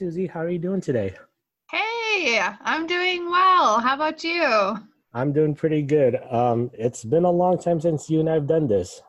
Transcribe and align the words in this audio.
Susie. 0.00 0.26
How 0.26 0.40
are 0.40 0.48
you 0.48 0.58
doing 0.58 0.80
today? 0.80 1.14
Hey, 1.70 2.40
I'm 2.62 2.86
doing 2.86 3.28
well. 3.28 3.80
How 3.80 3.94
about 3.96 4.24
you? 4.24 4.78
I'm 5.12 5.30
doing 5.30 5.54
pretty 5.54 5.82
good. 5.82 6.18
Um, 6.30 6.70
it's 6.72 7.04
been 7.04 7.24
a 7.24 7.30
long 7.30 7.58
time 7.58 7.82
since 7.82 8.08
you 8.08 8.20
and 8.20 8.30
I've 8.30 8.46
done 8.46 8.66
this. 8.66 9.02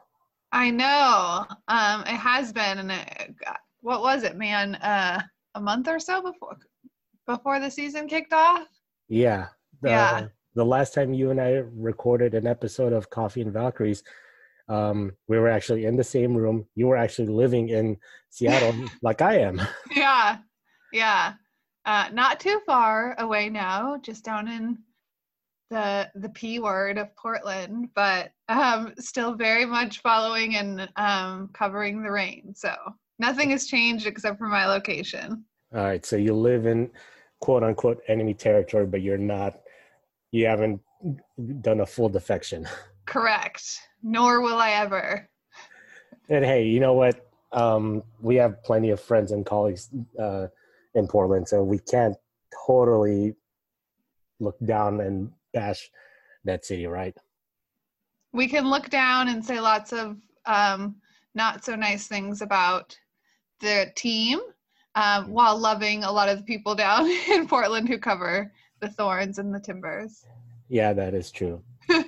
I 0.51 0.69
know. 0.69 1.45
Um, 1.69 2.01
it 2.01 2.17
has 2.17 2.51
been, 2.51 2.79
and 2.79 2.91
it, 2.91 3.33
what 3.79 4.01
was 4.01 4.23
it, 4.23 4.35
man? 4.35 4.75
Uh, 4.75 5.21
a 5.55 5.61
month 5.61 5.87
or 5.87 5.97
so 5.97 6.21
before 6.21 6.57
before 7.25 7.61
the 7.61 7.71
season 7.71 8.05
kicked 8.05 8.33
off. 8.33 8.67
Yeah. 9.07 9.47
The, 9.81 9.91
Yeah. 9.91 10.27
The 10.55 10.65
last 10.65 10.93
time 10.93 11.13
you 11.13 11.31
and 11.31 11.39
I 11.39 11.63
recorded 11.73 12.33
an 12.33 12.47
episode 12.47 12.91
of 12.91 13.09
Coffee 13.09 13.39
and 13.39 13.53
Valkyries, 13.53 14.03
um, 14.67 15.13
we 15.29 15.39
were 15.39 15.47
actually 15.47 15.85
in 15.85 15.95
the 15.95 16.03
same 16.03 16.35
room. 16.35 16.65
You 16.75 16.87
were 16.87 16.97
actually 16.97 17.29
living 17.29 17.69
in 17.69 17.95
Seattle, 18.29 18.89
like 19.01 19.21
I 19.21 19.37
am. 19.37 19.61
Yeah, 19.95 20.39
yeah. 20.93 21.33
Uh, 21.85 22.09
not 22.13 22.39
too 22.39 22.61
far 22.65 23.15
away 23.19 23.49
now, 23.49 23.97
just 24.03 24.23
down 24.23 24.47
in 24.47 24.77
the 25.71 26.09
the 26.15 26.29
P 26.29 26.59
word 26.59 26.97
of 26.97 27.15
Portland, 27.15 27.89
but 27.95 28.31
um, 28.49 28.93
still 28.99 29.33
very 29.33 29.65
much 29.65 30.01
following 30.01 30.57
and 30.57 30.87
um, 30.97 31.49
covering 31.53 32.03
the 32.03 32.11
Reign. 32.11 32.53
So 32.53 32.75
nothing 33.17 33.49
has 33.51 33.65
changed 33.65 34.05
except 34.05 34.37
for 34.37 34.47
my 34.47 34.67
location. 34.67 35.43
All 35.73 35.81
right. 35.81 36.05
So 36.05 36.17
you 36.17 36.35
live 36.35 36.65
in 36.67 36.91
quote 37.39 37.63
unquote 37.63 38.01
enemy 38.07 38.33
territory, 38.33 38.85
but 38.85 39.01
you're 39.01 39.17
not. 39.17 39.61
You 40.31 40.45
haven't 40.45 40.81
done 41.61 41.79
a 41.79 41.85
full 41.85 42.09
defection. 42.09 42.67
Correct. 43.05 43.79
Nor 44.03 44.41
will 44.41 44.57
I 44.57 44.71
ever. 44.71 45.27
And 46.29 46.45
hey, 46.45 46.65
you 46.65 46.79
know 46.79 46.93
what? 46.93 47.27
Um, 47.51 48.03
we 48.21 48.35
have 48.35 48.63
plenty 48.63 48.91
of 48.91 49.01
friends 49.01 49.31
and 49.31 49.45
colleagues 49.45 49.89
uh, 50.17 50.47
in 50.95 51.07
Portland, 51.07 51.47
so 51.47 51.63
we 51.63 51.79
can't 51.79 52.15
totally 52.65 53.35
look 54.39 54.57
down 54.65 55.01
and 55.01 55.31
bash 55.53 55.89
that 56.43 56.65
city, 56.65 56.87
right? 56.87 57.15
We 58.33 58.47
can 58.47 58.69
look 58.69 58.89
down 58.89 59.27
and 59.27 59.43
say 59.43 59.59
lots 59.59 59.93
of 59.93 60.17
um, 60.45 60.95
not 61.35 61.63
so 61.63 61.75
nice 61.75 62.07
things 62.07 62.41
about 62.41 62.97
the 63.59 63.91
team, 63.95 64.39
um, 64.95 65.31
while 65.31 65.57
loving 65.57 66.03
a 66.03 66.11
lot 66.11 66.29
of 66.29 66.37
the 66.39 66.43
people 66.43 66.75
down 66.75 67.07
in 67.29 67.47
Portland 67.47 67.87
who 67.87 67.97
cover 67.97 68.51
the 68.79 68.89
thorns 68.89 69.37
and 69.37 69.53
the 69.53 69.59
timbers. 69.59 70.25
Yeah, 70.69 70.93
that 70.93 71.13
is 71.13 71.31
true. 71.31 71.61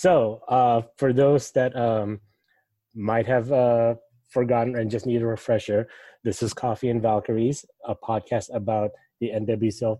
So, 0.00 0.40
uh, 0.48 0.82
for 0.96 1.12
those 1.12 1.50
that 1.52 1.76
um, 1.76 2.20
might 2.94 3.26
have 3.26 3.52
uh, 3.52 3.96
forgotten 4.30 4.76
and 4.76 4.90
just 4.90 5.06
need 5.06 5.22
a 5.22 5.26
refresher, 5.26 5.88
this 6.24 6.42
is 6.42 6.54
Coffee 6.54 6.88
and 6.88 7.02
Valkyries, 7.02 7.64
a 7.86 7.94
podcast 7.94 8.54
about 8.54 8.90
the 9.20 9.30
NWSL 9.30 9.98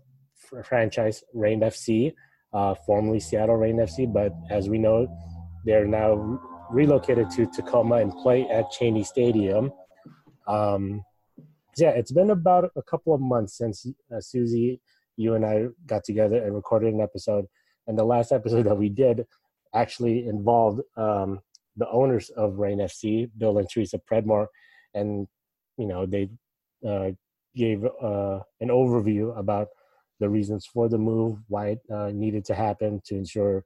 franchise 0.63 1.23
Reign 1.33 1.61
FC, 1.61 2.13
uh, 2.53 2.75
formerly 2.85 3.19
Seattle 3.19 3.55
Reign 3.55 3.77
FC, 3.77 4.11
but 4.11 4.33
as 4.49 4.69
we 4.69 4.77
know, 4.77 5.07
they're 5.65 5.87
now 5.87 6.39
relocated 6.71 7.29
to 7.31 7.45
Tacoma 7.47 7.97
and 7.97 8.11
play 8.13 8.47
at 8.49 8.71
Cheney 8.71 9.03
Stadium. 9.03 9.71
Um, 10.47 11.03
yeah, 11.77 11.89
it's 11.89 12.11
been 12.11 12.31
about 12.31 12.71
a 12.75 12.81
couple 12.81 13.13
of 13.13 13.21
months 13.21 13.57
since 13.57 13.85
uh, 14.13 14.19
Susie, 14.19 14.81
you 15.17 15.35
and 15.35 15.45
I 15.45 15.67
got 15.85 16.03
together 16.03 16.43
and 16.43 16.53
recorded 16.53 16.93
an 16.93 17.01
episode. 17.01 17.45
And 17.87 17.97
the 17.97 18.03
last 18.03 18.31
episode 18.31 18.65
that 18.65 18.77
we 18.77 18.89
did 18.89 19.25
actually 19.73 20.27
involved 20.27 20.81
um, 20.97 21.39
the 21.77 21.89
owners 21.89 22.29
of 22.31 22.59
Reign 22.59 22.79
FC, 22.79 23.29
Bill 23.37 23.57
and 23.57 23.69
Teresa 23.69 23.99
Predmore, 23.99 24.47
and 24.93 25.27
you 25.77 25.87
know 25.87 26.05
they 26.05 26.29
uh, 26.87 27.11
gave 27.55 27.83
uh, 27.85 28.39
an 28.59 28.69
overview 28.69 29.37
about 29.37 29.67
the 30.19 30.29
reasons 30.29 30.65
for 30.65 30.87
the 30.87 30.97
move, 30.97 31.39
why 31.47 31.69
it 31.69 31.79
uh, 31.91 32.11
needed 32.13 32.45
to 32.45 32.53
happen 32.53 33.01
to 33.05 33.15
ensure 33.15 33.63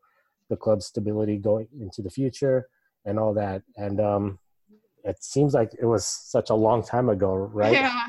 the 0.49 0.55
club's 0.55 0.85
stability 0.85 1.37
going 1.37 1.67
into 1.79 2.01
the 2.01 2.09
future, 2.09 2.67
and 3.05 3.19
all 3.19 3.33
that. 3.33 3.61
And 3.77 3.99
um, 3.99 4.39
it 5.03 5.23
seems 5.23 5.53
like 5.53 5.71
it 5.79 5.85
was 5.85 6.05
such 6.05 6.49
a 6.49 6.55
long 6.55 6.83
time 6.83 7.09
ago, 7.09 7.33
right? 7.35 7.73
Yeah, 7.73 8.07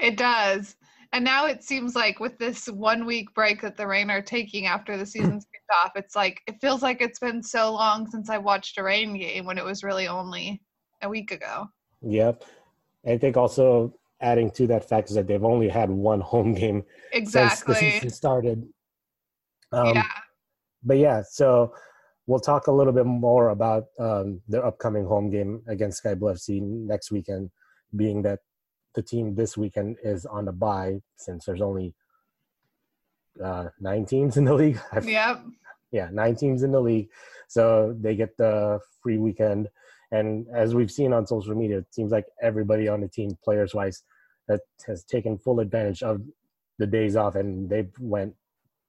it 0.00 0.16
does. 0.16 0.76
And 1.16 1.24
now 1.24 1.46
it 1.46 1.64
seems 1.64 1.96
like 1.96 2.20
with 2.20 2.36
this 2.36 2.66
one 2.66 3.06
week 3.06 3.32
break 3.32 3.62
that 3.62 3.78
the 3.78 3.86
Reign 3.86 4.10
are 4.10 4.20
taking 4.20 4.66
after 4.66 4.98
the 4.98 5.06
season's 5.06 5.46
kicked 5.50 5.70
off, 5.82 5.92
it's 5.96 6.14
like 6.14 6.42
it 6.46 6.56
feels 6.60 6.82
like 6.82 7.00
it's 7.00 7.18
been 7.18 7.42
so 7.42 7.72
long 7.72 8.06
since 8.06 8.28
I 8.28 8.36
watched 8.36 8.76
a 8.76 8.82
Reign 8.82 9.16
game 9.16 9.46
when 9.46 9.56
it 9.56 9.64
was 9.64 9.82
really 9.82 10.06
only 10.06 10.60
a 11.00 11.08
week 11.08 11.30
ago. 11.30 11.68
Yep. 12.02 12.44
I 13.06 13.16
think 13.16 13.38
also 13.38 13.94
adding 14.20 14.50
to 14.50 14.66
that 14.66 14.90
fact 14.90 15.08
is 15.08 15.16
that 15.16 15.26
they've 15.26 15.42
only 15.42 15.70
had 15.70 15.88
one 15.88 16.20
home 16.20 16.52
game 16.52 16.84
since 17.24 17.62
the 17.62 17.74
season 17.74 18.10
started. 18.10 18.68
Um, 19.72 19.94
yeah. 19.94 20.04
But 20.84 20.98
yeah, 20.98 21.22
so 21.26 21.72
we'll 22.26 22.40
talk 22.40 22.66
a 22.66 22.72
little 22.72 22.92
bit 22.92 23.06
more 23.06 23.48
about 23.48 23.84
um, 23.98 24.42
their 24.48 24.66
upcoming 24.66 25.06
home 25.06 25.30
game 25.30 25.62
against 25.66 25.96
Sky 25.96 26.12
Blue 26.12 26.34
FC 26.34 26.60
next 26.60 27.10
weekend, 27.10 27.50
being 27.96 28.20
that 28.20 28.40
the 28.96 29.02
team 29.02 29.34
this 29.36 29.56
weekend 29.56 29.96
is 30.02 30.26
on 30.26 30.48
a 30.48 30.52
bye 30.52 31.00
since 31.16 31.44
there's 31.44 31.62
only 31.62 31.94
uh, 33.42 33.68
nine 33.78 34.04
teams 34.06 34.36
in 34.36 34.44
the 34.44 34.54
league. 34.62 34.80
Yep. 35.04 35.42
yeah, 35.92 36.08
nine 36.12 36.34
teams 36.34 36.62
in 36.64 36.72
the 36.72 36.80
league, 36.80 37.08
so 37.46 37.94
they 38.00 38.16
get 38.16 38.36
the 38.36 38.80
free 39.02 39.18
weekend. 39.18 39.68
And 40.12 40.46
as 40.54 40.74
we've 40.74 40.90
seen 40.90 41.12
on 41.12 41.26
social 41.26 41.54
media, 41.54 41.78
it 41.78 41.92
seems 41.94 42.10
like 42.12 42.26
everybody 42.42 42.88
on 42.88 43.00
the 43.00 43.08
team, 43.08 43.36
players 43.44 43.74
wise, 43.74 44.02
that 44.48 44.60
has 44.86 45.04
taken 45.04 45.36
full 45.38 45.60
advantage 45.60 46.02
of 46.02 46.22
the 46.78 46.86
days 46.86 47.16
off, 47.16 47.34
and 47.34 47.68
they 47.68 47.88
went 48.00 48.34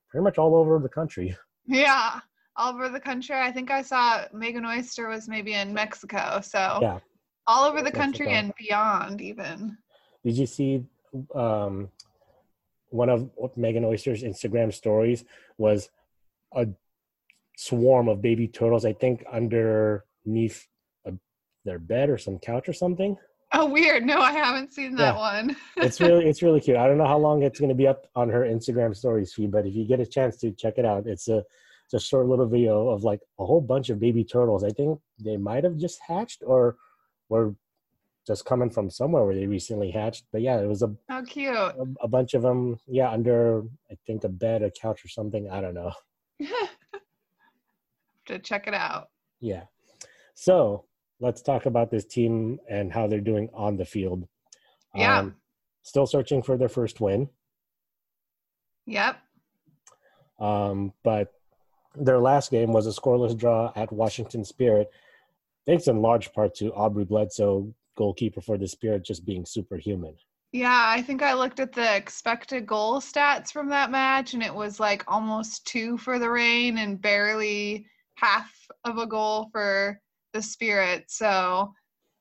pretty 0.09 0.23
much 0.23 0.37
all 0.37 0.55
over 0.55 0.79
the 0.79 0.89
country. 0.89 1.35
Yeah. 1.69 2.21
All 2.55 2.73
over 2.73 2.87
the 2.87 2.99
country. 2.99 3.35
I 3.35 3.51
think 3.51 3.69
I 3.71 3.81
saw 3.81 4.23
Megan 4.31 4.65
Oyster 4.65 5.09
was 5.09 5.27
maybe 5.27 5.53
in 5.53 5.73
Mexico. 5.73 6.39
So 6.41 6.79
Yeah. 6.81 6.99
all 7.45 7.65
over 7.69 7.81
the 7.81 7.91
country 7.91 8.29
and 8.29 8.53
beyond, 8.57 9.19
even. 9.19 9.77
Did 10.27 10.37
you 10.37 10.45
see 10.45 10.83
um, 11.33 11.89
one 12.89 13.07
of 13.09 13.29
Megan 13.55 13.85
Oyster's 13.85 14.23
Instagram 14.23 14.73
stories 14.73 15.23
was 15.57 15.89
a 16.53 16.67
swarm 17.55 18.09
of 18.09 18.21
baby 18.21 18.45
turtles, 18.49 18.83
I 18.83 18.91
think 18.91 19.23
underneath 19.31 20.67
a, 21.05 21.13
their 21.63 21.79
bed 21.79 22.09
or 22.09 22.17
some 22.17 22.39
couch 22.39 22.67
or 22.67 22.73
something. 22.73 23.15
Oh, 23.53 23.67
weird. 23.67 24.03
No, 24.03 24.19
I 24.19 24.33
haven't 24.33 24.73
seen 24.73 24.95
that 24.95 25.15
Yeah. 25.15 25.17
one. 25.17 25.55
It's 25.77 26.01
really 26.01 26.25
it's 26.27 26.41
really 26.41 26.59
cute. 26.59 26.75
I 26.75 26.87
don't 26.87 26.97
know 26.97 27.07
how 27.07 27.17
long 27.17 27.43
it's 27.43 27.61
going 27.61 27.69
to 27.69 27.75
be 27.83 27.87
up 27.87 28.07
on 28.13 28.27
her 28.27 28.41
Instagram 28.41 28.93
stories 28.93 29.33
feed, 29.33 29.49
but 29.49 29.65
if 29.65 29.73
you 29.75 29.85
get 29.87 30.01
a 30.01 30.05
chance 30.05 30.35
to 30.41 30.51
check 30.51 30.73
it 30.77 30.83
out, 30.83 31.07
it's 31.07 31.29
a 31.29 31.41
it's 31.85 31.93
a 31.93 32.05
short 32.05 32.27
little 32.27 32.47
video 32.47 32.89
of 32.89 33.05
like 33.05 33.21
a 33.39 33.45
whole 33.45 33.61
bunch 33.61 33.89
of 33.89 33.97
baby 33.97 34.25
turtles. 34.25 34.65
I 34.65 34.71
think 34.71 34.99
they 35.23 35.37
might 35.37 35.63
have 35.63 35.77
just 35.77 36.01
hatched 36.05 36.43
or 36.45 36.75
were 37.29 37.55
just 38.27 38.43
coming 38.45 38.69
from 38.69 38.89
somewhere 38.89 39.23
where 39.25 39.33
they 39.35 39.47
recently 39.47 39.89
hatched. 39.89 40.25
But 40.33 40.41
yeah, 40.41 40.59
it 40.59 40.67
was 40.67 40.83
a 40.83 40.93
How 41.07 41.23
cute. 41.23 41.55
a, 41.55 41.87
a 42.01 42.07
bunch 42.07 42.33
of 42.33 42.41
them 42.41 42.77
yeah 42.87 43.09
under 43.09 43.63
i 43.89 43.95
think 44.05 44.23
a 44.25 44.29
bed 44.29 44.61
a 44.61 44.69
couch 44.69 45.03
or 45.03 45.07
something 45.07 45.49
i 45.49 45.61
don't 45.61 45.73
know 45.73 45.91
to 48.27 48.39
check 48.39 48.67
it 48.67 48.73
out. 48.73 49.09
yeah 49.39 49.63
so 50.35 50.85
let's 51.19 51.41
talk 51.41 51.65
about 51.65 51.89
this 51.89 52.05
team 52.05 52.59
and 52.69 52.91
how 52.93 53.07
they're 53.07 53.21
doing 53.21 53.49
on 53.53 53.77
the 53.77 53.85
field 53.85 54.27
Yeah. 54.93 55.29
still 55.83 56.05
searching 56.05 56.43
for 56.43 56.57
their 56.57 56.69
first 56.69 56.99
win 57.01 57.29
Yep. 58.85 59.17
um, 60.39 60.93
but 61.03 61.33
their 61.95 62.19
last 62.19 62.51
game 62.51 62.71
was 62.73 62.85
a 62.87 62.91
scoreless 63.01 63.35
draw 63.37 63.71
at 63.75 63.91
washington 63.91 64.43
spirit 64.45 64.89
thanks 65.65 65.87
in 65.87 66.01
large 66.01 66.31
part 66.33 66.53
to 66.55 66.71
aubrey 66.73 67.05
bledsoe 67.05 67.73
goalkeeper 67.97 68.39
for 68.39 68.57
the 68.57 68.67
spirit 68.67 69.03
just 69.03 69.25
being 69.25 69.45
superhuman 69.45 70.15
Yeah, 70.53 70.83
I 70.95 71.01
think 71.01 71.21
I 71.21 71.33
looked 71.33 71.59
at 71.59 71.73
the 71.73 71.95
expected 71.95 72.65
goal 72.65 73.01
stats 73.01 73.51
from 73.51 73.67
that 73.69 73.91
match 73.91 74.33
and 74.33 74.41
it 74.41 74.53
was 74.53 74.79
like 74.79 75.03
almost 75.07 75.65
two 75.67 75.97
for 75.97 76.17
the 76.19 76.29
Reign 76.29 76.77
and 76.77 77.01
barely 77.01 77.85
half 78.15 78.49
of 78.85 78.97
a 78.97 79.05
goal 79.05 79.49
for 79.51 79.99
the 80.33 80.41
spirit. 80.41 81.05
So 81.09 81.73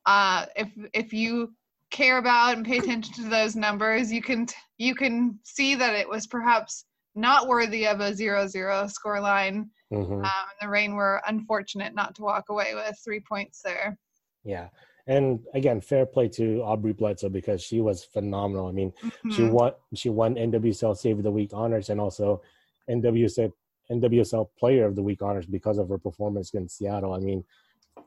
uh 0.06 0.46
if 0.56 0.68
if 0.92 1.12
you 1.12 1.54
care 1.90 2.18
about 2.18 2.56
and 2.56 2.66
pay 2.66 2.78
attention 2.78 3.14
to 3.14 3.30
those 3.30 3.54
numbers, 3.54 4.12
you 4.12 4.22
can 4.22 4.46
you 4.78 4.94
can 4.94 5.38
see 5.44 5.76
that 5.76 5.94
it 5.94 6.08
was 6.08 6.26
perhaps 6.26 6.84
not 7.14 7.46
worthy 7.48 7.86
of 7.86 8.00
a 8.00 8.12
zero 8.12 8.46
zero 8.46 8.86
score 8.88 9.20
line. 9.20 9.70
Mhm. 9.92 10.24
Um, 10.24 10.46
and 10.50 10.58
the 10.60 10.68
Reign 10.68 10.94
were 10.96 11.22
unfortunate 11.26 11.94
not 11.94 12.14
to 12.16 12.22
walk 12.22 12.46
away 12.50 12.74
with 12.74 12.98
three 13.04 13.20
points 13.20 13.62
there. 13.62 13.96
yeah 14.44 14.68
and 15.08 15.40
again 15.54 15.80
fair 15.80 16.04
play 16.04 16.28
to 16.28 16.60
aubrey 16.62 16.92
bledsoe 16.92 17.28
because 17.28 17.62
she 17.62 17.80
was 17.80 18.04
phenomenal 18.04 18.66
i 18.66 18.72
mean 18.72 18.92
She 19.30 19.42
Mhm. 19.42 19.50
won. 19.50 19.72
She 19.94 20.08
won 20.08 20.34
NWSL 20.36 20.96
Save 20.96 21.18
of 21.18 21.24
the 21.24 21.30
Week 21.30 21.50
honors 21.52 21.90
and 21.90 22.00
also 22.00 22.42
NWSL 22.90 23.52
NWSL 23.90 24.48
Player 24.58 24.84
of 24.86 24.94
the 24.96 25.02
Week 25.02 25.22
honors 25.22 25.46
because 25.46 25.78
of 25.78 25.88
her 25.88 25.98
performance 25.98 26.52
against 26.52 26.76
Seattle. 26.78 27.12
I 27.12 27.18
mean, 27.20 27.44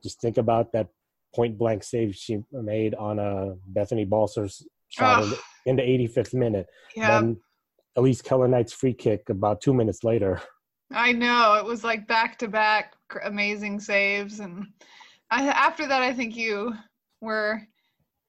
just 0.03 0.19
think 0.21 0.37
about 0.37 0.71
that 0.73 0.87
point 1.35 1.57
blank 1.57 1.83
save 1.83 2.15
she 2.15 2.43
made 2.51 2.95
on 2.95 3.19
uh, 3.19 3.55
Bethany 3.67 4.03
Balcer's 4.05 4.65
shot 4.89 5.23
in 5.23 5.29
the, 5.29 5.39
in 5.67 5.75
the 5.77 5.83
85th 5.83 6.33
minute. 6.33 6.67
Yeah. 6.95 7.21
Then 7.21 7.37
Elise 7.95 8.21
Kellond-Knight's 8.21 8.73
free 8.73 8.93
kick 8.93 9.29
about 9.29 9.61
two 9.61 9.73
minutes 9.73 10.03
later. 10.03 10.41
I 10.91 11.11
know 11.13 11.53
it 11.55 11.65
was 11.65 11.83
like 11.83 12.07
back 12.07 12.37
to 12.39 12.47
back 12.47 12.95
amazing 13.23 13.79
saves, 13.79 14.39
and 14.39 14.65
I, 15.31 15.47
after 15.47 15.85
that, 15.87 16.01
I 16.01 16.13
think 16.13 16.35
you 16.35 16.73
were. 17.21 17.61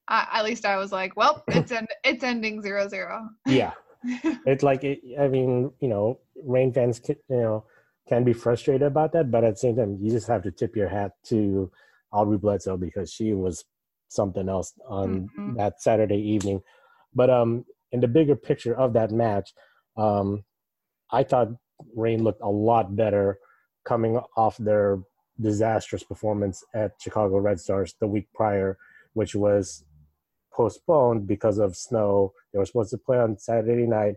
Uh, 0.07 0.25
at 0.33 0.43
least 0.43 0.65
I 0.65 0.77
was 0.77 0.91
like, 0.91 1.15
well, 1.15 1.43
it's 1.47 1.71
end, 1.71 1.87
it's 2.03 2.23
ending 2.23 2.61
zero 2.61 2.87
zero. 2.87 3.29
Yeah, 3.47 3.71
it's 4.45 4.63
like 4.63 4.83
it, 4.83 4.99
I 5.19 5.27
mean, 5.27 5.71
you 5.79 5.87
know, 5.87 6.19
Reign 6.43 6.73
fans, 6.73 6.99
can, 6.99 7.15
you 7.29 7.37
know, 7.37 7.65
can 8.09 8.23
be 8.23 8.33
frustrated 8.33 8.81
about 8.83 9.13
that, 9.13 9.31
but 9.31 9.43
at 9.43 9.51
the 9.51 9.59
same 9.59 9.75
time, 9.75 9.97
you 10.01 10.11
just 10.11 10.27
have 10.27 10.43
to 10.43 10.51
tip 10.51 10.75
your 10.75 10.89
hat 10.89 11.13
to 11.25 11.71
Aubrey 12.11 12.37
Bledsoe 12.37 12.77
because 12.77 13.11
she 13.13 13.33
was 13.33 13.63
something 14.09 14.49
else 14.49 14.73
on 14.87 15.29
Mhm. 15.37 15.55
that 15.55 15.81
Saturday 15.81 16.17
evening. 16.17 16.61
But 17.13 17.29
um, 17.29 17.65
in 17.91 18.01
the 18.01 18.07
bigger 18.07 18.35
picture 18.35 18.75
of 18.75 18.93
that 18.93 19.11
match, 19.11 19.53
um, 19.95 20.43
I 21.11 21.23
thought 21.23 21.49
Reign 21.95 22.23
looked 22.23 22.41
a 22.41 22.49
lot 22.49 22.95
better 22.95 23.39
coming 23.85 24.19
off 24.35 24.57
their 24.57 24.99
disastrous 25.39 26.03
performance 26.03 26.63
at 26.73 26.91
Chicago 26.99 27.37
Red 27.37 27.59
Stars 27.59 27.95
the 27.99 28.07
week 28.07 28.27
prior, 28.33 28.77
which 29.13 29.35
was 29.35 29.83
postponed 30.53 31.27
because 31.27 31.57
of 31.57 31.75
snow. 31.75 32.33
They 32.51 32.59
were 32.59 32.65
supposed 32.65 32.91
to 32.91 32.97
play 32.97 33.17
on 33.17 33.37
Saturday 33.37 33.87
night, 33.87 34.15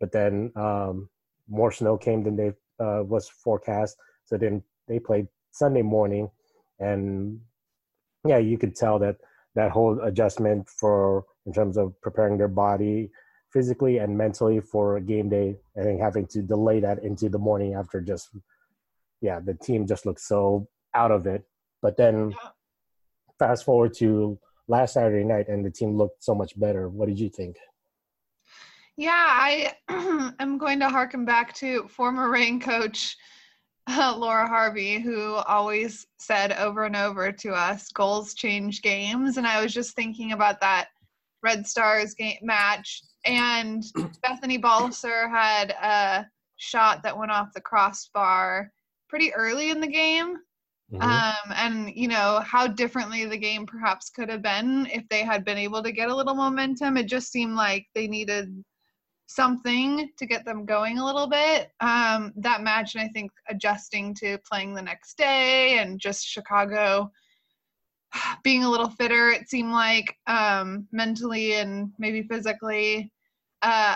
but 0.00 0.12
then 0.12 0.52
um, 0.56 1.08
more 1.48 1.72
snow 1.72 1.96
came 1.96 2.24
than 2.24 2.36
they 2.36 2.52
uh, 2.80 3.02
was 3.04 3.28
forecast. 3.28 3.96
So 4.24 4.36
then 4.36 4.62
they 4.88 4.98
played 4.98 5.28
Sunday 5.52 5.82
morning, 5.82 6.30
and 6.78 7.40
yeah, 8.26 8.38
you 8.38 8.58
could 8.58 8.74
tell 8.74 8.98
that 9.00 9.16
that 9.54 9.70
whole 9.70 10.00
adjustment 10.00 10.68
for 10.68 11.24
in 11.46 11.52
terms 11.52 11.76
of 11.76 12.00
preparing 12.00 12.38
their 12.38 12.48
body 12.48 13.10
physically 13.52 13.98
and 13.98 14.18
mentally 14.18 14.60
for 14.60 14.96
a 14.96 15.00
game 15.00 15.28
day. 15.28 15.56
Think 15.80 16.00
having 16.00 16.26
to 16.28 16.42
delay 16.42 16.80
that 16.80 17.04
into 17.04 17.28
the 17.28 17.38
morning 17.38 17.74
after 17.74 18.00
just 18.00 18.30
yeah, 19.20 19.40
the 19.40 19.54
team 19.54 19.86
just 19.86 20.06
looked 20.06 20.20
so 20.20 20.68
out 20.94 21.10
of 21.10 21.26
it. 21.26 21.44
But 21.82 21.96
then 21.96 22.30
Yeah. 22.30 22.50
fast 23.38 23.64
forward 23.64 23.94
to 23.94 24.38
last 24.68 24.94
Saturday 24.94 25.24
night, 25.24 25.48
and 25.48 25.64
the 25.64 25.70
team 25.70 25.96
looked 25.96 26.22
so 26.24 26.34
much 26.34 26.58
better. 26.58 26.88
What 26.88 27.08
did 27.08 27.18
you 27.18 27.28
think? 27.28 27.56
Yeah, 28.96 29.10
I 29.12 29.74
am 30.38 30.58
going 30.58 30.80
to 30.80 30.88
harken 30.88 31.24
back 31.24 31.52
to 31.54 31.88
former 31.88 32.30
Reign 32.30 32.60
coach 32.60 33.16
uh, 33.86 34.14
Laura 34.18 34.46
Harvey, 34.48 34.98
who 35.00 35.34
always 35.34 36.06
said 36.18 36.52
over 36.52 36.84
and 36.84 36.96
over 36.96 37.32
to 37.32 37.50
us, 37.52 37.90
"Goals 37.90 38.34
change 38.34 38.82
games." 38.82 39.36
And 39.36 39.46
I 39.46 39.62
was 39.62 39.74
just 39.74 39.94
thinking 39.96 40.32
about 40.32 40.60
that 40.60 40.88
Red 41.42 41.66
Stars 41.66 42.14
game 42.14 42.38
match, 42.42 43.02
and 43.26 43.82
Bethany 44.22 44.58
Balcer 44.58 45.28
had 45.28 45.70
a 45.72 46.26
shot 46.56 47.02
that 47.02 47.18
went 47.18 47.32
off 47.32 47.52
the 47.52 47.60
crossbar 47.60 48.70
pretty 49.14 49.32
early 49.34 49.70
in 49.70 49.78
the 49.80 49.86
game. 49.86 50.38
Mhm. 50.92 51.00
Um, 51.00 51.52
and 51.54 51.92
you 51.94 52.08
know 52.08 52.40
how 52.40 52.66
differently 52.66 53.24
the 53.24 53.36
game 53.36 53.64
perhaps 53.64 54.10
could 54.10 54.28
have 54.28 54.42
been 54.42 54.86
if 54.86 55.08
they 55.08 55.22
had 55.22 55.44
been 55.44 55.56
able 55.56 55.84
to 55.84 55.92
get 55.92 56.10
a 56.10 56.14
little 56.14 56.34
momentum. 56.34 56.96
It 56.96 57.06
just 57.06 57.30
seemed 57.30 57.54
like 57.54 57.86
they 57.94 58.08
needed 58.08 58.64
something 59.26 60.10
to 60.18 60.26
get 60.26 60.44
them 60.44 60.66
going 60.66 60.98
a 60.98 61.04
little 61.04 61.28
bit. 61.28 61.70
Um, 61.78 62.32
that 62.38 62.64
match, 62.64 62.96
and 62.96 63.04
I 63.04 63.08
think 63.08 63.30
adjusting 63.48 64.14
to 64.16 64.36
playing 64.50 64.74
the 64.74 64.82
next 64.82 65.16
day 65.16 65.78
and 65.78 66.00
just 66.00 66.26
Chicago 66.26 67.12
being 68.42 68.64
a 68.64 68.70
little 68.70 68.90
fitter, 68.90 69.30
it 69.30 69.48
seemed 69.48 69.70
like 69.70 70.16
um, 70.26 70.88
mentally 70.90 71.54
and 71.54 71.92
maybe 72.00 72.24
physically. 72.24 73.12
Uh, 73.62 73.94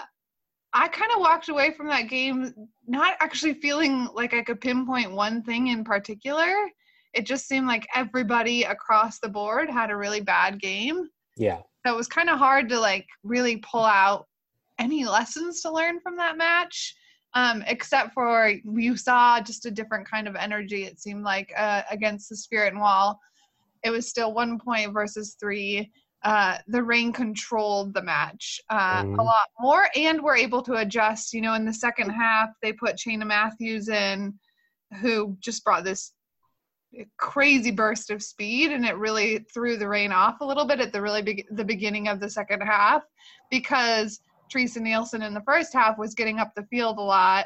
I 0.72 0.88
kind 0.88 1.10
of 1.12 1.20
walked 1.20 1.48
away 1.48 1.72
from 1.72 1.86
that 1.88 2.08
game 2.08 2.52
not 2.86 3.16
actually 3.20 3.54
feeling 3.54 4.08
like 4.14 4.34
I 4.34 4.42
could 4.42 4.60
pinpoint 4.60 5.12
one 5.12 5.42
thing 5.42 5.68
in 5.68 5.82
particular. 5.82 6.52
It 7.14 7.24
just 7.24 7.48
seemed 7.48 7.66
like 7.66 7.86
everybody 7.94 8.64
across 8.64 9.18
the 9.18 9.28
board 9.28 9.70
had 9.70 9.90
a 9.90 9.96
really 9.96 10.20
bad 10.20 10.60
game. 10.60 11.08
yeah, 11.36 11.62
So 11.86 11.92
it 11.92 11.96
was 11.96 12.06
kind 12.06 12.28
of 12.28 12.38
hard 12.38 12.68
to 12.68 12.78
like 12.78 13.06
really 13.22 13.56
pull 13.58 13.84
out 13.84 14.26
any 14.78 15.04
lessons 15.06 15.62
to 15.62 15.72
learn 15.72 16.00
from 16.00 16.16
that 16.16 16.36
match. 16.36 16.94
Um, 17.34 17.62
except 17.66 18.14
for 18.14 18.52
you 18.64 18.96
saw 18.96 19.40
just 19.40 19.66
a 19.66 19.70
different 19.70 20.08
kind 20.08 20.26
of 20.26 20.34
energy. 20.34 20.84
It 20.84 20.98
seemed 20.98 21.24
like 21.24 21.52
uh, 21.56 21.82
against 21.90 22.30
the 22.30 22.36
Spirit 22.36 22.72
and 22.72 22.80
Wall, 22.80 23.18
it 23.84 23.90
was 23.90 24.08
still 24.08 24.32
one 24.32 24.58
point 24.58 24.92
versus 24.92 25.36
three. 25.38 25.92
Uh, 26.24 26.58
the 26.66 26.82
Reign 26.82 27.12
controlled 27.12 27.94
the 27.94 28.02
match 28.02 28.60
uh, 28.70 29.02
Mhm. 29.02 29.18
a 29.18 29.22
lot 29.22 29.48
more, 29.60 29.88
and 29.94 30.18
we 30.18 30.24
were 30.24 30.36
able 30.36 30.62
to 30.62 30.74
adjust. 30.74 31.32
You 31.32 31.40
know, 31.42 31.54
in 31.54 31.64
the 31.64 31.72
second 31.72 32.10
half, 32.10 32.50
they 32.60 32.72
put 32.72 32.96
Cheyna 32.96 33.24
Matthews 33.24 33.88
in, 33.88 34.38
who 35.00 35.36
just 35.40 35.64
brought 35.64 35.84
this 35.84 36.12
crazy 37.18 37.70
burst 37.70 38.10
of 38.10 38.22
speed 38.22 38.72
and 38.72 38.86
it 38.86 38.96
really 38.96 39.38
threw 39.52 39.76
the 39.76 39.86
Reign 39.86 40.10
off 40.10 40.40
a 40.40 40.44
little 40.44 40.64
bit 40.64 40.80
at 40.80 40.90
the 40.90 41.00
really 41.02 41.20
big 41.20 41.44
the 41.50 41.64
beginning 41.64 42.08
of 42.08 42.18
the 42.18 42.30
second 42.30 42.62
half 42.62 43.02
because 43.50 44.20
Theresa 44.48 44.80
Nielsen 44.80 45.20
in 45.22 45.34
the 45.34 45.42
first 45.42 45.74
half 45.74 45.98
was 45.98 46.14
getting 46.14 46.38
up 46.38 46.54
the 46.54 46.64
field 46.66 46.96
a 46.96 47.02
lot. 47.02 47.44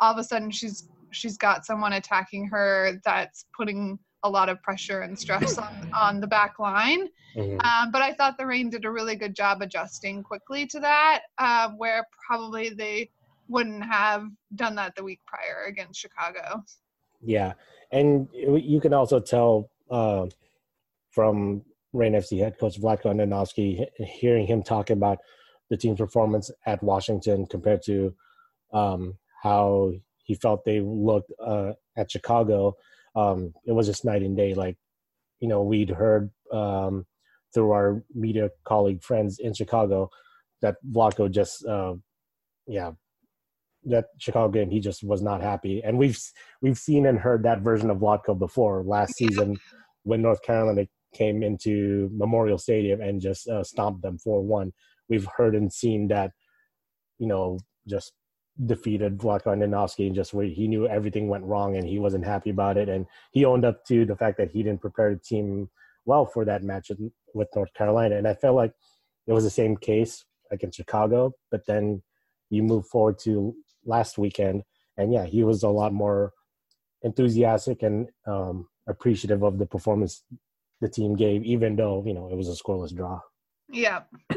All 0.00 0.12
of 0.12 0.18
a 0.18 0.24
sudden 0.24 0.50
she's 0.50 0.88
she's 1.12 1.36
got 1.36 1.64
someone 1.64 1.92
attacking 1.92 2.48
her 2.48 3.00
that's 3.04 3.44
putting 3.56 3.98
a 4.24 4.30
lot 4.30 4.48
of 4.48 4.62
pressure 4.62 5.00
and 5.00 5.18
stress 5.18 5.58
on, 5.58 5.90
on 5.98 6.20
the 6.20 6.26
back 6.26 6.58
line. 6.58 7.08
Mhm. 7.36 7.64
Um, 7.64 7.90
but 7.90 8.02
I 8.02 8.12
thought 8.12 8.36
the 8.38 8.46
Reign 8.46 8.70
did 8.70 8.84
a 8.84 8.90
really 8.90 9.16
good 9.16 9.34
job 9.34 9.62
adjusting 9.62 10.22
quickly 10.22 10.66
to 10.66 10.80
that, 10.80 11.22
um, 11.38 11.78
where 11.78 12.06
probably 12.26 12.68
they 12.70 13.10
wouldn't 13.48 13.84
have 13.84 14.26
done 14.54 14.74
that 14.76 14.94
the 14.96 15.02
week 15.02 15.20
prior 15.26 15.64
against 15.66 16.00
Chicago. 16.00 16.62
yeah. 17.20 17.52
And 17.92 18.26
you 18.32 18.80
can 18.80 18.94
also 18.94 19.20
tell 19.20 19.70
uh, 19.90 20.26
from 21.10 21.62
Reign 21.92 22.14
FC 22.14 22.38
head 22.38 22.58
coach 22.58 22.80
Vlatko 22.80 23.12
Andonovski, 23.12 23.84
hearing 23.98 24.46
him 24.46 24.62
talk 24.62 24.88
about 24.88 25.18
the 25.68 25.76
team's 25.76 25.98
performance 25.98 26.50
at 26.66 26.82
Washington 26.82 27.46
compared 27.46 27.82
to 27.82 28.14
um, 28.72 29.18
how 29.42 29.92
he 30.24 30.34
felt 30.34 30.64
they 30.64 30.80
looked 30.80 31.30
uh, 31.38 31.72
at 31.96 32.10
Chicago. 32.10 32.74
Um, 33.14 33.52
it 33.66 33.72
was 33.72 33.86
just 33.86 34.04
night 34.04 34.22
and 34.22 34.36
day. 34.36 34.54
Like, 34.54 34.76
you 35.40 35.48
know, 35.48 35.62
we'd 35.62 35.90
heard 35.90 36.30
um, 36.52 37.06
through 37.52 37.72
our 37.72 38.04
media 38.14 38.50
colleague 38.64 39.02
friends 39.02 39.38
in 39.38 39.54
Chicago 39.54 40.08
that 40.60 40.76
Vlatko 40.90 41.30
just, 41.30 41.66
uh, 41.66 41.94
yeah, 42.66 42.92
that 43.84 44.06
Chicago 44.18 44.48
game 44.48 44.70
he 44.70 44.80
just 44.80 45.02
was 45.02 45.22
not 45.22 45.42
happy, 45.42 45.82
and 45.84 45.98
we've 45.98 46.18
we've 46.60 46.78
seen 46.78 47.06
and 47.06 47.18
heard 47.18 47.42
that 47.42 47.62
version 47.62 47.90
of 47.90 47.98
Vlatko 47.98 48.38
before 48.38 48.84
last 48.84 49.14
season 49.16 49.58
when 50.04 50.22
North 50.22 50.40
Carolina 50.42 50.86
came 51.12 51.42
into 51.42 52.08
Memorial 52.12 52.58
Stadium 52.58 53.00
and 53.00 53.20
just 53.20 53.48
uh, 53.48 53.64
stomped 53.64 54.02
them 54.02 54.18
four 54.18 54.40
one. 54.40 54.72
We've 55.08 55.26
heard 55.36 55.54
and 55.54 55.72
seen 55.72 56.08
that, 56.08 56.30
you 57.18 57.26
know, 57.26 57.58
just 57.88 58.12
defeated 58.66 59.18
Vlatko 59.18 59.46
Andonovski 59.46 60.06
and 60.06 60.14
just 60.14 60.34
where 60.34 60.46
he 60.46 60.68
knew 60.68 60.86
everything 60.86 61.28
went 61.28 61.44
wrong 61.44 61.76
and 61.76 61.86
he 61.86 61.98
wasn't 61.98 62.24
happy 62.24 62.50
about 62.50 62.76
it, 62.76 62.88
and 62.88 63.06
he 63.32 63.44
owned 63.44 63.64
up 63.64 63.84
to 63.86 64.04
the 64.04 64.16
fact 64.16 64.36
that 64.38 64.50
he 64.50 64.62
didn't 64.62 64.80
prepare 64.80 65.14
the 65.14 65.20
team 65.20 65.68
well 66.04 66.26
for 66.26 66.44
that 66.44 66.62
match 66.62 66.90
with- 67.34 67.48
North 67.56 67.72
Carolina, 67.74 68.16
and 68.16 68.28
I 68.28 68.34
felt 68.34 68.56
like 68.56 68.74
it 69.26 69.32
was 69.32 69.44
the 69.44 69.50
same 69.50 69.74
case 69.76 70.24
against 70.50 70.76
Chicago, 70.76 71.32
but 71.50 71.64
then 71.66 72.02
you 72.50 72.62
move 72.62 72.86
forward 72.86 73.18
to 73.20 73.54
last 73.86 74.18
weekend, 74.18 74.62
and 74.98 75.12
yeah, 75.12 75.24
he 75.24 75.42
was 75.42 75.62
a 75.62 75.68
lot 75.68 75.94
more 75.94 76.32
enthusiastic 77.02 77.82
and 77.82 78.08
um, 78.26 78.68
appreciative 78.86 79.42
of 79.42 79.58
the 79.58 79.66
performance 79.66 80.24
the 80.82 80.88
team 80.88 81.16
gave, 81.16 81.42
even 81.44 81.74
though 81.76 82.04
you 82.04 82.12
know 82.12 82.28
it 82.28 82.36
was 82.36 82.48
a 82.48 82.62
scoreless 82.62 82.94
draw. 82.94 83.18
Yeah. 83.68 84.02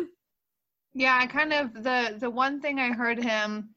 Yeah, 0.98 1.20
I 1.22 1.28
kind 1.28 1.52
of 1.52 1.74
the 1.74 2.16
the 2.18 2.30
one 2.30 2.62
thing 2.62 2.80
I 2.80 2.94
heard 2.94 3.22
him 3.22 3.75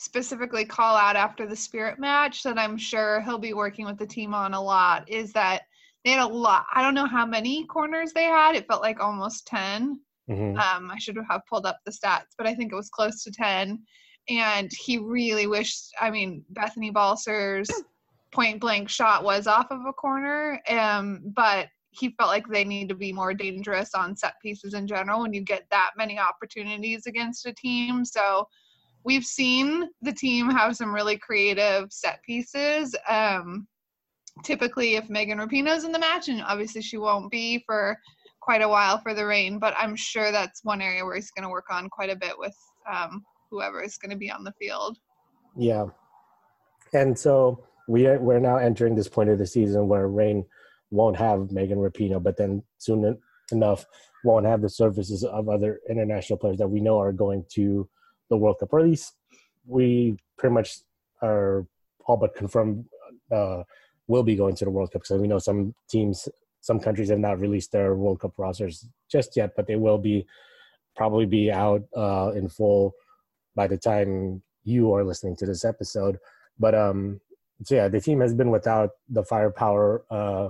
specifically 0.00 0.64
call 0.64 0.96
out 0.96 1.14
after 1.14 1.46
the 1.46 1.54
Spirit 1.54 1.98
match 1.98 2.42
that 2.42 2.58
I'm 2.58 2.78
sure 2.78 3.20
he'll 3.20 3.36
be 3.36 3.52
working 3.52 3.84
with 3.84 3.98
the 3.98 4.06
team 4.06 4.32
on 4.32 4.54
a 4.54 4.60
lot 4.60 5.06
is 5.06 5.30
that 5.34 5.64
they 6.04 6.12
had 6.12 6.22
a 6.22 6.26
lot. 6.26 6.64
I 6.74 6.80
don't 6.80 6.94
know 6.94 7.06
how 7.06 7.26
many 7.26 7.66
corners 7.66 8.14
they 8.14 8.24
had. 8.24 8.56
It 8.56 8.66
felt 8.66 8.80
like 8.80 8.98
almost 8.98 9.46
10. 9.46 10.00
Mhm. 10.30 10.58
Um, 10.58 10.90
I 10.90 10.98
should 10.98 11.18
have 11.28 11.42
pulled 11.46 11.66
up 11.66 11.80
the 11.84 11.92
stats, 11.92 12.32
but 12.38 12.46
I 12.46 12.54
think 12.54 12.72
it 12.72 12.76
was 12.76 12.88
close 12.88 13.22
to 13.24 13.30
10. 13.30 13.78
And 14.30 14.70
he 14.72 14.96
really 14.96 15.46
wished, 15.46 15.90
I 16.00 16.08
mean, 16.08 16.46
Bethany 16.48 16.90
Balcer's 16.90 17.68
point 18.32 18.58
blank 18.58 18.88
shot 18.88 19.22
was 19.22 19.46
off 19.46 19.70
of 19.70 19.84
a 19.86 19.92
corner, 19.92 20.62
um, 20.70 21.20
but 21.36 21.68
he 21.90 22.14
felt 22.16 22.30
like 22.30 22.48
they 22.48 22.64
need 22.64 22.88
to 22.88 22.94
be 22.94 23.12
more 23.12 23.34
dangerous 23.34 23.94
on 23.94 24.16
set 24.16 24.40
pieces 24.40 24.72
in 24.72 24.86
general 24.86 25.20
when 25.20 25.34
you 25.34 25.42
get 25.42 25.66
that 25.70 25.90
many 25.98 26.18
opportunities 26.18 27.06
against 27.06 27.44
a 27.44 27.52
team. 27.52 28.02
So 28.02 28.48
we've 29.04 29.24
seen 29.24 29.88
the 30.02 30.12
team 30.12 30.50
have 30.50 30.76
some 30.76 30.94
really 30.94 31.16
creative 31.16 31.92
set 31.92 32.22
pieces. 32.22 32.94
Um, 33.08 33.66
typically, 34.44 34.96
if 34.96 35.08
Megan 35.08 35.38
Rapinoe's 35.38 35.84
in 35.84 35.92
the 35.92 35.98
match, 35.98 36.28
and 36.28 36.42
obviously 36.42 36.82
she 36.82 36.96
won't 36.96 37.30
be 37.30 37.62
for 37.66 37.96
quite 38.40 38.62
a 38.62 38.68
while 38.68 38.98
for 38.98 39.14
the 39.14 39.24
Reign, 39.24 39.58
but 39.58 39.74
I'm 39.78 39.96
sure 39.96 40.32
that's 40.32 40.64
one 40.64 40.80
area 40.80 41.04
where 41.04 41.14
he's 41.14 41.30
going 41.30 41.44
to 41.44 41.50
work 41.50 41.66
on 41.70 41.88
quite 41.88 42.10
a 42.10 42.16
bit 42.16 42.38
with 42.38 42.56
um, 42.90 43.22
whoever 43.50 43.82
is 43.82 43.96
going 43.96 44.10
to 44.10 44.16
be 44.16 44.30
on 44.30 44.44
the 44.44 44.52
field. 44.58 44.98
Yeah, 45.56 45.86
and 46.92 47.18
so 47.18 47.64
we 47.88 48.06
are, 48.06 48.18
we're 48.18 48.40
now 48.40 48.56
entering 48.56 48.94
this 48.94 49.08
point 49.08 49.30
of 49.30 49.38
the 49.38 49.46
season 49.46 49.88
where 49.88 50.08
Reign 50.08 50.44
won't 50.90 51.16
have 51.16 51.50
Megan 51.50 51.78
Rapinoe, 51.78 52.22
but 52.22 52.36
then 52.36 52.62
soon 52.78 53.18
enough 53.52 53.84
won't 54.24 54.46
have 54.46 54.62
the 54.62 54.68
services 54.68 55.24
of 55.24 55.48
other 55.48 55.80
international 55.88 56.38
players 56.38 56.58
that 56.58 56.68
we 56.68 56.80
know 56.80 56.98
are 56.98 57.12
going 57.12 57.44
to 57.50 57.88
the 58.30 58.36
World 58.36 58.58
Cup, 58.60 58.72
or 58.72 58.80
at 58.80 58.86
least 58.86 59.14
we 59.66 60.16
pretty 60.38 60.54
much 60.54 60.78
are 61.20 61.66
all 62.06 62.16
but 62.16 62.34
confirmed 62.34 62.86
uh, 63.30 63.62
will 64.06 64.22
be 64.22 64.36
going 64.36 64.54
to 64.56 64.64
the 64.64 64.70
World 64.70 64.92
Cup. 64.92 65.04
So 65.04 65.16
we 65.16 65.28
know 65.28 65.38
some 65.38 65.74
teams, 65.88 66.28
some 66.60 66.80
countries 66.80 67.10
have 67.10 67.18
not 67.18 67.40
released 67.40 67.72
their 67.72 67.94
World 67.94 68.20
Cup 68.20 68.32
rosters 68.38 68.86
just 69.10 69.36
yet, 69.36 69.52
but 69.56 69.66
they 69.66 69.76
will 69.76 69.98
be 69.98 70.26
probably 70.96 71.26
be 71.26 71.50
out 71.52 71.82
uh, 71.96 72.32
in 72.34 72.48
full 72.48 72.94
by 73.54 73.66
the 73.66 73.76
time 73.76 74.42
you 74.64 74.92
are 74.94 75.04
listening 75.04 75.36
to 75.36 75.46
this 75.46 75.64
episode. 75.64 76.18
But 76.58 76.74
um, 76.74 77.20
so 77.64 77.74
yeah, 77.74 77.88
the 77.88 78.00
team 78.00 78.20
has 78.20 78.34
been 78.34 78.50
without 78.50 78.90
the 79.08 79.22
firepower 79.22 80.04
uh, 80.10 80.48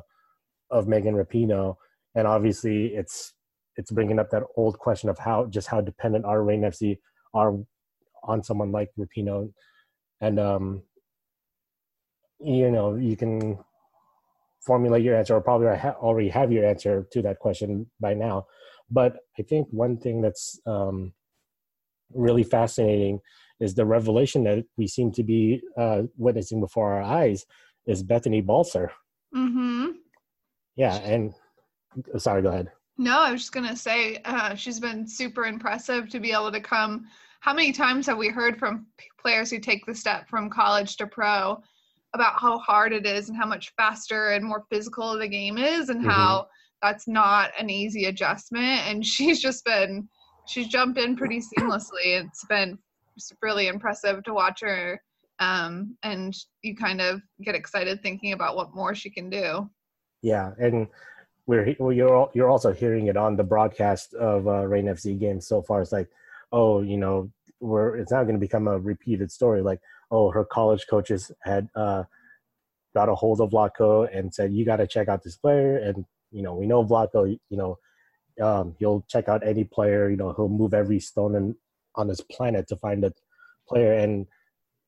of 0.71 0.89
Megan 0.89 1.15
Rapinoe, 1.15 1.77
and 2.15 2.27
obviously 2.27 2.87
it's 2.89 3.35
it's 3.77 3.91
bringing 3.91 4.19
up 4.19 4.31
that 4.31 4.43
old 4.57 4.79
question 4.79 5.09
of 5.09 5.19
how 5.19 5.47
just 5.47 5.69
how 5.69 5.81
dependent 5.81 6.25
our 6.25 6.43
Reign 6.43 6.63
FC 6.63 6.99
are 7.35 7.55
on 8.23 8.43
someone 8.43 8.73
like 8.73 8.91
Rapinoe, 8.99 9.53
and 10.21 10.39
um, 10.39 10.83
you 12.41 12.71
know 12.71 12.97
you 12.97 13.17
can 13.17 13.59
formulate 14.61 15.03
your 15.03 15.17
answer 15.17 15.35
or 15.35 15.41
probably 15.41 15.69
already 15.69 16.29
have 16.29 16.53
your 16.53 16.65
answer 16.65 17.07
to 17.13 17.23
that 17.23 17.39
question 17.39 17.91
by 18.01 18.15
now. 18.15 18.47
But 18.91 19.19
I 19.39 19.43
think 19.43 19.69
one 19.71 19.97
thing 19.97 20.21
that's 20.21 20.61
um, 20.67 21.13
really 22.15 22.43
fascinating 22.43 23.21
is 23.61 23.75
the 23.75 23.87
revelation 23.87 24.45
that 24.45 24.65
we 24.77 24.87
seem 24.87 25.13
to 25.13 25.23
be 25.23 25.61
uh, 25.79 26.03
witnessing 26.17 26.61
before 26.61 26.93
our 26.95 27.03
eyes 27.03 27.47
is 27.87 28.03
Bethany 28.03 28.43
Balcer. 28.43 28.91
Mm-hmm. 29.35 29.87
Yeah, 30.77 30.97
and 30.97 31.35
sorry, 32.17 32.43
go 32.43 32.49
ahead. 32.49 32.71
No, 33.01 33.19
I 33.19 33.33
was 33.33 33.41
just 33.41 33.53
gonna 33.53 33.75
say 33.75 34.19
uh, 34.27 34.55
she's 34.55 34.79
been 34.79 35.07
super 35.07 35.47
impressive 35.47 36.11
to 36.11 36.21
be 36.21 36.33
able 36.33 36.53
to 36.53 36.61
come. 36.61 37.07
How 37.41 37.55
many 37.55 37.73
times 37.73 38.05
have 38.07 38.19
we 38.19 38.29
heard 38.29 38.59
from 38.59 38.87
players 39.19 39.51
who 39.51 39.59
take 39.59 39.87
the 39.87 39.95
step 39.95 40.29
from 40.29 40.51
college 40.51 40.99
to 40.99 41.07
pro 41.07 41.63
about 42.15 42.39
how 42.39 42.59
hard 42.59 42.93
it 42.93 43.07
is 43.07 43.31
and 43.31 43.39
how 43.39 43.47
much 43.47 43.73
faster 43.75 44.33
and 44.33 44.45
more 44.45 44.67
physical 44.69 45.17
the 45.19 45.27
game 45.27 45.57
is, 45.57 45.89
and 45.89 46.01
mm-hmm. 46.01 46.11
how 46.11 46.49
that's 46.83 47.09
not 47.09 47.53
an 47.59 47.71
easy 47.71 48.05
adjustment? 48.05 48.83
And 48.87 49.07
she's 49.07 49.41
just 49.41 49.65
been 49.65 50.07
she's 50.47 50.69
jumped 50.69 50.99
in 50.99 51.17
pretty 51.17 51.41
seamlessly. 51.41 52.21
It's 52.21 52.45
been 52.45 52.79
really 53.41 53.69
impressive 53.69 54.23
to 54.25 54.35
watch 54.35 54.61
her 54.61 55.01
um, 55.39 55.97
and 56.03 56.37
you 56.63 56.77
kind 56.77 57.01
of 57.01 57.23
get 57.43 57.55
excited 57.55 58.03
thinking 58.03 58.33
about 58.33 58.57
what 58.57 58.75
more 58.75 58.95
she 58.95 59.11
can 59.11 59.29
do 59.31 59.69
yeah 60.23 60.53
and 60.59 60.87
we're 61.51 61.75
well, 61.81 61.93
you're 61.93 62.31
you're 62.33 62.49
also 62.49 62.73
hearing 62.73 63.09
it 63.09 63.17
on 63.17 63.35
the 63.35 63.43
broadcast 63.43 64.15
of 64.15 64.47
uh, 64.47 64.65
Reign 64.69 64.87
FC 64.87 65.19
games 65.19 65.49
so 65.49 65.63
far. 65.63 65.83
It's 65.83 65.91
like, 65.91 66.09
oh, 66.53 66.81
you 66.81 66.97
know, 66.97 67.33
we're 67.59 67.97
it's 67.97 68.13
not 68.13 68.23
going 68.23 68.37
to 68.37 68.47
become 68.47 68.69
a 68.69 68.79
repeated 68.79 69.33
story. 69.33 69.61
Like, 69.61 69.81
oh, 70.13 70.31
her 70.31 70.45
college 70.45 70.87
coaches 70.89 71.33
had 71.43 71.69
uh, 71.75 72.05
got 72.95 73.09
a 73.09 73.17
hold 73.17 73.41
of 73.41 73.51
Vlatko 73.51 74.09
and 74.17 74.33
said, 74.33 74.53
you 74.53 74.65
got 74.65 74.77
to 74.77 74.87
check 74.87 75.09
out 75.09 75.25
this 75.25 75.37
player. 75.37 75.77
And 75.77 76.05
you 76.31 76.43
know, 76.43 76.55
we 76.55 76.67
know 76.67 76.85
Vlatko. 76.85 77.37
You 77.49 77.57
know, 77.57 77.79
um, 78.41 78.77
he'll 78.79 79.05
check 79.09 79.29
out 79.29 79.45
any 79.45 79.65
player. 79.65 80.09
You 80.09 80.17
know, 80.17 80.33
he'll 80.33 80.49
move 80.49 80.73
every 80.73 81.01
stone 81.01 81.35
in, 81.35 81.57
on 81.97 82.07
this 82.07 82.21
planet 82.21 82.69
to 82.69 82.77
find 82.77 83.05
a 83.05 83.13
player. 83.69 83.93
And 83.95 84.29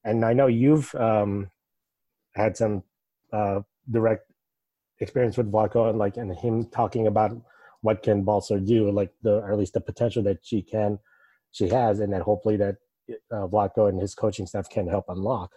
and 0.05 0.25
I 0.25 0.33
know 0.33 0.47
you've 0.47 0.95
um, 0.95 1.51
had 2.37 2.57
some 2.57 2.85
uh, 3.33 3.63
direct 3.91 4.32
experience 5.03 5.37
with 5.37 5.51
Vlatko 5.51 5.91
and 5.91 5.99
like 5.99 6.17
and 6.17 6.35
him 6.35 6.65
talking 6.67 7.07
about 7.09 7.37
what 7.83 8.03
can 8.03 8.23
Balcer 8.23 8.61
do, 8.61 8.91
like 8.91 9.13
the 9.23 9.39
or 9.39 9.53
at 9.53 9.59
least 9.59 9.75
the 9.75 9.81
potential 9.81 10.23
that 10.23 10.39
she 10.43 10.63
can, 10.63 10.99
she 11.51 11.69
has, 11.69 12.01
and 12.01 12.13
that 12.13 12.23
hopefully 12.23 12.57
that 12.57 12.77
uh, 13.31 13.47
Vlatko 13.49 13.89
and 13.89 14.01
his 14.01 14.15
coaching 14.15 14.47
staff 14.47 14.69
can 14.71 14.87
help 14.87 15.07
unlock. 15.09 15.53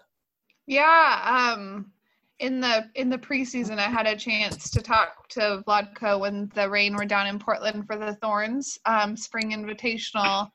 Yeah, 0.68 1.54
um, 1.54 1.92
in 2.40 2.60
the 2.60 2.90
in 2.96 3.10
the 3.10 3.18
preseason, 3.18 3.78
I 3.78 3.90
had 3.90 4.08
a 4.08 4.16
chance 4.16 4.70
to 4.72 4.82
talk 4.82 5.30
to 5.30 5.64
Vlatko 5.68 6.20
when 6.20 6.52
the 6.56 6.70
Reign 6.70 6.96
were 6.96 7.06
down 7.06 7.28
in 7.28 7.40
Portland 7.40 7.86
for 7.86 7.96
the 7.96 8.16
Thorns 8.16 8.80
um, 8.86 9.16
Spring 9.16 9.52
Invitational, 9.52 10.50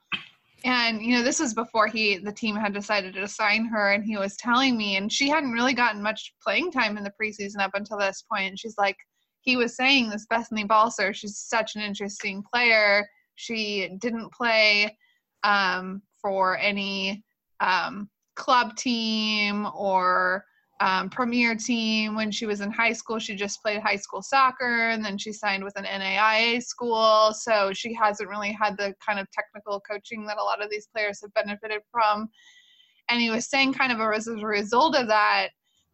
and 0.65 1.03
you 1.03 1.15
know 1.17 1.23
this 1.23 1.41
was 1.41 1.55
before 1.55 1.87
he 1.87 2.19
the 2.19 2.33
team 2.33 2.57
had 2.57 2.73
decided 2.73 3.15
to 3.15 3.29
sign 3.29 3.65
her 3.67 3.93
and 3.93 4.05
he 4.05 4.17
was 4.17 4.37
telling 4.37 4.77
me 4.77 4.97
and 4.97 5.13
she 5.13 5.29
hadn't 5.29 5.53
really 5.53 5.75
gotten 5.75 6.03
much 6.03 6.35
playing 6.43 6.71
time 6.71 6.97
in 6.97 7.05
the 7.05 7.13
preseason 7.21 7.61
up 7.61 7.73
until 7.75 7.99
this 7.99 8.25
point. 8.31 8.49
and 8.49 8.59
she's 8.59 8.77
like 8.79 8.97
he 9.43 9.57
was 9.57 9.77
saying 9.77 10.09
this 10.09 10.27
bethany 10.27 10.65
balcer 10.65 11.13
she's 11.15 11.39
such 11.39 11.77
an 11.77 11.83
interesting 11.83 12.43
player 12.53 13.07
she 13.37 13.97
didn't 14.01 14.33
play 14.33 14.97
um, 15.45 16.03
for 16.21 16.59
any 16.59 17.25
um, 17.61 18.09
club 18.37 18.77
team 18.77 19.67
or 19.75 20.45
um, 20.81 21.11
premier 21.11 21.55
team 21.55 22.15
when 22.15 22.31
she 22.31 22.47
was 22.47 22.63
in 22.63 22.71
high 22.71 22.95
school. 22.95 23.19
She 23.19 23.35
just 23.35 23.63
played 23.63 23.81
high 23.81 23.97
school 23.97 24.23
soccer 24.23 24.89
and 24.89 25.05
then 25.05 25.19
she 25.19 25.33
signed 25.33 25.63
with 25.63 25.79
an 25.79 25.85
NAIA 25.85 26.63
school. 26.63 27.33
So 27.35 27.73
she 27.75 27.93
hasn't 27.95 28.29
really 28.29 28.53
had 28.53 28.79
the 28.79 28.95
kind 29.07 29.19
of 29.19 29.31
technical 29.31 29.81
coaching 29.81 30.25
that 30.27 30.39
a 30.39 30.43
lot 30.43 30.63
of 30.63 30.71
these 30.71 30.89
players 30.95 31.21
have 31.21 31.35
benefited 31.35 31.83
from. 31.93 32.29
And 33.11 33.21
he 33.21 33.29
was 33.29 33.51
saying, 33.51 33.75
kind 33.75 33.93
of 33.93 34.01
as 34.01 34.27
a 34.27 34.37
result 34.37 34.97
of 34.97 35.09
that, 35.09 35.49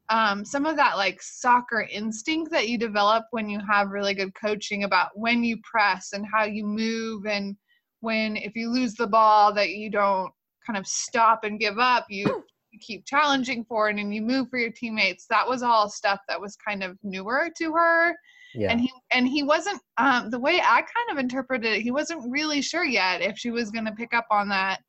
um, 0.08 0.44
some 0.44 0.66
of 0.66 0.76
that 0.76 0.96
like 0.96 1.20
soccer 1.20 1.88
instinct 1.90 2.52
that 2.52 2.68
you 2.68 2.78
develop 2.78 3.24
when 3.32 3.48
you 3.48 3.60
have 3.68 3.90
really 3.90 4.14
good 4.14 4.34
coaching 4.34 4.84
about 4.84 5.10
when 5.14 5.42
you 5.42 5.58
press 5.68 6.12
and 6.12 6.24
how 6.32 6.44
you 6.44 6.64
move 6.64 7.26
and 7.26 7.56
when 8.00 8.36
if 8.36 8.54
you 8.54 8.70
lose 8.70 8.94
the 8.94 9.06
ball 9.06 9.52
that 9.52 9.70
you 9.70 9.90
don't 9.90 10.30
kind 10.64 10.78
of 10.78 10.86
stop 10.86 11.42
and 11.42 11.58
give 11.58 11.78
up 11.78 12.06
you 12.08 12.44
keep 12.80 13.04
challenging 13.06 13.64
for 13.64 13.88
it 13.88 13.98
and 13.98 14.14
you 14.14 14.22
move 14.22 14.48
for 14.50 14.58
your 14.58 14.70
teammates. 14.70 15.26
That 15.28 15.48
was 15.48 15.62
all 15.62 15.88
stuff 15.88 16.20
that 16.28 16.40
was 16.40 16.56
kind 16.56 16.82
of 16.82 16.98
newer 17.02 17.50
to 17.58 17.72
her. 17.72 18.14
Yeah. 18.54 18.70
and 18.70 18.80
he 18.80 18.90
and 19.12 19.28
he 19.28 19.42
wasn't 19.42 19.82
um, 19.98 20.30
the 20.30 20.38
way 20.38 20.60
i 20.62 20.80
kind 20.80 21.10
of 21.10 21.18
interpreted 21.18 21.74
it 21.74 21.82
he 21.82 21.90
wasn't 21.90 22.24
really 22.30 22.62
sure 22.62 22.84
yet 22.84 23.20
if 23.20 23.36
she 23.36 23.50
was 23.50 23.70
going 23.70 23.84
to 23.84 23.92
pick 23.92 24.14
up 24.14 24.26
on 24.30 24.48
that. 24.48 24.80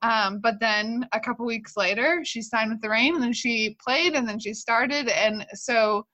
Um, 0.00 0.40
but 0.40 0.58
then 0.58 1.06
a 1.12 1.20
couple 1.20 1.46
weeks 1.46 1.76
later 1.76 2.22
she 2.24 2.42
signed 2.42 2.72
with 2.72 2.80
the 2.80 2.90
Reign 2.90 3.14
and 3.14 3.22
then 3.22 3.32
she 3.32 3.76
played 3.84 4.14
and 4.14 4.28
then 4.28 4.40
she 4.40 4.54
started. 4.54 5.06
And 5.08 5.46
so 5.54 6.04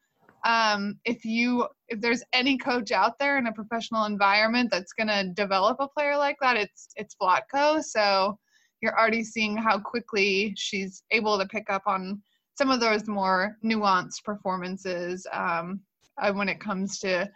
um, 0.45 0.99
if 1.05 1.25
you 1.25 1.67
if 1.89 2.01
there's 2.01 2.23
any 2.33 2.59
coach 2.59 2.93
out 2.93 3.19
there 3.19 3.39
in 3.39 3.47
a 3.47 3.53
professional 3.53 4.05
environment 4.05 4.71
that's 4.71 4.93
going 4.93 5.09
to 5.09 5.33
develop 5.35 5.79
a 5.81 5.89
player 5.89 6.17
like 6.17 6.37
that 6.41 6.57
it's 6.57 6.89
it's 6.97 7.17
Vlatko. 7.21 7.83
So 7.83 8.39
you're 8.81 8.99
already 8.99 9.25
seeing 9.25 9.57
how 9.57 9.79
quickly 9.79 10.55
she's 10.57 11.03
able 11.11 11.39
to 11.39 11.47
pick 11.47 11.71
up 11.71 11.83
on 11.87 12.23
some 12.57 12.71
of 12.71 12.81
those 12.81 13.07
more 13.07 13.57
nuanced 13.65 14.25
performances 14.25 15.27
um, 15.33 15.81
uh, 16.21 16.33
when 16.33 16.49
it 16.49 16.61
comes 16.61 16.99
to 16.99 17.29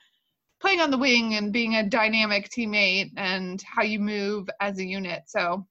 playing 0.61 0.81
on 0.81 0.91
the 0.91 0.99
wing 0.99 1.35
and 1.35 1.53
being 1.53 1.77
a 1.77 1.89
dynamic 1.89 2.49
teammate 2.49 3.11
and 3.17 3.63
how 3.67 3.83
you 3.83 3.99
move 3.99 4.49
as 4.61 4.79
a 4.79 4.85
unit. 4.85 5.23
So 5.27 5.67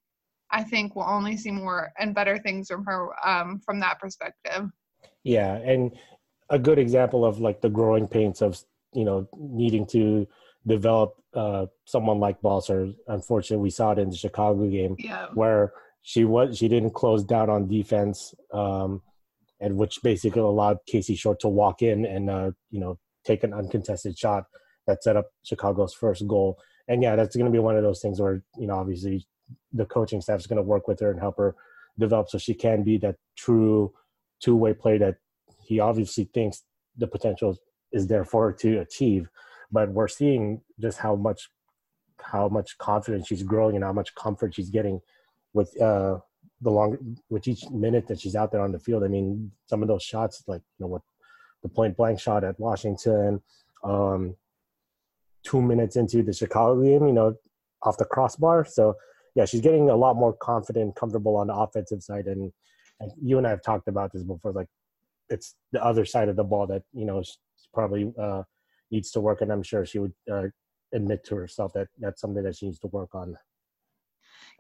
I 0.52 0.64
think 0.64 0.96
we'll 0.96 1.10
only 1.10 1.38
see 1.38 1.52
more 1.52 1.92
and 1.98 2.14
better 2.14 2.38
things 2.38 2.68
from 2.68 2.86
her 2.86 3.10
um, 3.26 3.62
from 3.66 3.80
that 3.80 4.00
perspective. 4.00 4.70
Yeah, 5.24 5.56
and 5.56 5.92
a 6.50 6.60
good 6.60 6.78
example 6.78 7.26
of 7.26 7.40
like 7.40 7.62
the 7.62 7.70
growing 7.70 8.08
pains 8.08 8.42
of 8.42 8.62
you 8.94 9.06
know 9.06 9.28
needing 9.38 9.86
to 9.88 10.28
develop 10.66 11.16
uh, 11.34 11.66
someone 11.86 12.20
like 12.20 12.42
Balcer. 12.42 12.92
Unfortunately, 13.08 13.64
we 13.64 13.70
saw 13.70 13.92
it 13.92 14.00
in 14.00 14.10
the 14.10 14.16
Chicago 14.16 14.68
game 14.68 14.96
yeah. 15.00 15.28
where 15.34 15.74
she 16.02 16.26
was 16.26 16.58
she 16.58 16.68
didn't 16.68 16.94
close 16.94 17.24
down 17.24 17.50
on 17.50 17.68
defense, 17.68 18.34
um, 18.54 19.02
and 19.60 19.78
which 19.78 20.00
basically 20.04 20.42
allowed 20.42 20.78
Casey 20.88 21.16
Short 21.16 21.40
to 21.42 21.48
walk 21.48 21.82
in 21.82 22.06
and 22.06 22.30
uh, 22.30 22.52
you 22.70 22.80
know 22.80 22.98
take 23.26 23.44
an 23.44 23.54
uncontested 23.54 24.18
shot 24.18 24.46
that 24.88 25.04
set 25.04 25.16
up 25.16 25.28
Chicago's 25.44 25.94
first 25.94 26.28
goal. 26.28 26.58
And 26.88 27.04
yeah, 27.04 27.16
that's 27.16 27.36
going 27.36 27.46
to 27.46 27.52
be 27.52 27.60
one 27.60 27.78
of 27.78 27.84
those 27.84 28.02
things 28.02 28.20
where 28.20 28.44
you 28.58 28.68
know 28.68 28.78
obviously 28.78 29.28
the 29.74 29.86
coaching 29.86 30.22
staff 30.22 30.40
is 30.40 30.48
going 30.48 30.58
to 30.58 30.64
work 30.64 30.88
with 30.88 31.00
her 31.00 31.12
and 31.12 31.20
help 31.20 31.38
her 31.38 31.56
develop 32.00 32.30
so 32.30 32.38
she 32.38 32.54
can 32.54 32.84
be 32.84 32.98
that 32.98 33.16
true 33.38 33.94
two-way 34.42 34.74
player 34.74 34.98
that 34.98 35.16
he 35.64 35.80
obviously 35.80 36.24
thinks 36.34 36.64
the 36.98 37.06
potential 37.08 37.58
is 37.92 38.08
there 38.08 38.26
for 38.26 38.48
her 38.48 38.54
to 38.54 38.80
achieve 38.80 39.28
but 39.72 39.90
we're 39.90 40.08
seeing 40.08 40.62
just 40.80 41.00
how 41.00 41.16
much 41.16 41.50
how 42.22 42.48
much 42.48 42.78
confidence 42.78 43.28
she's 43.28 43.44
growing 43.44 43.76
and 43.76 43.84
how 43.84 43.94
much 43.94 44.14
comfort 44.16 44.54
she's 44.54 44.70
getting 44.70 45.02
with 45.54 45.80
uh 45.82 46.18
the 46.62 46.70
long 46.70 47.18
with 47.30 47.48
each 47.48 47.70
minute 47.72 48.08
that 48.08 48.20
she's 48.20 48.36
out 48.36 48.52
there 48.52 48.62
on 48.62 48.72
the 48.72 48.80
field. 48.80 49.04
I 49.04 49.08
mean, 49.08 49.52
some 49.66 49.82
of 49.82 49.88
those 49.88 50.04
shots, 50.04 50.44
like 50.48 50.62
you 50.78 50.84
know, 50.84 50.88
what 50.88 51.02
the 51.64 51.70
point 51.70 51.98
blank 51.98 52.20
shot 52.20 52.44
at 52.44 52.60
Washington, 52.60 53.42
um, 53.84 54.36
two 55.44 55.62
minutes 55.62 55.96
into 55.96 56.24
the 56.24 56.34
Chicago 56.34 56.82
game, 56.82 57.08
you 57.08 57.14
know, 57.14 57.36
off 57.84 57.98
the 57.98 58.06
crossbar. 58.06 58.66
So 58.66 58.96
yeah, 59.36 59.46
she's 59.46 59.62
getting 59.62 59.90
a 59.90 59.96
lot 59.96 60.16
more 60.16 60.34
confident, 60.34 60.96
comfortable 60.96 61.38
on 61.38 61.48
the 61.48 61.56
offensive 61.56 62.04
side. 62.04 62.28
And, 62.28 62.52
and 63.00 63.12
you 63.22 63.38
and 63.38 63.48
I 63.48 63.52
have 63.52 63.64
talked 63.64 63.88
about 63.88 64.12
this 64.14 64.24
before. 64.24 64.52
Like 64.52 64.68
it's 65.30 65.56
the 65.72 65.84
other 65.84 66.06
side 66.06 66.30
of 66.30 66.36
the 66.36 66.44
ball 66.44 66.68
that 66.68 66.84
you 66.94 67.06
know 67.06 67.24
probably 67.74 68.14
uh, 68.20 68.44
needs 68.92 69.12
to 69.12 69.22
work, 69.22 69.42
and 69.42 69.52
I'm 69.52 69.64
sure 69.64 69.86
she 69.86 70.00
would 70.00 70.14
uh, 70.32 70.48
admit 70.94 71.24
to 71.26 71.36
herself 71.36 71.74
that 71.74 71.88
that's 72.00 72.22
something 72.22 72.44
that 72.44 72.56
she 72.56 72.68
needs 72.68 72.80
to 72.80 72.88
work 72.88 73.16
on. 73.16 73.38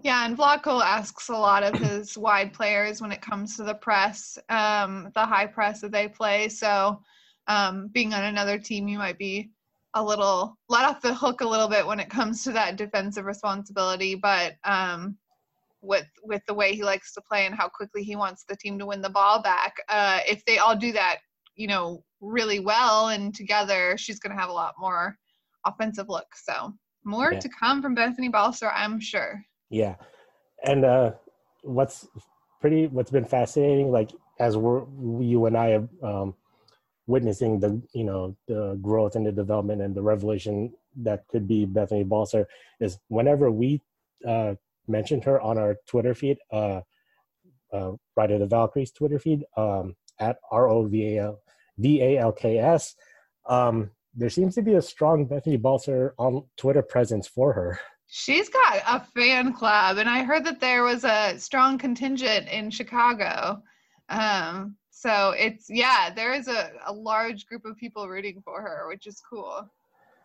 Yeah, 0.03 0.25
and 0.25 0.37
Vlatko 0.37 0.81
asks 0.81 1.29
a 1.29 1.33
lot 1.33 1.63
of 1.63 1.75
his 1.75 2.17
wide 2.17 2.53
players 2.53 3.01
when 3.01 3.11
it 3.11 3.21
comes 3.21 3.55
to 3.57 3.63
the 3.63 3.75
press, 3.75 4.37
um, 4.49 5.11
the 5.13 5.25
high 5.25 5.45
press 5.45 5.81
that 5.81 5.91
they 5.91 6.07
play. 6.07 6.49
So, 6.49 7.01
um, 7.47 7.89
being 7.91 8.13
on 8.13 8.23
another 8.23 8.57
team, 8.57 8.87
you 8.87 8.97
might 8.97 9.17
be 9.17 9.51
a 9.93 10.03
little 10.03 10.57
let 10.69 10.85
off 10.85 11.01
the 11.01 11.13
hook 11.13 11.41
a 11.41 11.47
little 11.47 11.67
bit 11.67 11.85
when 11.85 11.99
it 11.99 12.09
comes 12.09 12.43
to 12.43 12.51
that 12.53 12.77
defensive 12.77 13.25
responsibility. 13.25 14.15
But 14.15 14.55
um, 14.63 15.17
with 15.81 16.07
with 16.23 16.41
the 16.47 16.53
way 16.53 16.73
he 16.73 16.83
likes 16.83 17.13
to 17.13 17.21
play 17.21 17.45
and 17.45 17.55
how 17.55 17.67
quickly 17.67 18.03
he 18.03 18.15
wants 18.15 18.45
the 18.47 18.55
team 18.55 18.79
to 18.79 18.85
win 18.85 19.01
the 19.01 19.09
ball 19.09 19.41
back, 19.41 19.75
uh, 19.89 20.19
if 20.27 20.43
they 20.45 20.57
all 20.57 20.75
do 20.75 20.91
that, 20.93 21.19
you 21.55 21.67
know, 21.67 22.03
really 22.21 22.59
well 22.59 23.09
and 23.09 23.33
together, 23.33 23.95
she's 23.97 24.19
going 24.19 24.35
to 24.35 24.41
have 24.41 24.49
a 24.49 24.53
lot 24.53 24.75
more 24.79 25.17
offensive 25.65 26.09
look. 26.09 26.27
So 26.35 26.73
more 27.03 27.33
yeah. 27.33 27.39
to 27.39 27.49
come 27.49 27.81
from 27.81 27.95
Bethany 27.95 28.29
Balcer, 28.29 28.71
I'm 28.73 28.99
sure. 28.99 29.43
Yeah, 29.69 29.95
and 30.63 30.85
uh, 30.85 31.11
what's 31.63 32.07
pretty, 32.59 32.87
what's 32.87 33.11
been 33.11 33.25
fascinating, 33.25 33.91
like 33.91 34.11
as 34.39 34.57
we're 34.57 34.83
you 35.21 35.45
and 35.45 35.57
I 35.57 35.69
have 35.69 35.89
um, 36.03 36.35
witnessing 37.07 37.59
the 37.59 37.81
you 37.93 38.03
know 38.03 38.35
the 38.47 38.77
growth 38.81 39.15
and 39.15 39.25
the 39.25 39.31
development 39.31 39.81
and 39.81 39.95
the 39.95 40.01
revelation 40.01 40.73
that 40.97 41.27
could 41.27 41.47
be 41.47 41.65
Bethany 41.65 42.03
Balcer 42.03 42.47
is 42.79 42.99
whenever 43.07 43.49
we 43.49 43.81
uh, 44.27 44.55
mentioned 44.87 45.23
her 45.23 45.39
on 45.41 45.57
our 45.57 45.77
Twitter 45.87 46.13
feed, 46.13 46.37
uh, 46.51 46.81
uh, 47.71 47.91
Ride 48.15 48.31
of 48.31 48.39
the 48.41 48.47
Valkyries 48.47 48.91
Twitter 48.91 49.19
feed 49.19 49.45
um, 49.55 49.95
at 50.21 50.37
R 50.51 50.69
O 50.69 50.85
V 50.85 51.17
A 51.17 51.23
L 51.23 51.39
V 51.77 52.01
A 52.01 52.19
L 52.19 52.31
K 52.31 52.59
S. 52.59 52.95
Um, 53.49 53.91
there 54.15 54.29
seems 54.29 54.55
to 54.55 54.61
be 54.61 54.75
a 54.75 54.81
strong 54.81 55.25
Bethany 55.25 55.57
Balcer 55.57 56.13
on 56.17 56.43
Twitter 56.57 56.81
presence 56.81 57.27
for 57.27 57.53
her. 57.53 57.79
She's 58.07 58.49
got 58.49 58.81
a 58.87 59.05
fan 59.15 59.53
club, 59.53 59.97
and 59.97 60.09
I 60.09 60.23
heard 60.23 60.45
that 60.45 60.59
there 60.59 60.83
was 60.83 61.03
a 61.03 61.37
strong 61.37 61.77
contingent 61.77 62.47
in 62.49 62.69
Chicago. 62.69 63.63
Um, 64.09 64.75
so 64.89 65.33
it's 65.37 65.69
yeah, 65.69 66.13
there 66.13 66.33
is 66.33 66.47
a, 66.47 66.71
a 66.85 66.93
large 66.93 67.45
group 67.47 67.65
of 67.65 67.77
people 67.77 68.07
rooting 68.07 68.41
for 68.43 68.61
her, 68.61 68.87
which 68.87 69.07
is 69.07 69.21
cool. 69.27 69.69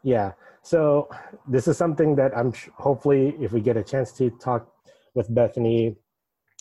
Yeah. 0.03 0.33
So 0.63 1.09
this 1.49 1.69
is 1.69 1.77
something 1.77 2.17
that 2.17 2.37
I'm 2.37 2.53
hopefully, 2.75 3.37
if 3.41 3.53
we 3.53 3.61
get 3.61 3.77
a 3.77 3.83
chance 3.83 4.13
to 4.15 4.31
talk 4.31 4.69
with 5.15 5.33
Bethany 5.33 5.97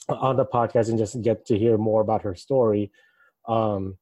on 0.10 0.36
the 0.38 0.46
podcast 0.46 0.90
and 0.90 0.98
just 0.98 1.22
get 1.22 1.46
to 1.48 1.58
hear 1.58 1.78
more 1.78 2.02
about 2.02 2.22
her 2.22 2.36
story. 2.36 2.92
Um, 3.48 3.98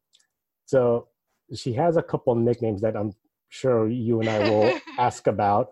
so 0.65 1.07
she 1.53 1.73
has 1.73 1.97
a 1.97 2.03
couple 2.03 2.35
nicknames 2.35 2.81
that 2.81 2.95
I'm 2.95 3.13
sure 3.49 3.87
you 3.87 4.19
and 4.19 4.29
I 4.29 4.49
will 4.49 4.79
ask 4.97 5.27
about 5.27 5.69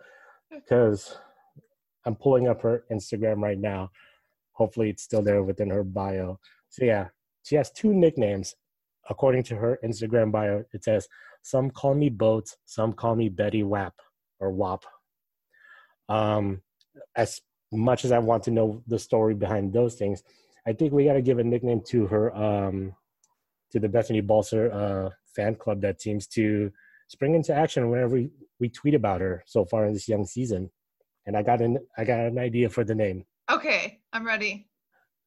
because 0.54 1.16
I'm 2.06 2.16
pulling 2.16 2.48
up 2.48 2.62
her 2.62 2.84
Instagram 2.92 3.42
right 3.42 3.60
now. 3.60 3.92
Hopefully, 4.54 4.90
it's 4.90 5.04
still 5.04 5.22
there 5.22 5.44
within 5.44 5.70
her 5.70 5.84
bio. 5.84 6.40
So, 6.70 6.86
yeah, 6.86 7.08
she 7.44 7.56
has 7.56 7.72
two 7.72 7.94
nicknames. 7.94 8.56
According 9.10 9.44
to 9.44 9.56
her 9.56 9.80
Instagram 9.84 10.32
bio, 10.32 10.64
it 10.74 10.84
says, 10.84 11.08
Some 11.42 11.72
call 11.72 11.96
me 11.96 12.10
Boats, 12.10 12.58
some 12.66 12.94
call 12.94 13.16
me 13.16 13.30
Betty 13.30 13.64
Wap 13.64 13.96
or 14.40 14.52
WAP. 14.52 14.84
Um, 16.08 16.62
as 17.16 17.42
much 17.72 18.06
as 18.06 18.12
I 18.12 18.20
want 18.20 18.44
to 18.44 18.52
know 18.52 18.84
the 18.88 19.00
story 19.00 19.34
behind 19.34 19.74
those 19.74 19.96
things, 19.96 20.24
I 20.68 20.74
think 20.74 20.94
we 20.94 21.06
got 21.06 21.14
to 21.14 21.22
give 21.22 21.40
a 21.40 21.44
nickname 21.44 21.82
to 21.88 22.06
her, 22.08 22.36
um, 22.36 22.94
to 23.72 23.80
the 23.80 23.90
Bethany 23.90 24.22
Balcer 24.22 24.72
uh, 24.72 25.10
fan 25.36 25.56
club 25.56 25.82
that 25.82 26.02
seems 26.02 26.28
to 26.28 26.72
spring 27.08 27.36
into 27.36 27.54
action 27.54 27.90
whenever 27.90 28.16
we, 28.16 28.30
we 28.60 28.70
tweet 28.70 28.94
about 28.94 29.22
her 29.22 29.44
so 29.46 29.66
far 29.66 29.86
in 29.86 29.94
this 29.94 30.08
young 30.08 30.26
season 30.26 30.70
and 31.26 31.38
I 31.38 31.44
got 31.44 31.62
an 31.62 31.78
I 31.98 32.04
got 32.04 32.20
an 32.20 32.38
idea 32.38 32.70
for 32.70 32.84
the 32.84 32.96
name. 32.96 33.26
Okay, 33.50 34.00
I'm 34.14 34.26
ready. 34.26 34.68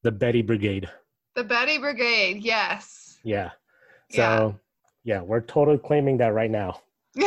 The 0.03 0.13
Betty 0.13 0.43
Brigade. 0.43 0.89
The 1.35 1.45
Betty 1.45 1.79
Brigade, 1.79 2.43
yes. 2.43 3.19
Yeah. 3.25 3.51
So 4.11 4.59
yeah, 5.05 5.17
yeah 5.17 5.23
we're 5.23 5.41
totally 5.41 5.79
claiming 5.79 6.19
that 6.19 6.35
right 6.35 6.51
now. 6.51 6.81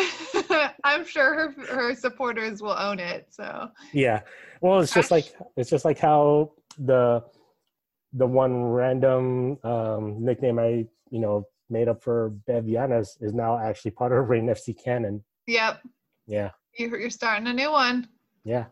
I'm 0.83 1.05
sure 1.05 1.33
her 1.33 1.65
her 1.67 1.95
supporters 1.95 2.61
will 2.61 2.77
own 2.77 2.99
it. 2.99 3.27
So 3.29 3.69
yeah, 3.93 4.21
well, 4.61 4.79
it's 4.79 4.93
just 4.93 5.11
like 5.11 5.33
it's 5.55 5.69
just 5.69 5.85
like 5.85 5.99
how 5.99 6.51
the 6.77 7.23
the 8.13 8.27
one 8.27 8.63
random 8.63 9.57
um, 9.63 10.23
nickname 10.23 10.59
I 10.59 10.87
you 11.09 11.19
know 11.19 11.45
made 11.69 11.87
up 11.87 12.03
for 12.03 12.29
Bev 12.47 12.65
is 12.67 13.33
now 13.33 13.57
actually 13.57 13.91
part 13.91 14.11
of 14.11 14.29
Reign 14.29 14.47
FC 14.47 14.75
canon. 14.81 15.23
Yep. 15.47 15.81
Yeah. 16.27 16.51
You're 16.77 17.09
starting 17.09 17.47
a 17.47 17.53
new 17.53 17.71
one. 17.71 18.07
Yeah. 18.43 18.65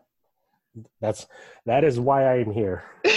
That's 1.00 1.26
that 1.64 1.84
is 1.84 1.98
why 1.98 2.38
i'm 2.38 2.52
here. 2.52 2.84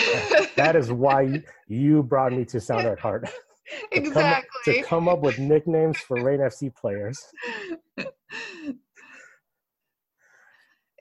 That 0.56 0.76
is 0.76 0.92
why 0.92 1.42
you 1.70 2.04
brought 2.04 2.34
me 2.34 2.44
to 2.46 2.60
Sounder 2.60 2.92
at 2.92 3.00
Heart. 3.00 3.30
Exactly 3.94 4.50
to 4.66 4.74
come, 4.74 4.84
to 4.84 4.90
come 4.90 5.08
up 5.08 5.20
with 5.20 5.40
nicknames 5.40 5.98
for 6.00 6.22
Reign 6.22 6.40
fc 6.40 6.76
players. 6.76 7.24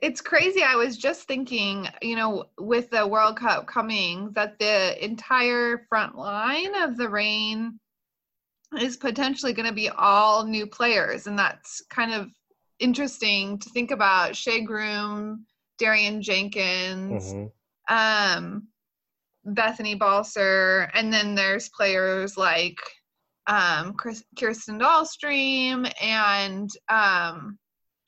It's 0.01 0.21
crazy. 0.21 0.63
I 0.63 0.75
was 0.75 0.95
just 0.95 1.23
thinking 1.27 1.87
you 2.01 2.15
know 2.15 2.45
with 2.57 2.89
the 2.89 3.05
world 3.05 3.37
cup 3.37 3.67
coming 3.67 4.31
that 4.33 4.59
the 4.59 5.03
entire 5.03 5.85
front 5.89 6.17
line 6.17 6.73
of 6.75 6.95
the 6.95 7.09
Reign 7.09 7.79
is 8.77 8.97
potentially 8.97 9.53
going 9.53 9.67
to 9.67 9.73
be 9.73 9.89
all 9.89 10.45
new 10.45 10.67
players 10.67 11.27
and 11.27 11.37
that's 11.37 11.81
kind 11.89 12.13
of 12.13 12.27
interesting 12.79 13.59
to 13.59 13.69
think 13.69 13.91
about 13.91 14.35
Shea 14.35 14.61
Groom, 14.61 15.45
Darian 15.77 16.21
Jenkins, 16.21 17.33
mm-hmm. 17.33 17.95
um, 17.95 18.67
Bethany 19.45 19.95
Balcer, 19.95 20.89
and 20.93 21.11
then 21.11 21.35
there's 21.35 21.69
players 21.69 22.37
like 22.37 22.77
um, 23.47 23.93
Chris, 23.93 24.23
Kiersten 24.35 24.79
Dallstream 24.79 25.91
and 26.01 26.69
um, 26.89 27.57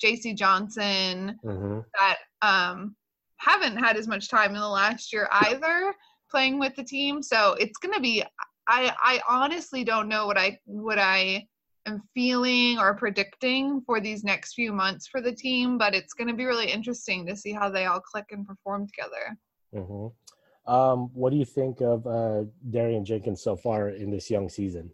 JC 0.04 0.36
Johnson 0.36 1.38
mm-hmm. 1.44 1.80
that 1.98 2.18
um, 2.42 2.96
haven't 3.38 3.78
had 3.78 3.98
as 3.98 4.08
much 4.08 4.30
time 4.30 4.56
in 4.56 4.62
the 4.62 4.68
last 4.68 5.12
year 5.12 5.28
either 5.32 5.94
playing 6.30 6.60
with 6.60 6.76
the 6.76 6.84
team. 6.84 7.22
So 7.22 7.56
it's 7.60 7.78
going 7.78 7.94
to 7.94 8.02
be. 8.02 8.24
I 8.72 8.96
I 9.02 9.22
honestly 9.28 9.84
don't 9.84 10.08
know 10.08 10.26
what 10.26 10.38
I 10.38 10.60
what 10.66 10.98
I 10.98 11.48
am 11.86 12.02
feeling 12.14 12.80
or 12.80 12.96
predicting 12.96 13.82
for 13.86 14.00
these 14.00 14.24
next 14.24 14.54
few 14.54 14.72
months 14.72 15.08
for 15.08 15.22
the 15.22 15.32
team, 15.32 15.78
but 15.78 15.94
it's 15.94 16.14
going 16.14 16.28
to 16.28 16.34
be 16.34 16.46
really 16.46 16.72
interesting 16.72 17.26
to 17.26 17.36
see 17.36 17.52
how 17.52 17.70
they 17.70 17.86
all 17.86 18.00
click 18.00 18.26
and 18.32 18.46
perform 18.46 18.88
together. 18.88 19.38
Mm-hmm. 19.76 20.72
Um, 20.72 21.10
what 21.14 21.32
do 21.32 21.38
you 21.38 21.46
think 21.46 21.82
of 21.82 22.06
uh, 22.06 22.44
Darian 22.70 23.04
Jenkins 23.04 23.42
so 23.42 23.56
far 23.56 23.90
in 23.90 24.12
this 24.12 24.30
young 24.30 24.48
season? 24.48 24.92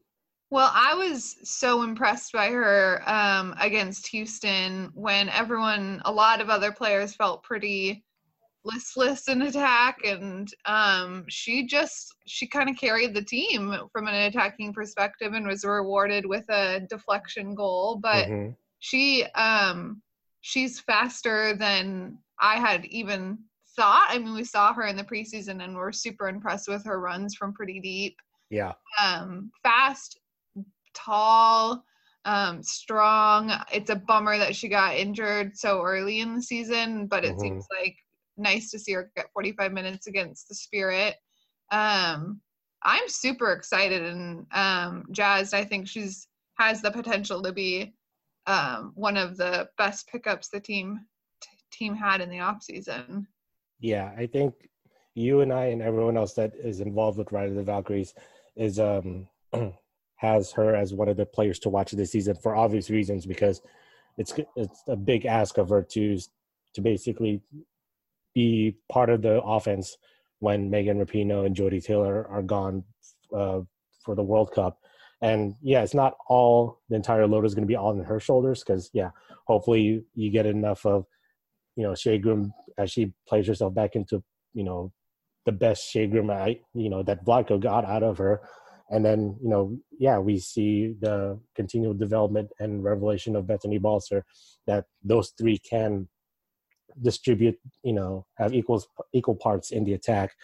Well, 0.50 0.72
I 0.74 0.94
was 0.94 1.36
so 1.44 1.84
impressed 1.84 2.32
by 2.32 2.48
her 2.48 3.04
um, 3.06 3.54
against 3.60 4.08
Houston 4.08 4.90
when 4.94 5.28
everyone, 5.28 6.02
a 6.06 6.12
lot 6.12 6.40
of 6.40 6.50
other 6.50 6.72
players 6.72 7.16
felt 7.16 7.44
pretty 7.44 8.06
listless 8.67 9.27
in 9.27 9.41
attack 9.43 9.99
and 10.03 10.53
um, 10.65 11.25
she 11.30 11.65
just 11.65 12.13
she 12.25 12.47
kind 12.47 12.69
of 12.69 12.77
carried 12.77 13.13
the 13.13 13.23
team 13.23 13.75
from 13.91 14.08
an 14.08 14.13
attacking 14.13 14.73
perspective 14.73 15.34
and 15.34 15.47
was 15.47 15.63
rewarded 15.63 16.25
with 16.25 16.47
a 16.49 16.82
deflection 16.89 17.56
goal 17.56 17.99
but 18.01 18.27
mm-hmm. 18.27 18.51
she 18.80 19.23
um 19.36 20.01
she's 20.41 20.80
faster 20.82 21.56
than 21.56 22.17
i 22.39 22.58
had 22.58 22.86
even 22.86 23.38
thought 23.75 24.08
i 24.10 24.17
mean 24.17 24.34
we 24.34 24.43
saw 24.43 24.73
her 24.73 24.86
in 24.86 24.97
the 24.97 25.03
preseason 25.03 25.63
and 25.63 25.75
we're 25.75 25.91
super 25.91 26.27
impressed 26.27 26.67
with 26.67 26.84
her 26.86 26.99
runs 26.99 27.36
from 27.36 27.53
pretty 27.53 27.80
deep 27.80 28.15
yeah 28.49 28.73
um 29.01 29.51
fast 29.63 30.19
tall 30.93 31.84
um, 32.27 32.62
strong. 32.62 33.53
It's 33.71 33.89
a 33.89 33.95
bummer 33.95 34.38
that 34.38 34.56
she 34.56 34.67
got 34.67 34.95
injured 34.95 35.58
so 35.58 35.82
early 35.82 36.19
in 36.19 36.36
the 36.36 36.41
season, 36.41 37.08
but 37.08 37.23
it 37.23 37.32
mm-hmm. 37.32 37.39
seems 37.39 37.65
like 37.82 37.95
nice 38.38 38.71
to 38.71 38.80
see 38.80 38.93
her 38.93 39.12
get 39.15 39.32
45 39.34 39.71
minutes 39.71 40.08
against 40.08 40.47
the 40.47 40.56
Spirit. 40.56 41.15
Um, 41.71 42.41
I'm 42.84 43.08
super 43.08 43.52
excited 43.52 44.04
and 44.04 44.45
um, 44.52 45.06
jazzed. 45.12 45.54
I 45.54 45.63
think 45.63 45.88
she's 45.88 46.28
has 46.58 46.82
the 46.82 46.91
potential 46.91 47.41
to 47.43 47.52
be 47.52 47.93
um, 48.47 48.91
one 48.95 49.17
of 49.17 49.38
the 49.38 49.69
best 49.78 50.08
pickups 50.08 50.50
the 50.50 50.60
team 50.60 51.00
t- 51.41 51.50
team 51.71 51.95
had 51.95 52.21
in 52.21 52.30
the 52.30 52.39
off 52.39 52.63
season. 52.63 53.28
Yeah, 53.80 54.12
I 54.17 54.26
think 54.26 54.54
you 55.13 55.41
and 55.41 55.52
I 55.54 55.65
and 55.65 55.82
everyone 55.82 56.17
else 56.17 56.34
that 56.34 56.54
is 56.56 56.80
involved 56.80 57.17
with 57.17 57.32
Ride 57.32 57.50
of 57.50 57.56
the 57.56 57.63
Valkyries 57.63 58.13
is 58.56 58.80
um, 58.80 59.28
has 60.15 60.52
her 60.52 60.76
as 60.76 60.93
one 60.93 61.10
of 61.10 61.17
the 61.17 61.26
players 61.26 61.60
to 61.60 61.69
watch 61.69 61.91
this 61.91 62.12
season 62.12 62.36
for 62.36 62.56
obvious 62.56 62.89
reasons 62.89 63.26
because 63.26 63.62
it's 64.17 64.34
it's 64.56 64.84
a 64.88 64.95
big 64.95 65.26
ask 65.26 65.58
of 65.58 65.69
her 65.69 65.84
to 65.84 66.17
to 66.73 66.82
basically 66.82 67.41
be 68.38 68.78
part 68.88 69.10
of 69.10 69.23
the 69.23 69.41
offense 69.41 69.97
when 70.38 70.69
Megan 70.69 71.04
Rapinoe 71.04 71.47
and 71.47 71.56
Jodie 71.56 71.84
Taylor 71.84 72.28
are 72.28 72.43
gone 72.43 72.84
uh, 73.36 73.62
for 74.06 74.13
the 74.13 74.21
World 74.21 74.52
Cup. 74.52 74.78
And 75.23 75.56
yeah, 75.63 75.82
it's 75.82 75.95
not 75.95 76.13
all 76.30 76.80
the 76.88 76.95
entire 76.95 77.26
load 77.26 77.45
is 77.45 77.56
going 77.56 77.67
to 77.67 77.73
be 77.76 77.76
on 77.76 78.04
her 78.04 78.19
shoulders 78.19 78.63
because 78.63 78.91
yeah, 78.93 79.10
hopefully 79.47 79.82
you, 79.82 80.06
you 80.13 80.30
get 80.30 80.45
enough 80.45 80.86
of 80.86 81.06
you 81.76 81.84
know 81.84 81.95
Shea 81.95 82.21
as 82.78 82.91
she 82.91 83.12
plays 83.28 83.47
herself 83.47 83.73
back 83.73 83.95
into 83.95 84.23
you 84.54 84.63
know 84.63 84.93
the 85.47 85.52
best 85.52 85.89
Shea 85.89 86.08
I 86.30 86.60
you 86.76 86.89
know 86.91 87.02
that 87.02 87.26
Vlatko 87.26 87.60
got 87.60 87.86
out 87.86 88.04
of 88.04 88.19
her 88.19 88.41
and 88.91 89.04
then 89.04 89.36
you 89.41 89.50
know 89.50 89.76
yeah 89.97 90.19
we 90.19 90.38
see 90.38 90.93
the 91.00 91.39
continual 91.56 91.95
development 91.95 92.50
and 92.60 92.84
revelation 92.84 93.36
of 93.36 93.47
bethany 93.47 93.80
balcer 93.80 94.23
that 94.67 94.86
those 95.04 95.34
three 95.39 95.58
can 95.58 96.08
distribute 97.01 97.60
you 97.83 97.93
know 97.93 98.25
have 98.36 98.53
equals 98.53 98.88
equal 99.13 99.36
parts 99.36 99.71
in 99.71 99.83
the 99.83 99.93
attack 99.93 100.36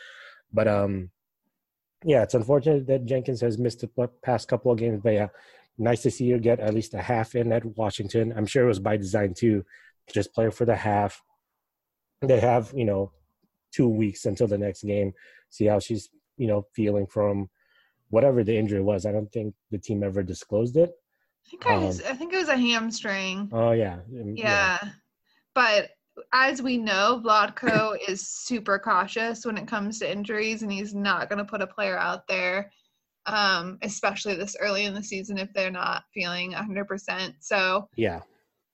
but 0.52 0.68
um 0.68 1.10
yeah 2.04 2.24
it's 2.24 2.34
unfortunate 2.34 2.86
that 2.88 3.06
jenkins 3.06 3.42
has 3.42 3.58
missed 3.58 3.82
the 3.82 4.10
past 4.24 4.48
couple 4.48 4.72
of 4.72 4.78
games 4.78 5.00
but 5.04 5.14
yeah 5.14 5.28
nice 5.78 6.02
to 6.02 6.12
see 6.12 6.30
her 6.30 6.38
get 6.38 6.60
at 6.60 6.74
least 6.74 6.94
a 6.94 7.02
half 7.02 7.36
in 7.36 7.52
at 7.52 7.66
washington 7.78 8.34
i'm 8.36 8.46
sure 8.46 8.64
it 8.64 8.68
was 8.68 8.80
by 8.80 8.96
design 8.96 9.34
too 9.34 9.66
just 10.12 10.34
play 10.34 10.50
for 10.50 10.66
the 10.66 10.76
half 10.76 11.24
they 12.22 12.40
have 12.40 12.72
you 12.76 12.86
know 12.86 13.12
two 13.72 13.88
weeks 13.88 14.26
until 14.26 14.48
the 14.48 14.58
next 14.58 14.84
game 14.84 15.14
see 15.50 15.66
how 15.66 15.80
she's 15.80 16.10
you 16.38 16.48
know 16.48 16.66
feeling 16.74 17.08
from 17.08 17.50
whatever 18.14 18.44
the 18.44 18.56
injury 18.56 18.82
was. 18.82 19.08
I 19.08 19.12
don't 19.12 19.32
think 19.32 19.56
the 19.72 19.80
team 19.80 20.04
ever 20.04 20.22
disclosed 20.22 20.78
it. 20.78 20.92
I 21.46 21.50
think 21.50 21.66
I, 21.66 21.78
was, 21.78 22.00
um, 22.00 22.06
I 22.10 22.14
think 22.14 22.32
it 22.32 22.38
was 22.38 22.48
a 22.48 22.56
hamstring. 22.56 23.50
Oh 23.52 23.72
yeah. 23.72 23.98
Yeah. 24.10 24.24
yeah. 24.36 24.78
But 25.56 25.90
as 26.34 26.62
we 26.62 26.78
know, 26.78 27.22
Vlatko 27.24 27.98
is 28.08 28.28
super 28.28 28.80
cautious 28.80 29.46
when 29.46 29.58
it 29.58 29.68
comes 29.68 30.00
to 30.00 30.12
injuries, 30.12 30.64
and 30.64 30.72
he's 30.72 30.94
not 30.94 31.30
going 31.30 31.40
to 31.40 31.50
put 31.50 31.62
a 31.62 31.68
player 31.68 31.98
out 31.98 32.28
there, 32.28 32.72
um, 33.26 33.78
especially 33.82 34.36
this 34.36 34.56
early 34.60 34.86
in 34.86 34.94
the 34.94 35.04
season, 35.04 35.38
if 35.38 35.52
they're 35.54 35.72
not 35.72 36.04
feeling 36.14 36.54
100%. 36.54 37.34
So 37.40 37.88
yeah, 37.96 38.22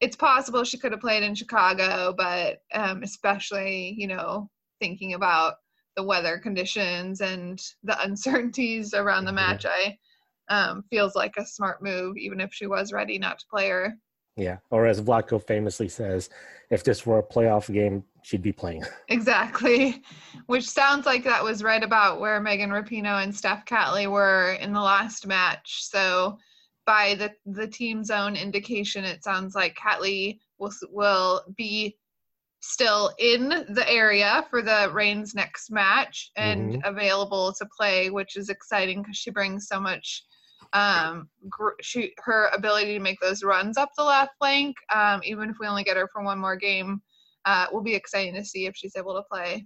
it's 0.01 0.15
possible 0.15 0.63
she 0.63 0.77
could 0.77 0.91
have 0.91 1.01
played 1.01 1.23
in 1.23 1.35
Chicago, 1.35 2.13
but 2.17 2.61
um, 2.73 3.03
especially 3.03 3.95
you 3.97 4.07
know 4.07 4.49
thinking 4.79 5.13
about 5.13 5.55
the 5.95 6.03
weather 6.03 6.37
conditions 6.37 7.21
and 7.21 7.61
the 7.83 8.01
uncertainties 8.03 8.93
around 8.93 9.25
the 9.25 9.33
match, 9.33 9.65
I 9.65 9.97
um, 10.49 10.83
feels 10.89 11.15
like 11.15 11.33
a 11.37 11.45
smart 11.45 11.83
move, 11.83 12.17
even 12.17 12.39
if 12.39 12.53
she 12.53 12.67
was 12.67 12.91
ready 12.91 13.19
not 13.19 13.39
to 13.39 13.45
play 13.49 13.69
her. 13.69 13.93
Yeah, 14.39 14.57
or 14.69 14.85
as 14.87 15.01
Vlatko 15.01 15.45
famously 15.45 15.89
says, 15.89 16.29
if 16.69 16.83
this 16.83 17.05
were 17.05 17.19
a 17.19 17.23
playoff 17.23 17.71
game, 17.71 18.05
she'd 18.23 18.41
be 18.41 18.53
playing. 18.53 18.83
Exactly, 19.09 20.01
which 20.45 20.67
sounds 20.67 21.05
like 21.05 21.23
that 21.25 21.43
was 21.43 21.63
right 21.63 21.83
about 21.83 22.19
where 22.19 22.39
Megan 22.39 22.69
Rapinoe 22.69 23.23
and 23.23 23.35
Steph 23.35 23.65
Catley 23.65 24.07
were 24.07 24.53
in 24.61 24.71
the 24.71 24.81
last 24.81 25.27
match. 25.27 25.83
So, 25.83 26.37
by 26.85 27.15
the 27.15 27.33
the 27.45 27.67
team's 27.67 28.09
own 28.09 28.35
indication, 28.35 29.03
it 29.03 29.23
sounds 29.23 29.55
like 29.55 29.75
Catley 29.75 30.39
will 30.57 30.71
will 30.91 31.43
be 31.57 31.97
still 32.61 33.11
in 33.19 33.49
the 33.69 33.85
area 33.89 34.45
for 34.49 34.61
the 34.61 34.89
Reigns 34.93 35.33
next 35.33 35.71
match 35.71 36.31
and 36.35 36.73
mm-hmm. 36.73 36.85
available 36.85 37.53
to 37.53 37.65
play, 37.75 38.09
which 38.09 38.35
is 38.35 38.49
exciting 38.49 39.01
because 39.01 39.17
she 39.17 39.31
brings 39.31 39.67
so 39.67 39.79
much. 39.79 40.23
Um, 40.73 41.29
gr- 41.49 41.79
she 41.81 42.13
her 42.19 42.49
ability 42.53 42.93
to 42.93 42.99
make 42.99 43.19
those 43.19 43.43
runs 43.43 43.77
up 43.77 43.89
the 43.97 44.03
left 44.03 44.33
flank, 44.37 44.75
um, 44.93 45.21
even 45.23 45.49
if 45.49 45.57
we 45.59 45.67
only 45.67 45.83
get 45.83 45.97
her 45.97 46.07
for 46.11 46.23
one 46.23 46.39
more 46.39 46.55
game, 46.55 47.01
uh, 47.45 47.67
will 47.71 47.81
be 47.81 47.95
exciting 47.95 48.35
to 48.35 48.45
see 48.45 48.65
if 48.65 48.75
she's 48.75 48.95
able 48.95 49.15
to 49.15 49.23
play. 49.23 49.65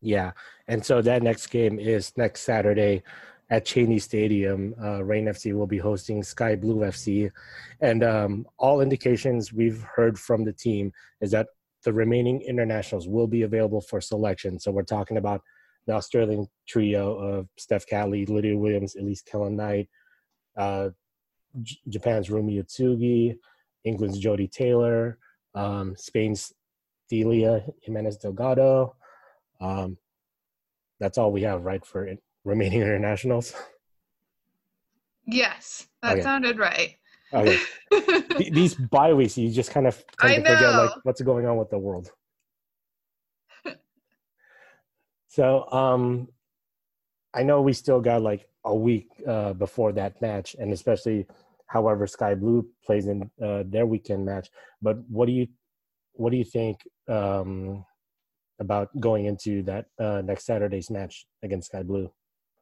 Yeah, 0.00 0.32
and 0.68 0.84
so 0.84 1.02
that 1.02 1.22
next 1.22 1.48
game 1.48 1.78
is 1.78 2.12
next 2.16 2.42
Saturday 2.42 3.02
at 3.50 3.64
Cheney 3.64 3.98
Stadium. 3.98 4.74
Uh, 4.82 5.02
Reign 5.04 5.26
FC 5.26 5.52
will 5.54 5.66
be 5.66 5.78
hosting 5.78 6.22
Sky 6.22 6.54
Blue 6.56 6.76
FC, 6.76 7.30
and 7.80 8.02
um, 8.04 8.46
all 8.58 8.80
indications 8.80 9.52
we've 9.52 9.82
heard 9.82 10.18
from 10.18 10.44
the 10.44 10.52
team 10.52 10.92
is 11.20 11.30
that 11.32 11.48
the 11.84 11.92
remaining 11.92 12.40
internationals 12.42 13.08
will 13.08 13.26
be 13.26 13.42
available 13.42 13.80
for 13.80 14.00
selection. 14.00 14.58
So 14.58 14.70
we're 14.70 14.82
talking 14.82 15.16
about 15.16 15.42
the 15.86 15.94
Australian 15.94 16.46
trio 16.66 17.16
of 17.16 17.48
Steph 17.56 17.86
Catley, 17.86 18.28
Lydia 18.28 18.56
Williams, 18.56 18.96
Elise 18.96 19.22
Kellond-Knight, 19.22 19.88
uh, 20.58 20.90
J- 21.62 21.78
Japan's 21.88 22.28
Rumi 22.28 22.62
Utsugi, 22.62 23.38
England's 23.84 24.22
Jodie 24.22 24.50
Taylor, 24.50 25.18
um, 25.54 25.94
Spain's 25.96 26.52
Delia 27.08 27.64
Jimenez 27.82 28.18
Delgado. 28.18 28.96
Um, 29.60 29.96
that's 31.00 31.16
all 31.16 31.32
we 31.32 31.42
have, 31.42 31.64
right, 31.64 31.84
for 31.84 32.08
remaining 32.44 32.82
internationals? 32.82 33.54
Yes, 35.26 35.86
that 36.02 36.14
okay. 36.14 36.22
sounded 36.22 36.58
right. 36.58 36.96
Okay. 37.32 37.58
These 38.50 38.74
bye 38.74 39.12
weeks, 39.12 39.36
you 39.36 39.50
just 39.50 39.70
kind 39.70 39.86
of 39.86 40.02
tend 40.18 40.36
to 40.36 40.40
forget 40.40 40.74
like 40.74 40.90
what's 41.02 41.20
going 41.20 41.46
on 41.46 41.56
with 41.58 41.70
the 41.70 41.78
world. 41.78 42.10
so, 45.28 45.70
um, 45.70 46.28
I 47.38 47.44
know 47.44 47.62
we 47.62 47.72
still 47.72 48.00
got 48.00 48.22
like 48.22 48.48
a 48.64 48.74
week 48.74 49.08
uh, 49.24 49.52
before 49.52 49.92
that 49.92 50.20
match, 50.20 50.56
and 50.58 50.72
especially 50.72 51.24
however 51.66 52.04
Sky 52.08 52.34
Blue 52.34 52.66
plays 52.84 53.06
in 53.06 53.30
uh, 53.40 53.62
their 53.64 53.86
weekend 53.86 54.26
match. 54.26 54.48
But 54.82 54.96
what 55.08 55.26
do 55.26 55.32
you 55.32 55.46
what 56.14 56.32
do 56.32 56.36
you 56.36 56.44
think 56.44 56.80
um, 57.06 57.84
about 58.58 58.88
going 58.98 59.26
into 59.26 59.62
that 59.62 59.86
uh, 60.00 60.20
next 60.24 60.46
Saturday's 60.46 60.90
match 60.90 61.26
against 61.44 61.68
Sky 61.68 61.84
Blue? 61.84 62.10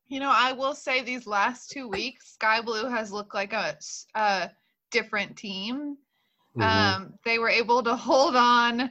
You 0.09 0.21
know, 0.21 0.31
I 0.31 0.53
will 0.53 0.75
say 0.75 1.03
these 1.03 1.27
last 1.27 1.71
two 1.71 1.89
weeks, 1.89 2.35
Sky 2.35 2.61
Blue 2.61 2.85
has 2.85 3.11
looked 3.11 3.35
like 3.35 3.55
a, 3.55 3.79
a 4.15 4.51
different 4.91 5.39
team. 5.39 5.97
Mm-hmm. 6.55 6.63
Um, 6.63 7.15
they 7.25 7.39
were 7.39 7.49
able 7.49 7.83
to 7.83 7.97
hold 7.97 8.37
on 8.37 8.91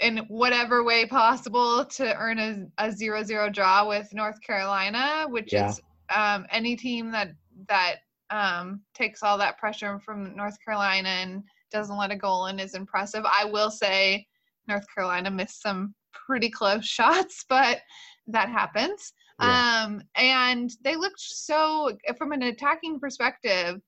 in 0.00 0.18
whatever 0.28 0.84
way 0.84 1.06
possible 1.06 1.84
to 1.84 2.16
earn 2.16 2.38
a, 2.38 2.66
a 2.78 2.92
zero 2.92 3.22
zero 3.22 3.48
draw 3.50 3.88
with 3.88 4.12
North 4.12 4.40
Carolina, 4.40 5.26
which 5.28 5.52
yeah. 5.52 5.70
is 5.70 5.80
um, 6.14 6.46
any 6.50 6.76
team 6.76 7.10
that 7.12 7.32
that 7.68 7.96
um, 8.30 8.82
takes 8.94 9.22
all 9.22 9.38
that 9.38 9.58
pressure 9.58 9.98
from 9.98 10.36
North 10.36 10.56
Carolina 10.64 11.08
and 11.08 11.42
doesn't 11.70 11.96
let 11.96 12.10
a 12.10 12.16
goal 12.16 12.46
in 12.46 12.58
is 12.58 12.74
impressive. 12.74 13.24
I 13.24 13.44
will 13.44 13.70
say 13.70 14.26
North 14.68 14.86
Carolina 14.94 15.30
missed 15.30 15.62
some 15.62 15.94
pretty 16.12 16.50
close 16.50 16.84
shots, 16.86 17.44
but 17.48 17.80
that 18.28 18.48
happens. 18.48 19.12
Yeah. 19.40 19.84
Um, 19.84 20.02
and 20.16 20.70
they 20.82 20.96
looked 20.96 21.20
so, 21.20 21.96
from 22.16 22.32
an 22.32 22.42
attacking 22.42 22.98
perspective, 22.98 23.80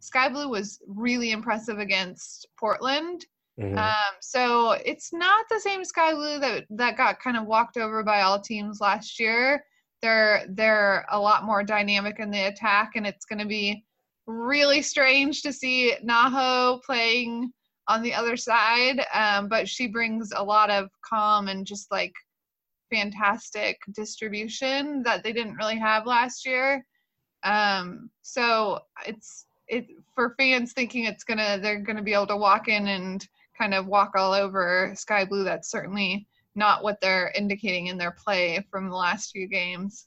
Sky 0.00 0.28
Blue 0.28 0.48
was 0.48 0.80
really 0.86 1.30
impressive 1.30 1.78
against 1.78 2.46
Portland. 2.58 3.24
Mm-hmm. 3.58 3.76
Um, 3.76 4.14
so 4.20 4.72
it's 4.84 5.12
not 5.12 5.46
the 5.50 5.58
same 5.58 5.84
Sky 5.84 6.14
Blue 6.14 6.38
that 6.38 6.64
that 6.70 6.96
got 6.96 7.20
kind 7.20 7.36
of 7.36 7.46
walked 7.46 7.76
over 7.76 8.04
by 8.04 8.20
all 8.20 8.40
teams 8.40 8.80
last 8.80 9.18
year. 9.18 9.64
They're 10.00 10.46
they're 10.50 11.04
a 11.10 11.18
lot 11.18 11.44
more 11.44 11.64
dynamic 11.64 12.20
in 12.20 12.30
the 12.30 12.46
attack, 12.46 12.92
and 12.94 13.06
it's 13.06 13.24
going 13.24 13.40
to 13.40 13.46
be 13.46 13.84
really 14.26 14.82
strange 14.82 15.42
to 15.42 15.52
see 15.52 15.94
Naho 16.06 16.80
playing 16.82 17.52
on 17.88 18.02
the 18.02 18.14
other 18.14 18.36
side. 18.36 19.04
Um, 19.12 19.48
but 19.48 19.68
she 19.68 19.88
brings 19.88 20.30
a 20.36 20.44
lot 20.44 20.70
of 20.70 20.90
calm 21.02 21.48
and 21.48 21.66
just 21.66 21.90
like 21.90 22.12
fantastic 22.90 23.78
distribution 23.92 25.02
that 25.02 25.24
they 25.24 25.32
didn't 25.32 25.56
really 25.56 25.78
have 25.78 26.06
last 26.06 26.46
year. 26.46 26.86
Um, 27.42 28.10
so 28.22 28.80
it's 29.04 29.46
it 29.66 29.86
for 30.14 30.34
fans 30.38 30.72
thinking 30.72 31.04
it's 31.04 31.24
gonna 31.24 31.58
they're 31.60 31.80
gonna 31.80 32.02
be 32.02 32.14
able 32.14 32.26
to 32.28 32.36
walk 32.36 32.68
in 32.68 32.88
and 32.88 33.26
kind 33.58 33.74
of 33.74 33.86
walk 33.86 34.12
all 34.14 34.32
over 34.32 34.92
Sky 34.96 35.24
Blue. 35.24 35.44
That's 35.44 35.70
certainly 35.70 36.26
not 36.54 36.82
what 36.82 37.00
they're 37.00 37.32
indicating 37.36 37.88
in 37.88 37.98
their 37.98 38.12
play 38.12 38.64
from 38.70 38.88
the 38.88 38.96
last 38.96 39.30
few 39.30 39.48
games. 39.48 40.06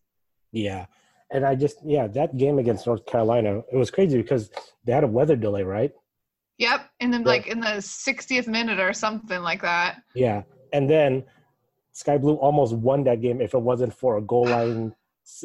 Yeah. 0.51 0.85
And 1.31 1.45
I 1.45 1.55
just 1.55 1.77
yeah, 1.85 2.07
that 2.07 2.37
game 2.37 2.59
against 2.59 2.87
North 2.87 3.05
Carolina, 3.05 3.61
it 3.71 3.77
was 3.77 3.91
crazy 3.91 4.21
because 4.21 4.49
they 4.83 4.91
had 4.91 5.03
a 5.03 5.07
weather 5.07 5.35
delay, 5.35 5.63
right? 5.63 5.91
Yep. 6.57 6.89
And 6.99 7.13
then 7.13 7.21
yeah. 7.21 7.27
like 7.27 7.47
in 7.47 7.59
the 7.59 7.77
60th 7.77 8.47
minute 8.47 8.79
or 8.79 8.93
something 8.93 9.41
like 9.41 9.61
that. 9.61 10.01
Yeah. 10.13 10.43
And 10.73 10.89
then 10.89 11.23
Sky 11.93 12.17
Blue 12.17 12.35
almost 12.35 12.75
won 12.75 13.03
that 13.05 13.21
game 13.21 13.41
if 13.41 13.53
it 13.53 13.61
wasn't 13.61 13.93
for 13.93 14.17
a 14.17 14.21
goal 14.21 14.45
line 14.45 14.93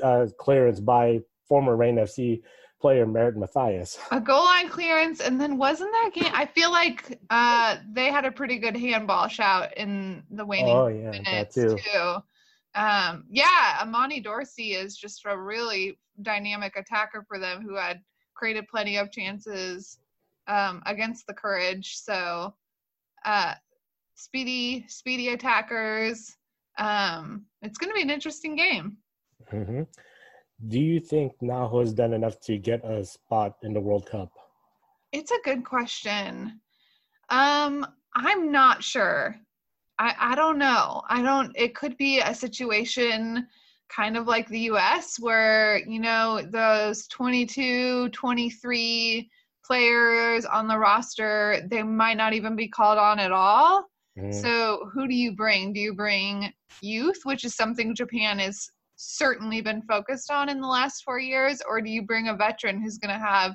uh, 0.03 0.27
clearance 0.39 0.81
by 0.81 1.21
former 1.49 1.77
Reign 1.77 1.97
FC 1.97 2.43
player 2.87 3.05
Merritt 3.05 3.37
Mathias. 3.37 3.99
A 4.13 4.21
goal 4.21 4.45
line 4.45 4.69
clearance, 4.69 5.21
and 5.21 5.41
then 5.41 5.59
wasn't 5.59 5.91
that 5.91 6.11
game? 6.15 6.31
I 6.33 6.47
feel 6.47 6.71
like 6.71 7.19
uh, 7.31 7.79
they 7.91 8.13
had 8.13 8.25
a 8.25 8.31
pretty 8.31 8.59
good 8.59 8.77
handball 8.77 9.27
shout 9.27 9.77
in 9.77 10.23
the 10.31 10.47
waning 10.47 10.77
oh, 10.77 10.87
yeah, 10.87 11.11
minutes 11.11 11.57
too. 11.57 11.77
too. 11.77 12.17
Um, 12.77 13.25
yeah, 13.29 13.83
Imani 13.83 14.21
Dorsey 14.21 14.75
is 14.75 14.97
just 14.97 15.23
a 15.27 15.37
really 15.37 15.99
dynamic 16.23 16.77
attacker 16.77 17.25
for 17.27 17.41
them 17.41 17.61
who 17.61 17.75
had 17.75 18.01
created 18.35 18.69
plenty 18.69 18.99
of 18.99 19.11
chances 19.11 19.99
um, 20.47 20.81
against 20.87 21.27
the 21.27 21.35
Courage. 21.35 21.97
So, 21.97 22.55
uh, 23.25 23.55
speedy, 24.15 24.85
speedy 24.87 25.31
attackers. 25.31 26.37
Um, 26.79 27.47
it's 27.63 27.79
going 27.79 27.91
to 27.91 27.95
be 27.95 28.03
an 28.03 28.11
interesting 28.11 28.55
game. 28.55 28.99
Mm-hmm. 29.53 29.83
Do 30.69 30.81
you 30.81 31.01
think 31.01 31.33
Naho 31.43 31.81
has 31.81 31.93
done 31.93 32.13
enough 32.13 32.41
to 32.41 32.57
get 32.57 32.85
a 32.85 33.05
spot 33.05 33.57
in 33.63 33.75
the 33.75 33.81
World 33.81 34.07
Cup? 34.07 34.33
It's 35.13 35.31
a 35.31 35.39
good 35.45 35.65
question. 35.65 36.61
Um, 37.29 37.87
I'm 38.15 38.51
not 38.51 38.83
sure. 38.83 39.37
I, 39.99 40.15
I 40.19 40.35
don't 40.35 40.59
know. 40.59 41.03
I 41.09 41.23
don't, 41.23 41.53
it 41.57 41.75
could 41.75 41.97
be 41.97 42.21
a 42.21 42.35
situation 42.35 43.47
kind 43.89 44.17
of 44.17 44.27
like 44.27 44.49
the 44.49 44.61
US 44.61 45.19
where, 45.21 45.79
you 45.87 46.01
know, 46.01 46.43
those 46.51 47.07
22, 47.09 48.09
23 48.11 49.31
players 49.65 50.45
on 50.45 50.69
the 50.69 50.79
roster, 50.79 51.67
they 51.71 51.83
might 51.83 52.17
not 52.17 52.33
even 52.33 52.57
be 52.57 52.69
called 52.69 52.99
on 52.99 53.19
at 53.19 53.33
all. 53.33 53.85
Mm. 54.19 54.33
So, 54.33 54.89
who 54.93 55.07
do 55.07 55.15
you 55.15 55.33
bring? 55.33 55.73
Do 55.73 55.81
you 55.81 55.95
bring 55.95 56.53
youth, 56.81 57.21
which 57.25 57.45
is 57.45 57.55
something 57.55 57.95
Japan 57.95 58.39
has 58.39 58.71
certainly 58.97 59.61
been 59.61 59.83
focused 59.83 60.31
on 60.31 60.49
in 60.49 60.61
the 60.61 60.67
last 60.67 61.03
four 61.05 61.19
years, 61.19 61.61
or 61.69 61.81
do 61.81 61.91
you 61.91 62.03
bring 62.03 62.29
a 62.29 62.35
veteran 62.35 62.83
who's 62.83 62.99
going 62.99 63.15
to 63.15 63.25
have 63.25 63.55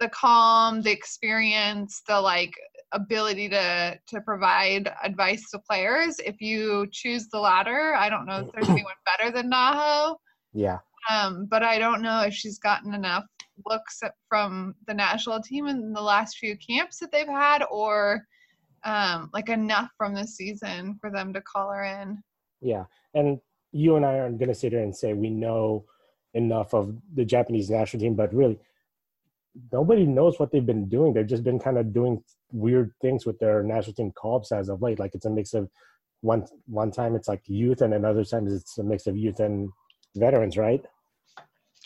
the 0.00 0.08
calm, 0.08 0.80
the 0.82 0.90
experience, 0.90 2.02
the 2.08 2.20
like 2.20 2.54
ability 2.92 3.48
to 3.50 3.98
to 4.08 4.20
provide 4.22 4.92
advice 5.04 5.50
to 5.50 5.58
players. 5.58 6.18
If 6.18 6.40
you 6.40 6.86
choose 6.90 7.28
the 7.28 7.38
latter, 7.38 7.94
I 7.94 8.08
don't 8.08 8.26
know 8.26 8.40
if 8.40 8.52
there's 8.52 8.68
anyone 8.70 8.94
better 9.04 9.30
than 9.30 9.50
Naho. 9.50 10.16
Yeah. 10.52 10.78
Um, 11.08 11.46
but 11.50 11.62
I 11.62 11.78
don't 11.78 12.02
know 12.02 12.22
if 12.22 12.34
she's 12.34 12.58
gotten 12.58 12.94
enough 12.94 13.24
looks 13.66 14.00
from 14.28 14.74
the 14.86 14.94
national 14.94 15.40
team 15.42 15.66
in 15.66 15.92
the 15.92 16.00
last 16.00 16.38
few 16.38 16.56
camps 16.56 16.98
that 16.98 17.12
they've 17.12 17.26
had, 17.26 17.62
or 17.70 18.24
um, 18.84 19.30
like 19.34 19.48
enough 19.50 19.90
from 19.98 20.14
the 20.14 20.26
season 20.26 20.96
for 21.00 21.10
them 21.10 21.32
to 21.34 21.42
call 21.42 21.70
her 21.70 21.84
in. 21.84 22.22
Yeah, 22.60 22.84
and 23.14 23.38
you 23.72 23.96
and 23.96 24.04
I 24.04 24.18
aren't 24.18 24.38
going 24.38 24.48
to 24.48 24.54
sit 24.54 24.72
here 24.72 24.82
and 24.82 24.94
say 24.94 25.12
we 25.12 25.30
know 25.30 25.84
enough 26.34 26.74
of 26.74 26.96
the 27.14 27.24
Japanese 27.24 27.70
national 27.70 28.00
team, 28.00 28.14
but 28.14 28.34
really, 28.34 28.58
nobody 29.72 30.06
knows 30.06 30.38
what 30.38 30.52
they've 30.52 30.64
been 30.64 30.88
doing. 30.88 31.12
They've 31.12 31.26
just 31.26 31.44
been 31.44 31.58
kind 31.58 31.78
of 31.78 31.92
doing 31.92 32.22
weird 32.52 32.92
things 33.00 33.26
with 33.26 33.38
their 33.38 33.62
national 33.62 33.94
team 33.94 34.12
call-ups 34.12 34.52
as 34.52 34.68
of 34.68 34.82
late. 34.82 34.98
Like 34.98 35.14
it's 35.14 35.26
a 35.26 35.30
mix 35.30 35.54
of 35.54 35.68
one 36.22 36.46
one 36.66 36.90
time 36.90 37.14
it's 37.14 37.28
like 37.28 37.42
youth, 37.46 37.80
and 37.80 37.94
another 37.94 38.24
times 38.24 38.52
it's 38.52 38.78
a 38.78 38.82
mix 38.82 39.06
of 39.06 39.16
youth 39.16 39.40
and 39.40 39.70
veterans, 40.16 40.56
right? 40.56 40.84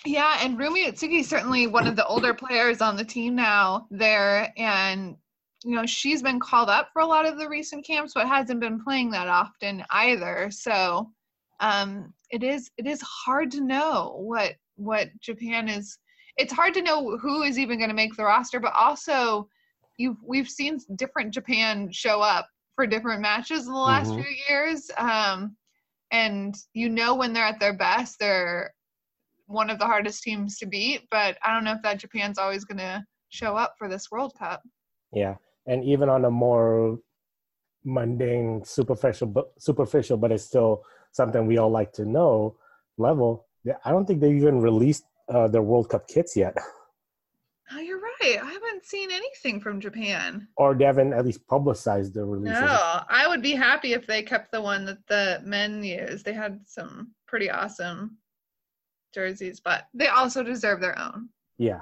Yeah, 0.04 0.38
and 0.40 0.58
Rumi 0.58 0.86
Utsugi 0.86 1.24
certainly 1.24 1.66
one 1.66 1.86
of 1.86 1.96
the 1.96 2.06
older 2.06 2.34
players 2.34 2.80
on 2.80 2.96
the 2.96 3.04
team 3.04 3.34
now 3.34 3.86
there, 3.90 4.52
and 4.56 5.16
you 5.64 5.76
know 5.76 5.86
she's 5.86 6.22
been 6.22 6.40
called 6.40 6.68
up 6.68 6.90
for 6.92 7.00
a 7.00 7.06
lot 7.06 7.26
of 7.26 7.38
the 7.38 7.48
recent 7.48 7.86
camps, 7.86 8.12
but 8.14 8.26
hasn't 8.26 8.60
been 8.60 8.82
playing 8.82 9.10
that 9.10 9.28
often 9.28 9.84
either. 9.90 10.50
So 10.50 11.10
um, 11.60 12.12
it 12.30 12.42
is 12.42 12.70
it 12.78 12.86
is 12.86 13.00
hard 13.02 13.50
to 13.52 13.60
know 13.60 14.16
what 14.18 14.54
what 14.76 15.08
Japan 15.20 15.68
is 15.68 15.98
it's 16.36 16.52
hard 16.52 16.74
to 16.74 16.82
know 16.82 17.16
who 17.18 17.42
is 17.42 17.58
even 17.58 17.78
going 17.78 17.90
to 17.90 17.94
make 17.94 18.16
the 18.16 18.24
roster, 18.24 18.60
but 18.60 18.72
also 18.74 19.48
you've 19.96 20.16
we've 20.24 20.48
seen 20.48 20.78
different 20.96 21.32
Japan 21.32 21.90
show 21.92 22.20
up 22.20 22.48
for 22.74 22.86
different 22.86 23.22
matches 23.22 23.66
in 23.66 23.72
the 23.72 23.78
last 23.78 24.10
mm-hmm. 24.10 24.22
few 24.22 24.34
years. 24.48 24.90
Um, 24.98 25.56
and 26.10 26.54
you 26.72 26.88
know 26.88 27.14
when 27.14 27.32
they're 27.32 27.44
at 27.44 27.60
their 27.60 27.76
best, 27.76 28.18
they're 28.18 28.72
one 29.46 29.70
of 29.70 29.78
the 29.78 29.86
hardest 29.86 30.22
teams 30.22 30.58
to 30.58 30.66
beat. 30.66 31.02
But 31.10 31.38
I 31.42 31.52
don't 31.52 31.64
know 31.64 31.72
if 31.72 31.82
that 31.82 31.98
Japan's 31.98 32.38
always 32.38 32.64
going 32.64 32.78
to 32.78 33.04
show 33.28 33.56
up 33.56 33.74
for 33.78 33.88
this 33.88 34.10
World 34.10 34.32
Cup. 34.38 34.62
Yeah, 35.12 35.34
and 35.66 35.84
even 35.84 36.08
on 36.08 36.24
a 36.24 36.30
more 36.30 36.98
mundane, 37.84 38.64
superficial, 38.64 39.52
superficial, 39.58 40.16
but 40.16 40.32
it's 40.32 40.44
still 40.44 40.82
something 41.14 41.46
we 41.46 41.58
all 41.58 41.70
like 41.70 41.92
to 41.94 42.04
know 42.04 42.56
level. 42.98 43.46
I 43.84 43.90
don't 43.90 44.04
think 44.04 44.20
they 44.20 44.32
even 44.32 44.60
released 44.60 45.04
uh, 45.28 45.48
their 45.48 45.62
World 45.62 45.88
Cup 45.88 46.06
kits 46.08 46.36
yet. 46.36 46.56
Oh, 47.72 47.80
you're 47.80 47.98
right. 47.98 48.38
I 48.42 48.46
haven't 48.52 48.84
seen 48.84 49.10
anything 49.10 49.58
from 49.58 49.80
Japan. 49.80 50.46
Or 50.58 50.74
they 50.74 50.84
haven't 50.84 51.14
at 51.14 51.24
least 51.24 51.46
publicized 51.48 52.12
the 52.12 52.22
release. 52.22 52.52
No, 52.52 53.00
I 53.08 53.24
would 53.26 53.40
be 53.40 53.52
happy 53.52 53.94
if 53.94 54.06
they 54.06 54.22
kept 54.22 54.52
the 54.52 54.60
one 54.60 54.84
that 54.84 54.98
the 55.08 55.40
men 55.42 55.82
used. 55.82 56.26
They 56.26 56.34
had 56.34 56.60
some 56.66 57.12
pretty 57.26 57.50
awesome 57.50 58.18
jerseys, 59.14 59.60
but 59.60 59.86
they 59.94 60.08
also 60.08 60.42
deserve 60.42 60.82
their 60.82 60.96
own. 60.98 61.30
Yeah. 61.56 61.80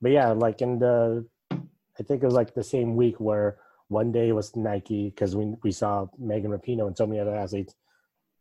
But 0.00 0.12
yeah, 0.12 0.30
like 0.30 0.62
in 0.62 0.78
the, 0.78 1.26
I 1.50 2.02
think 2.04 2.22
it 2.22 2.26
was 2.26 2.34
like 2.34 2.54
the 2.54 2.62
same 2.62 2.94
week 2.94 3.18
where 3.18 3.58
one 3.88 4.12
day 4.12 4.30
was 4.30 4.54
Nike 4.54 5.10
because 5.10 5.34
we, 5.34 5.54
we 5.64 5.72
saw 5.72 6.06
Megan 6.18 6.52
Rapinoe 6.52 6.86
and 6.86 6.96
so 6.96 7.04
many 7.04 7.18
other 7.18 7.34
athletes 7.34 7.74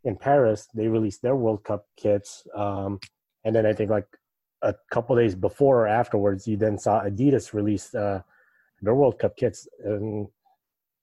in 0.05 0.15
Paris. 0.15 0.69
They 0.73 0.87
released 0.87 1.21
their 1.21 1.35
World 1.35 1.63
Cup 1.63 1.87
kits. 1.97 2.47
Um, 2.55 2.99
and 3.43 3.55
then 3.55 3.65
I 3.65 3.73
think 3.73 3.89
like 3.89 4.07
a 4.61 4.73
couple 4.91 5.15
days 5.15 5.35
before 5.35 5.81
or 5.81 5.87
afterwards, 5.87 6.47
you 6.47 6.57
then 6.57 6.77
saw 6.77 7.03
Adidas 7.03 7.53
release 7.53 7.93
uh, 7.93 8.21
their 8.81 8.95
World 8.95 9.19
Cup 9.19 9.35
kits. 9.35 9.67
And 9.83 10.27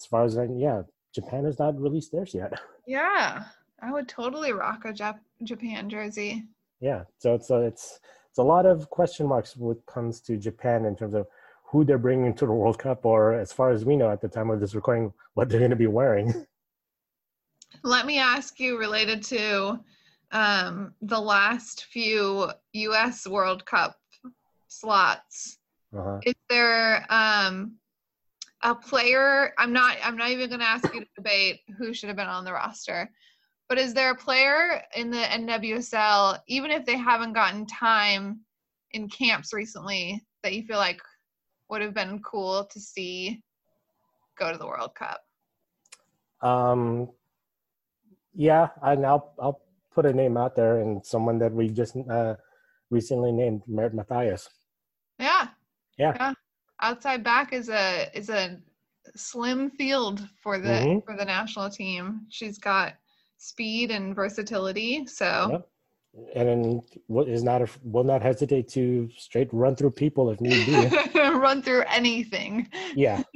as 0.00 0.06
far 0.06 0.24
as 0.24 0.38
I, 0.38 0.44
yeah, 0.56 0.82
Japan 1.14 1.44
has 1.44 1.58
not 1.58 1.80
released 1.80 2.12
theirs 2.12 2.34
yet. 2.34 2.52
Yeah, 2.84 3.44
I 3.80 3.92
would 3.92 4.08
totally 4.08 4.52
rock 4.52 4.84
a 4.86 4.92
Jap- 4.92 5.20
Japan 5.44 5.88
jersey. 5.88 6.42
Yeah, 6.80 7.04
so 7.18 7.36
it's 7.36 7.48
a, 7.50 7.60
it's 7.60 8.00
it's 8.28 8.38
a 8.38 8.42
lot 8.42 8.66
of 8.66 8.90
question 8.90 9.28
marks 9.28 9.56
when 9.56 9.76
it 9.76 9.86
comes 9.86 10.20
to 10.22 10.36
Japan 10.36 10.84
in 10.84 10.96
terms 10.96 11.14
of 11.14 11.28
who 11.64 11.84
they're 11.84 11.96
bringing 11.96 12.34
to 12.34 12.44
the 12.44 12.52
World 12.52 12.80
Cup, 12.80 13.06
or 13.06 13.34
as 13.34 13.52
far 13.52 13.70
as 13.70 13.84
we 13.84 13.94
know 13.94 14.10
at 14.10 14.20
the 14.20 14.26
time 14.26 14.50
of 14.50 14.58
this 14.58 14.74
recording, 14.74 15.12
what 15.34 15.48
they're 15.48 15.60
going 15.60 15.70
to 15.70 15.76
be 15.76 15.86
wearing. 15.86 16.44
Let 17.82 18.06
me 18.06 18.18
ask 18.18 18.60
you, 18.60 18.78
related 18.78 19.22
to 19.24 19.80
um, 20.30 20.94
the 21.02 21.20
last 21.20 21.84
few 21.84 22.50
U.S. 22.72 23.26
World 23.26 23.64
Cup 23.64 23.96
slots. 24.68 25.58
Uh-huh. 25.96 26.20
Is 26.24 26.34
there 26.48 27.04
um, 27.10 27.76
a 28.62 28.74
player? 28.74 29.52
I'm 29.58 29.72
not. 29.72 29.96
I'm 30.02 30.16
not 30.16 30.30
even 30.30 30.48
going 30.48 30.60
to 30.60 30.66
ask 30.66 30.92
you 30.94 31.00
to 31.00 31.06
debate 31.16 31.60
who 31.76 31.92
should 31.92 32.08
have 32.08 32.16
been 32.16 32.28
on 32.28 32.44
the 32.44 32.52
roster. 32.52 33.10
But 33.68 33.78
is 33.78 33.94
there 33.94 34.10
a 34.10 34.16
player 34.16 34.82
in 34.94 35.10
the 35.10 35.18
NWSL, 35.18 36.40
even 36.46 36.70
if 36.70 36.84
they 36.84 36.96
haven't 36.96 37.32
gotten 37.32 37.66
time 37.66 38.40
in 38.90 39.08
camps 39.08 39.52
recently, 39.52 40.22
that 40.42 40.52
you 40.52 40.62
feel 40.64 40.76
like 40.76 41.00
would 41.70 41.80
have 41.80 41.94
been 41.94 42.20
cool 42.22 42.64
to 42.64 42.80
see 42.80 43.42
go 44.38 44.52
to 44.52 44.58
the 44.58 44.66
World 44.66 44.94
Cup? 44.94 45.20
Um, 46.42 47.08
yeah, 48.34 48.68
I 48.82 48.92
I'll 48.92 49.34
I'll 49.38 49.60
put 49.94 50.06
a 50.06 50.12
name 50.12 50.36
out 50.36 50.56
there 50.56 50.80
and 50.80 51.04
someone 51.04 51.38
that 51.38 51.52
we 51.52 51.68
just 51.68 51.96
uh, 52.10 52.34
recently 52.90 53.32
named 53.32 53.62
Merritt 53.66 53.94
Mathias. 53.94 54.48
Yeah. 55.18 55.48
yeah. 55.98 56.14
Yeah. 56.16 56.32
Outside 56.80 57.22
back 57.22 57.52
is 57.52 57.68
a 57.68 58.08
is 58.14 58.28
a 58.28 58.58
slim 59.14 59.70
field 59.70 60.26
for 60.42 60.58
the 60.58 60.68
mm-hmm. 60.68 60.98
for 61.00 61.16
the 61.16 61.24
national 61.24 61.70
team. 61.70 62.22
She's 62.28 62.58
got 62.58 62.94
speed 63.38 63.90
and 63.90 64.14
versatility. 64.14 65.06
So 65.06 65.62
yep. 66.14 66.34
and 66.34 66.82
is 67.28 67.42
not 67.42 67.62
a, 67.62 67.68
will 67.84 68.04
not 68.04 68.22
hesitate 68.22 68.68
to 68.70 69.08
straight 69.16 69.48
run 69.52 69.76
through 69.76 69.92
people 69.92 70.30
if 70.30 70.40
need 70.40 70.66
be. 70.66 71.18
run 71.18 71.62
through 71.62 71.84
anything. 71.88 72.68
yeah. 72.94 73.22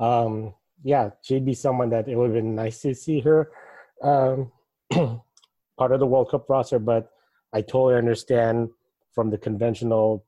Um 0.00 0.52
yeah, 0.82 1.10
she'd 1.22 1.46
be 1.46 1.54
someone 1.54 1.88
that 1.90 2.08
it 2.08 2.16
would 2.16 2.24
have 2.24 2.34
been 2.34 2.56
nice 2.56 2.80
to 2.80 2.96
see 2.96 3.20
her 3.20 3.52
um 4.04 4.52
part 5.78 5.92
of 5.92 6.00
the 6.00 6.06
World 6.06 6.30
Cup 6.30 6.48
roster, 6.48 6.78
but 6.78 7.10
I 7.52 7.62
totally 7.62 7.96
understand 7.96 8.70
from 9.12 9.30
the 9.30 9.38
conventional 9.38 10.24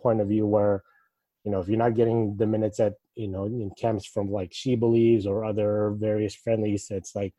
point 0.00 0.20
of 0.20 0.28
view 0.28 0.46
where, 0.46 0.82
you 1.44 1.50
know, 1.50 1.60
if 1.60 1.68
you're 1.68 1.78
not 1.78 1.94
getting 1.94 2.36
the 2.36 2.46
minutes 2.46 2.80
at, 2.80 2.94
you 3.14 3.28
know, 3.28 3.46
in 3.46 3.70
camps 3.78 4.06
from 4.06 4.30
like 4.30 4.50
She 4.52 4.76
Believes 4.76 5.26
or 5.26 5.44
other 5.44 5.90
various 5.90 6.34
friendlies, 6.34 6.88
it's 6.90 7.14
like, 7.14 7.34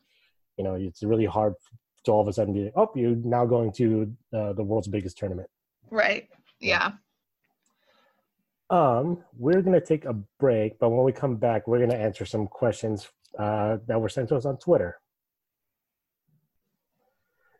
you 0.58 0.63
know, 0.63 0.75
it's 0.75 1.04
really 1.04 1.25
hard 1.25 1.54
to 2.04 2.12
all 2.12 2.21
of 2.21 2.28
a 2.28 2.34
sudden 2.34 2.54
be, 2.54 2.71
oh, 2.75 2.91
you're 2.95 3.15
now 3.15 3.45
going 3.45 3.71
to 3.73 4.13
uh, 4.34 4.54
the 4.54 4.63
world's 4.63 4.88
biggest 4.88 5.17
tournament. 5.17 5.49
Right. 5.89 6.28
Yeah. 6.60 6.91
Um, 8.69 9.23
we're 9.38 9.62
gonna 9.62 9.82
take 9.82 10.06
a 10.06 10.13
break, 10.39 10.78
but 10.80 10.89
when 10.89 11.04
we 11.04 11.12
come 11.12 11.38
back, 11.38 11.67
we're 11.67 11.80
gonna 11.80 11.95
answer 11.99 12.25
some 12.25 12.45
questions 12.45 13.10
uh, 13.38 13.78
that 13.88 13.99
were 13.99 14.10
sent 14.10 14.30
to 14.30 14.36
us 14.36 14.45
on 14.45 14.58
Twitter. 14.58 14.99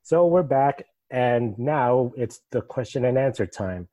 So 0.10 0.26
we're 0.26 0.41
back, 0.41 0.86
and 1.12 1.56
now 1.60 2.12
it's 2.17 2.41
the 2.50 2.63
question 2.63 3.06
and 3.06 3.15
answer 3.15 3.45
time. 3.45 3.88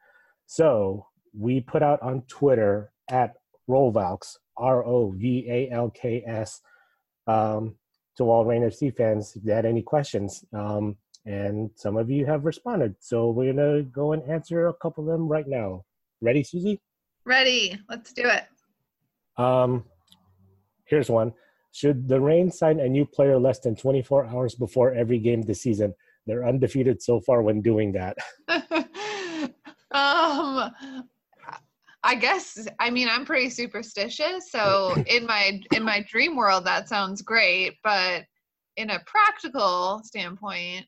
So 0.47 1.09
we 1.39 1.61
put 1.61 1.83
out 1.83 2.01
on 2.01 2.23
Twitter 2.23 2.91
at 3.11 3.35
Rovalks, 3.69 4.39
R 4.57 4.83
O 4.87 5.11
V 5.11 5.45
A 5.47 5.71
L 5.71 5.91
K 5.91 6.25
S, 6.27 6.63
um, 7.27 7.75
to 8.17 8.31
all 8.31 8.47
Reign 8.47 8.63
FC 8.63 8.97
fans 8.97 9.37
if 9.37 9.43
they 9.43 9.53
had 9.53 9.67
any 9.67 9.83
questions. 9.83 10.43
Um, 10.55 10.97
and 11.27 11.71
some 11.75 11.99
of 11.99 12.11
you 12.11 12.25
have 12.25 12.47
responded. 12.47 12.95
So 12.99 13.29
we're 13.29 13.53
going 13.53 13.83
to 13.83 13.83
go 13.91 14.15
and 14.15 14.23
answer 14.23 14.69
a 14.69 14.73
couple 14.73 15.05
of 15.05 15.11
them 15.13 15.29
right 15.29 15.47
now. 15.47 15.85
Ready, 16.23 16.43
Susie? 16.43 16.81
Ready. 17.27 17.79
Let's 17.91 18.15
do 18.15 18.23
it. 18.25 18.45
Um, 19.37 19.85
here's 20.87 21.11
one. 21.11 21.35
Should 21.73 22.09
the 22.09 22.23
Reign 22.23 22.51
sign 22.51 22.81
a 22.81 22.89
new 22.89 23.05
player 23.05 23.39
less 23.39 23.59
than 23.59 23.77
24 23.77 24.29
hours 24.29 24.55
before 24.55 24.95
every 24.95 25.19
game 25.19 25.43
this 25.43 25.61
season? 25.61 25.95
They're 26.27 26.47
undefeated 26.47 27.03
so 27.03 27.21
far 27.21 27.43
when 27.43 27.63
doing 27.63 27.93
that. 27.93 28.17
um, 29.93 30.73
I 32.07 32.15
guess 32.15 32.67
I 32.79 32.91
mean 32.91 33.09
I'm 33.09 33.25
pretty 33.25 33.51
superstitious, 33.51 34.53
so 34.53 34.95
in 35.07 35.27
my 35.27 35.61
in 35.75 35.83
my 35.83 36.07
dream 36.09 36.37
world 36.37 36.65
that 36.65 36.89
sounds 36.89 37.21
great, 37.21 37.75
but 37.83 38.25
in 38.77 38.91
a 38.91 39.03
practical 39.07 40.01
standpoint, 40.05 40.87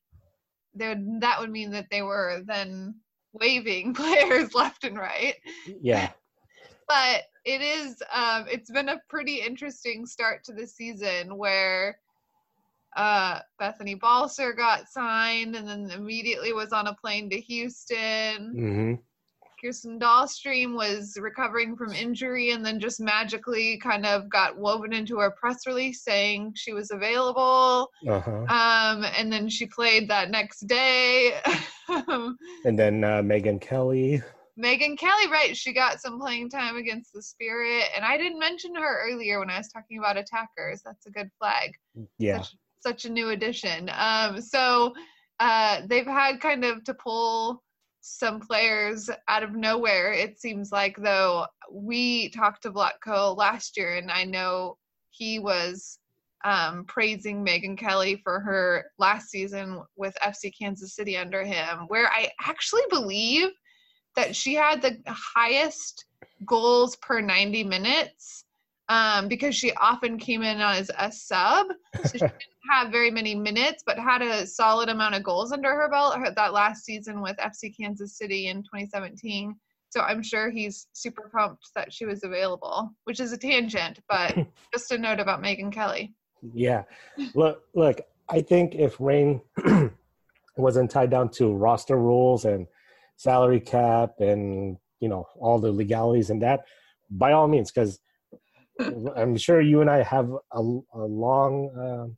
there 0.74 0.96
that 1.20 1.40
would 1.40 1.50
mean 1.50 1.72
that 1.72 1.86
they 1.90 2.02
were 2.02 2.42
then 2.46 2.94
waving 3.32 3.94
players 3.94 4.54
left 4.54 4.84
and 4.84 4.96
right. 4.96 5.34
Yeah. 5.82 6.10
but 6.86 7.24
it 7.44 7.60
is 7.60 8.00
um 8.12 8.46
it's 8.48 8.70
been 8.70 8.88
a 8.88 9.00
pretty 9.08 9.40
interesting 9.40 10.06
start 10.06 10.44
to 10.44 10.52
the 10.52 10.66
season 10.66 11.36
where 11.36 11.98
uh 12.98 13.40
Bethany 13.58 13.94
Balcer 13.94 14.52
got 14.52 14.88
signed 14.88 15.56
and 15.56 15.66
then 15.66 15.90
immediately 15.90 16.52
was 16.52 16.72
on 16.72 16.88
a 16.88 16.94
plane 16.94 17.30
to 17.30 17.40
Houston. 17.40 18.52
hmm 18.54 18.94
Kiersten 19.62 19.98
Dallstream 19.98 20.76
was 20.76 21.16
recovering 21.20 21.76
from 21.76 21.92
injury 21.92 22.52
and 22.52 22.64
then 22.64 22.78
just 22.78 23.00
magically 23.00 23.76
kind 23.78 24.06
of 24.06 24.28
got 24.30 24.56
woven 24.56 24.92
into 24.92 25.18
a 25.20 25.30
press 25.32 25.66
release 25.66 26.04
saying 26.04 26.52
she 26.54 26.72
was 26.72 26.92
available. 26.92 27.90
Uh-huh. 28.06 28.30
Um, 28.30 29.04
and 29.16 29.32
then 29.32 29.48
she 29.48 29.66
played 29.66 30.08
that 30.10 30.30
next 30.30 30.66
day. 30.66 31.40
And 32.64 32.78
then 32.78 33.02
uh, 33.02 33.22
Megan 33.22 33.58
Kelly. 33.58 34.22
Megan 34.58 34.96
Kelly, 34.96 35.30
right? 35.30 35.56
She 35.56 35.72
got 35.72 36.00
some 36.00 36.20
playing 36.20 36.50
time 36.50 36.76
against 36.76 37.12
the 37.14 37.22
Spirit. 37.22 37.84
And 37.96 38.04
I 38.04 38.18
didn't 38.18 38.38
mention 38.38 38.74
her 38.74 39.08
earlier 39.08 39.38
when 39.38 39.48
I 39.48 39.56
was 39.56 39.68
talking 39.68 39.98
about 39.98 40.18
attackers. 40.18 40.82
That's 40.84 41.06
a 41.06 41.10
good 41.10 41.30
flag. 41.38 41.70
Yeah. 42.18 42.42
Such, 42.42 42.56
such 42.80 43.04
a 43.04 43.10
new 43.10 43.30
addition. 43.30 43.90
Um, 43.96 44.40
so 44.40 44.94
uh, 45.40 45.82
they've 45.86 46.06
had 46.06 46.40
kind 46.40 46.64
of 46.64 46.84
to 46.84 46.94
pull 46.94 47.62
some 48.00 48.40
players 48.40 49.10
out 49.28 49.42
of 49.42 49.54
nowhere. 49.54 50.12
It 50.12 50.40
seems 50.40 50.72
like 50.72 50.96
though 50.96 51.46
we 51.70 52.30
talked 52.30 52.62
to 52.62 52.70
Vlatko 52.70 53.36
last 53.36 53.76
year, 53.76 53.96
and 53.96 54.10
I 54.10 54.24
know 54.24 54.78
he 55.10 55.38
was 55.38 55.98
um, 56.44 56.84
praising 56.84 57.42
Megan 57.42 57.76
Kelly 57.76 58.20
for 58.22 58.40
her 58.40 58.86
last 58.98 59.30
season 59.30 59.82
with 59.96 60.16
FC 60.22 60.52
Kansas 60.56 60.94
City 60.94 61.16
under 61.16 61.44
him, 61.44 61.80
where 61.88 62.08
I 62.08 62.30
actually 62.40 62.82
believe 62.90 63.48
that 64.16 64.34
she 64.34 64.54
had 64.54 64.80
the 64.80 64.98
highest 65.06 66.06
goals 66.44 66.96
per 66.96 67.20
90 67.20 67.64
minutes 67.64 68.44
um, 68.88 69.28
because 69.28 69.54
she 69.54 69.72
often 69.74 70.18
came 70.18 70.42
in 70.42 70.60
as 70.60 70.90
a 70.98 71.12
sub. 71.12 71.66
So 72.04 72.12
she 72.12 72.18
didn't 72.18 72.32
have 72.68 72.90
very 72.90 73.10
many 73.10 73.34
minutes, 73.34 73.82
but 73.86 73.98
had 73.98 74.22
a 74.22 74.46
solid 74.46 74.88
amount 74.88 75.14
of 75.14 75.22
goals 75.22 75.52
under 75.52 75.74
her 75.74 75.88
belt 75.90 76.16
her, 76.16 76.30
that 76.30 76.52
last 76.52 76.84
season 76.84 77.20
with 77.20 77.36
FC 77.36 77.74
Kansas 77.76 78.16
City 78.16 78.48
in 78.48 78.58
2017. 78.58 79.54
So 79.90 80.00
I'm 80.00 80.22
sure 80.22 80.50
he's 80.50 80.86
super 80.92 81.30
pumped 81.34 81.70
that 81.74 81.92
she 81.92 82.04
was 82.04 82.22
available, 82.22 82.90
which 83.04 83.20
is 83.20 83.32
a 83.32 83.38
tangent, 83.38 84.00
but 84.08 84.36
just 84.72 84.92
a 84.92 84.98
note 84.98 85.20
about 85.20 85.40
Megan 85.40 85.70
Kelly. 85.70 86.14
Yeah. 86.54 86.84
Look, 87.34 87.62
look. 87.74 88.00
I 88.28 88.42
think 88.42 88.74
if 88.74 89.00
Reign 89.00 89.40
wasn't 90.56 90.90
tied 90.90 91.10
down 91.10 91.30
to 91.30 91.54
roster 91.54 91.96
rules 91.96 92.44
and 92.44 92.66
salary 93.16 93.60
cap 93.60 94.20
and 94.20 94.76
you 95.00 95.08
know 95.08 95.26
all 95.40 95.58
the 95.58 95.72
legalities 95.72 96.30
and 96.30 96.42
that, 96.42 96.64
by 97.10 97.32
all 97.32 97.48
means, 97.48 97.70
because 97.70 97.98
I'm 99.16 99.36
sure 99.36 99.60
you 99.60 99.80
and 99.80 99.90
I 99.90 100.02
have 100.02 100.30
a, 100.52 100.60
a 100.60 101.00
long 101.00 101.70
uh, 101.76 102.14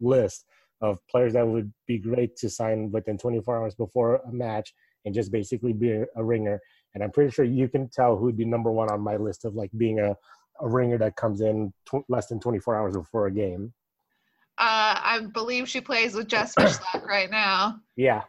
list 0.00 0.44
of 0.80 0.98
players 1.08 1.32
that 1.32 1.46
would 1.46 1.72
be 1.86 1.98
great 1.98 2.36
to 2.36 2.50
sign 2.50 2.90
within 2.90 3.16
24 3.16 3.56
hours 3.56 3.74
before 3.74 4.16
a 4.28 4.32
match 4.32 4.74
and 5.04 5.14
just 5.14 5.32
basically 5.32 5.72
be 5.72 5.92
a, 5.92 6.24
ringer. 6.24 6.60
And 6.94 7.02
I'm 7.02 7.10
pretty 7.10 7.30
sure 7.30 7.44
you 7.44 7.68
can 7.68 7.88
tell 7.88 8.16
who'd 8.16 8.36
be 8.36 8.44
number 8.44 8.70
one 8.70 8.90
on 8.90 9.00
my 9.00 9.16
list 9.16 9.44
of 9.44 9.54
like 9.54 9.70
being 9.76 10.00
a, 10.00 10.16
a 10.60 10.68
ringer 10.68 10.98
that 10.98 11.16
comes 11.16 11.40
in 11.40 11.72
tw- 11.86 12.04
less 12.08 12.26
than 12.26 12.40
24 12.40 12.76
hours 12.76 12.96
before 12.96 13.26
a 13.26 13.30
game. 13.30 13.72
Uh, 14.58 14.96
I 14.98 15.20
believe 15.34 15.68
she 15.68 15.80
plays 15.80 16.14
with 16.14 16.28
Jess 16.28 16.54
Fishlock 16.58 17.04
right 17.04 17.30
now. 17.30 17.80
Yeah, 17.94 18.22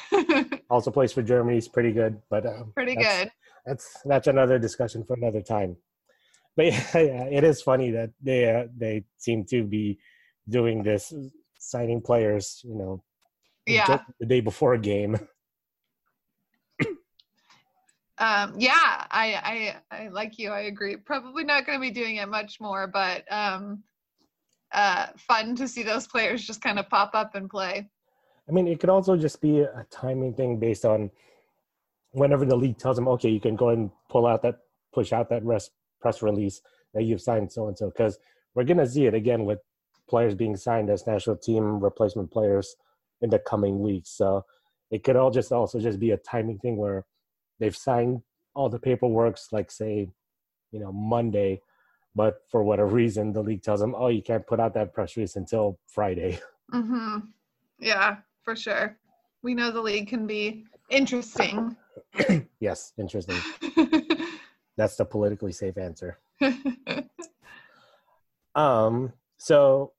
also 0.70 0.90
plays 0.92 1.12
for 1.12 1.22
Germany. 1.22 1.56
He's 1.56 1.68
pretty 1.68 1.92
good, 1.92 2.20
but 2.30 2.46
um, 2.46 2.72
Pretty 2.74 2.94
that's- 2.94 3.24
good. 3.24 3.32
That's 3.66 3.96
that's 4.04 4.26
another 4.26 4.58
discussion 4.58 5.04
for 5.04 5.14
another 5.14 5.40
time. 5.40 5.76
But 6.54 6.66
yeah, 6.66 6.86
yeah 6.94 7.24
it 7.24 7.44
is 7.44 7.62
funny 7.62 7.90
that 7.92 8.10
they 8.22 8.54
uh, 8.54 8.66
they 8.76 9.04
seem 9.16 9.44
to 9.46 9.64
be 9.64 9.98
doing 10.48 10.82
this, 10.82 11.12
signing 11.58 12.00
players, 12.00 12.60
you 12.64 12.74
know, 12.74 13.02
Yeah. 13.66 14.00
the 14.20 14.26
day 14.26 14.40
before 14.40 14.74
a 14.74 14.78
game. 14.78 15.18
Um, 18.18 18.54
yeah, 18.58 19.06
I, 19.10 19.74
I, 19.90 19.96
I 20.04 20.08
like 20.08 20.38
you. 20.38 20.50
I 20.50 20.60
agree. 20.60 20.96
Probably 20.96 21.42
not 21.42 21.66
going 21.66 21.78
to 21.78 21.80
be 21.80 21.90
doing 21.90 22.16
it 22.16 22.28
much 22.28 22.60
more, 22.60 22.86
but 22.86 23.24
um, 23.30 23.82
uh, 24.72 25.06
fun 25.16 25.56
to 25.56 25.66
see 25.66 25.82
those 25.82 26.06
players 26.06 26.46
just 26.46 26.62
kind 26.62 26.78
of 26.78 26.88
pop 26.88 27.10
up 27.14 27.34
and 27.34 27.50
play. 27.50 27.88
I 28.48 28.52
mean, 28.52 28.68
it 28.68 28.78
could 28.78 28.90
also 28.90 29.16
just 29.16 29.40
be 29.40 29.60
a 29.60 29.84
timing 29.90 30.34
thing 30.34 30.58
based 30.60 30.84
on 30.84 31.10
whenever 32.12 32.44
the 32.44 32.56
league 32.56 32.78
tells 32.78 32.96
them, 32.96 33.08
okay, 33.08 33.30
you 33.30 33.40
can 33.40 33.56
go 33.56 33.70
and 33.70 33.90
pull 34.08 34.26
out 34.26 34.42
that, 34.42 34.60
push 34.92 35.12
out 35.12 35.28
that 35.30 35.44
rest, 35.44 35.72
press 36.00 36.22
release 36.22 36.60
that 36.92 37.02
you've 37.02 37.20
signed 37.22 37.50
so 37.50 37.66
and 37.66 37.76
so. 37.76 37.88
Because 37.88 38.18
we're 38.54 38.64
going 38.64 38.78
to 38.78 38.86
see 38.86 39.06
it 39.06 39.14
again 39.14 39.44
with 39.44 39.58
players 40.08 40.34
being 40.34 40.56
signed 40.56 40.90
as 40.90 41.06
national 41.06 41.36
team 41.36 41.80
replacement 41.80 42.30
players 42.30 42.76
in 43.20 43.30
the 43.30 43.38
coming 43.38 43.80
weeks. 43.80 44.10
So 44.10 44.44
it 44.90 45.02
could 45.02 45.16
all 45.16 45.30
just 45.30 45.52
also 45.52 45.80
just 45.80 45.98
be 45.98 46.10
a 46.10 46.16
timing 46.16 46.58
thing 46.58 46.76
where 46.76 47.04
they've 47.58 47.76
signed 47.76 48.22
all 48.54 48.68
the 48.68 48.78
paperwork's 48.78 49.48
like 49.52 49.70
say, 49.70 50.08
you 50.70 50.80
know, 50.80 50.92
Monday, 50.92 51.60
but 52.14 52.42
for 52.50 52.62
whatever 52.62 52.90
reason 52.90 53.32
the 53.32 53.42
league 53.42 53.62
tells 53.62 53.80
them, 53.80 53.94
oh, 53.96 54.08
you 54.08 54.22
can't 54.22 54.46
put 54.46 54.60
out 54.60 54.74
that 54.74 54.92
press 54.92 55.16
release 55.16 55.36
until 55.36 55.78
Friday. 55.86 56.38
Mm-hmm. 56.72 57.18
Yeah, 57.78 58.16
for 58.42 58.56
sure. 58.56 58.96
We 59.42 59.54
know 59.54 59.70
the 59.70 59.82
league 59.82 60.08
can 60.08 60.26
be 60.26 60.64
interesting. 60.88 61.76
yes, 62.58 62.94
interesting. 62.96 63.36
That's 64.76 64.96
the 64.96 65.04
politically 65.04 65.52
safe 65.52 65.76
answer. 65.76 66.18
Um, 68.54 69.12
so 69.44 69.92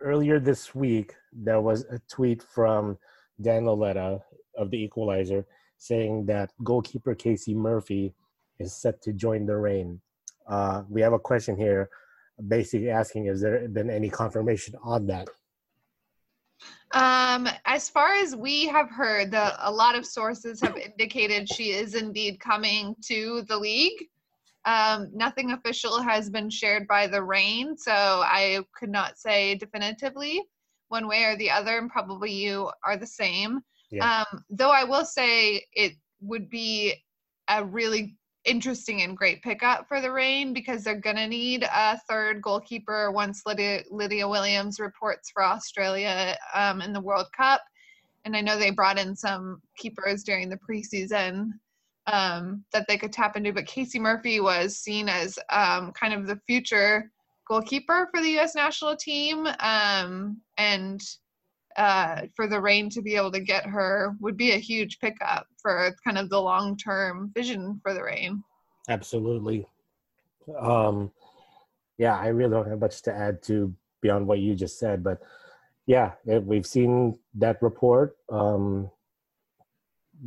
earlier 0.00 0.40
this 0.40 0.74
week, 0.74 1.14
there 1.30 1.60
was 1.60 1.84
a 1.90 1.98
tweet 2.10 2.42
from 2.42 2.96
Dan 3.38 3.66
Lauletta 3.66 4.22
of 4.56 4.70
the 4.70 4.82
Equalizer 4.82 5.44
saying 5.76 6.24
that 6.24 6.52
goalkeeper 6.64 7.14
Casey 7.14 7.54
Murphy 7.54 8.14
is 8.58 8.74
set 8.74 9.02
to 9.02 9.12
join 9.12 9.44
the 9.44 9.54
Reign. 9.54 10.00
Uh, 10.46 10.84
we 10.88 11.02
have 11.02 11.12
a 11.12 11.18
question 11.18 11.54
here, 11.54 11.90
basically 12.48 12.88
asking, 12.88 13.26
has 13.26 13.42
there 13.42 13.68
been 13.68 13.90
any 13.90 14.08
confirmation 14.08 14.74
on 14.82 15.06
that? 15.06 15.28
Um, 16.92 17.46
as 17.66 17.90
far 17.90 18.14
as 18.14 18.34
we 18.34 18.68
have 18.68 18.90
heard, 18.90 19.32
the, 19.32 19.54
a 19.68 19.70
lot 19.70 19.96
of 19.96 20.06
sources 20.06 20.62
have 20.62 20.78
indicated 20.78 21.46
she 21.52 21.72
is 21.72 21.94
indeed 21.94 22.40
coming 22.40 22.96
to 23.02 23.42
the 23.48 23.58
league. 23.58 24.08
Um, 24.68 25.08
nothing 25.14 25.52
official 25.52 25.98
has 26.02 26.28
been 26.28 26.50
shared 26.50 26.86
by 26.86 27.06
the 27.06 27.22
Reign, 27.22 27.74
so 27.74 27.90
I 27.90 28.60
could 28.78 28.90
not 28.90 29.16
say 29.16 29.54
definitively 29.54 30.42
one 30.88 31.08
way 31.08 31.24
or 31.24 31.36
the 31.36 31.50
other, 31.50 31.78
and 31.78 31.88
probably 31.88 32.32
you 32.32 32.70
are 32.84 32.98
the 32.98 33.06
same. 33.06 33.60
Yeah. 33.90 34.24
Um, 34.30 34.44
though 34.50 34.70
I 34.70 34.84
will 34.84 35.06
say 35.06 35.64
it 35.72 35.94
would 36.20 36.50
be 36.50 36.92
a 37.48 37.64
really 37.64 38.18
interesting 38.44 39.00
and 39.00 39.16
great 39.16 39.42
pickup 39.42 39.88
for 39.88 40.02
the 40.02 40.12
Reign 40.12 40.52
because 40.52 40.84
they're 40.84 41.00
going 41.00 41.16
to 41.16 41.26
need 41.26 41.62
a 41.62 41.98
third 42.06 42.42
goalkeeper 42.42 43.10
once 43.10 43.44
Lydia, 43.46 43.84
Lydia 43.90 44.28
Williams 44.28 44.78
reports 44.78 45.30
for 45.30 45.42
Australia 45.42 46.36
um, 46.54 46.82
in 46.82 46.92
the 46.92 47.00
World 47.00 47.28
Cup. 47.34 47.62
And 48.26 48.36
I 48.36 48.42
know 48.42 48.58
they 48.58 48.70
brought 48.70 48.98
in 48.98 49.16
some 49.16 49.62
keepers 49.78 50.24
during 50.24 50.50
the 50.50 50.58
preseason 50.58 51.52
um, 52.12 52.64
that 52.72 52.86
they 52.88 52.96
could 52.96 53.12
tap 53.12 53.36
into, 53.36 53.52
but 53.52 53.66
Casey 53.66 53.98
Murphy 53.98 54.40
was 54.40 54.76
seen 54.76 55.08
as 55.08 55.38
um, 55.50 55.92
kind 55.92 56.14
of 56.14 56.26
the 56.26 56.40
future 56.46 57.10
goalkeeper 57.46 58.08
for 58.12 58.20
the 58.20 58.30
U.S. 58.32 58.54
national 58.54 58.96
team. 58.96 59.46
Um, 59.60 60.40
and 60.56 61.00
uh, 61.76 62.22
for 62.34 62.48
the 62.48 62.60
Reign 62.60 62.90
to 62.90 63.02
be 63.02 63.14
able 63.14 63.30
to 63.32 63.40
get 63.40 63.64
her 63.66 64.16
would 64.20 64.36
be 64.36 64.52
a 64.52 64.58
huge 64.58 64.98
pickup 64.98 65.46
for 65.60 65.94
kind 66.04 66.18
of 66.18 66.28
the 66.28 66.40
long 66.40 66.76
term 66.76 67.30
vision 67.34 67.80
for 67.82 67.94
the 67.94 68.02
Reign. 68.02 68.42
Absolutely. 68.88 69.66
Um, 70.58 71.12
yeah, 71.98 72.18
I 72.18 72.28
really 72.28 72.50
don't 72.50 72.68
have 72.68 72.80
much 72.80 73.02
to 73.02 73.14
add 73.14 73.42
to 73.44 73.72
beyond 74.00 74.26
what 74.26 74.38
you 74.38 74.54
just 74.54 74.78
said, 74.78 75.04
but 75.04 75.20
yeah, 75.86 76.12
it, 76.26 76.44
we've 76.44 76.66
seen 76.66 77.18
that 77.34 77.60
report. 77.62 78.16
Um, 78.30 78.90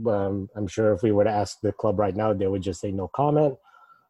um, 0.07 0.49
I'm 0.55 0.67
sure 0.67 0.93
if 0.93 1.03
we 1.03 1.11
were 1.11 1.23
to 1.23 1.31
ask 1.31 1.59
the 1.61 1.71
club 1.71 1.99
right 1.99 2.15
now, 2.15 2.33
they 2.33 2.47
would 2.47 2.61
just 2.61 2.81
say 2.81 2.91
no 2.91 3.09
comment. 3.15 3.55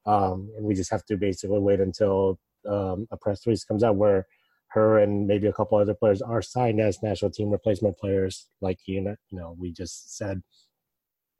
Um, 0.05 0.51
and 0.57 0.65
we 0.65 0.73
just 0.73 0.91
have 0.91 1.05
to 1.05 1.17
basically 1.17 1.59
wait 1.59 1.79
until 1.79 2.39
um, 2.67 3.07
a 3.11 3.17
press 3.17 3.45
release 3.45 3.63
comes 3.63 3.84
out 3.84 3.95
where 3.95 4.27
her 4.69 4.99
and 4.99 5.27
maybe 5.27 5.47
a 5.47 5.53
couple 5.53 5.77
other 5.77 5.93
players 5.93 6.21
are 6.21 6.41
signed 6.41 6.79
as 6.79 7.03
national 7.03 7.32
team 7.32 7.49
replacement 7.49 7.97
players, 7.97 8.47
like 8.61 8.79
you 8.86 9.01
know, 9.01 9.15
you 9.29 9.38
know 9.38 9.55
we 9.59 9.71
just 9.71 10.17
said 10.17 10.41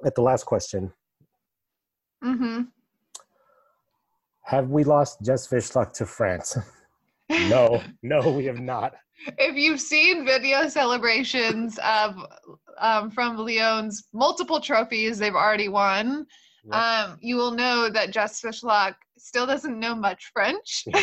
at 0.05 0.15
the 0.15 0.21
last 0.21 0.45
question. 0.45 0.91
Mm-hmm. 2.23 2.63
Have 4.43 4.69
we 4.69 4.83
lost 4.83 5.21
Jess 5.23 5.47
Fishlock 5.47 5.93
to 5.93 6.05
France? 6.05 6.57
no, 7.49 7.82
no, 8.03 8.32
we 8.32 8.45
have 8.45 8.59
not. 8.59 8.93
If 9.38 9.55
you've 9.55 9.82
seen 9.82 10.25
video 10.25 10.67
celebrations 10.67 11.79
of 11.84 12.15
um, 12.79 13.11
from 13.11 13.38
Lyon's 13.38 14.07
multiple 14.13 14.59
trophies 14.59 15.17
they've 15.17 15.36
already 15.36 15.69
won, 15.69 16.25
yep. 16.63 16.75
um, 16.75 17.17
you 17.21 17.36
will 17.36 17.51
know 17.51 17.89
that 17.89 18.11
Jess 18.11 18.41
Fishlock 18.41 18.95
still 19.17 19.45
doesn't 19.45 19.79
know 19.79 19.95
much 19.95 20.32
French. 20.34 20.86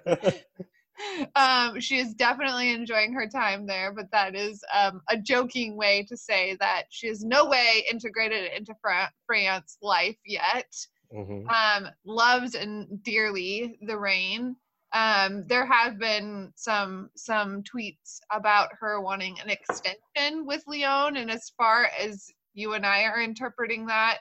um, 1.34 1.80
she 1.80 1.98
is 1.98 2.14
definitely 2.14 2.72
enjoying 2.72 3.12
her 3.12 3.26
time 3.26 3.66
there, 3.66 3.92
but 3.92 4.10
that 4.12 4.34
is 4.34 4.62
um, 4.74 5.00
a 5.08 5.16
joking 5.16 5.76
way 5.76 6.04
to 6.08 6.16
say 6.16 6.56
that 6.60 6.84
she 6.90 7.08
is 7.08 7.24
no 7.24 7.46
way 7.46 7.84
integrated 7.90 8.50
into 8.56 8.74
Fra- 8.80 9.12
France 9.26 9.78
life 9.82 10.18
yet. 10.24 10.72
Mm-hmm. 11.14 11.48
Um, 11.48 11.90
loves 12.04 12.54
and 12.54 13.02
dearly 13.02 13.78
the 13.82 13.98
Reign. 13.98 14.56
Um, 14.94 15.44
there 15.46 15.66
have 15.66 15.98
been 15.98 16.52
some 16.56 17.10
some 17.14 17.62
tweets 17.62 18.20
about 18.32 18.70
her 18.80 19.00
wanting 19.00 19.38
an 19.40 19.50
extension 19.50 20.46
with 20.46 20.62
Lyon, 20.66 21.16
and 21.16 21.30
as 21.30 21.52
far 21.58 21.90
as 22.00 22.26
you 22.54 22.72
and 22.72 22.86
I 22.86 23.04
are 23.04 23.20
interpreting 23.20 23.86
that, 23.86 24.18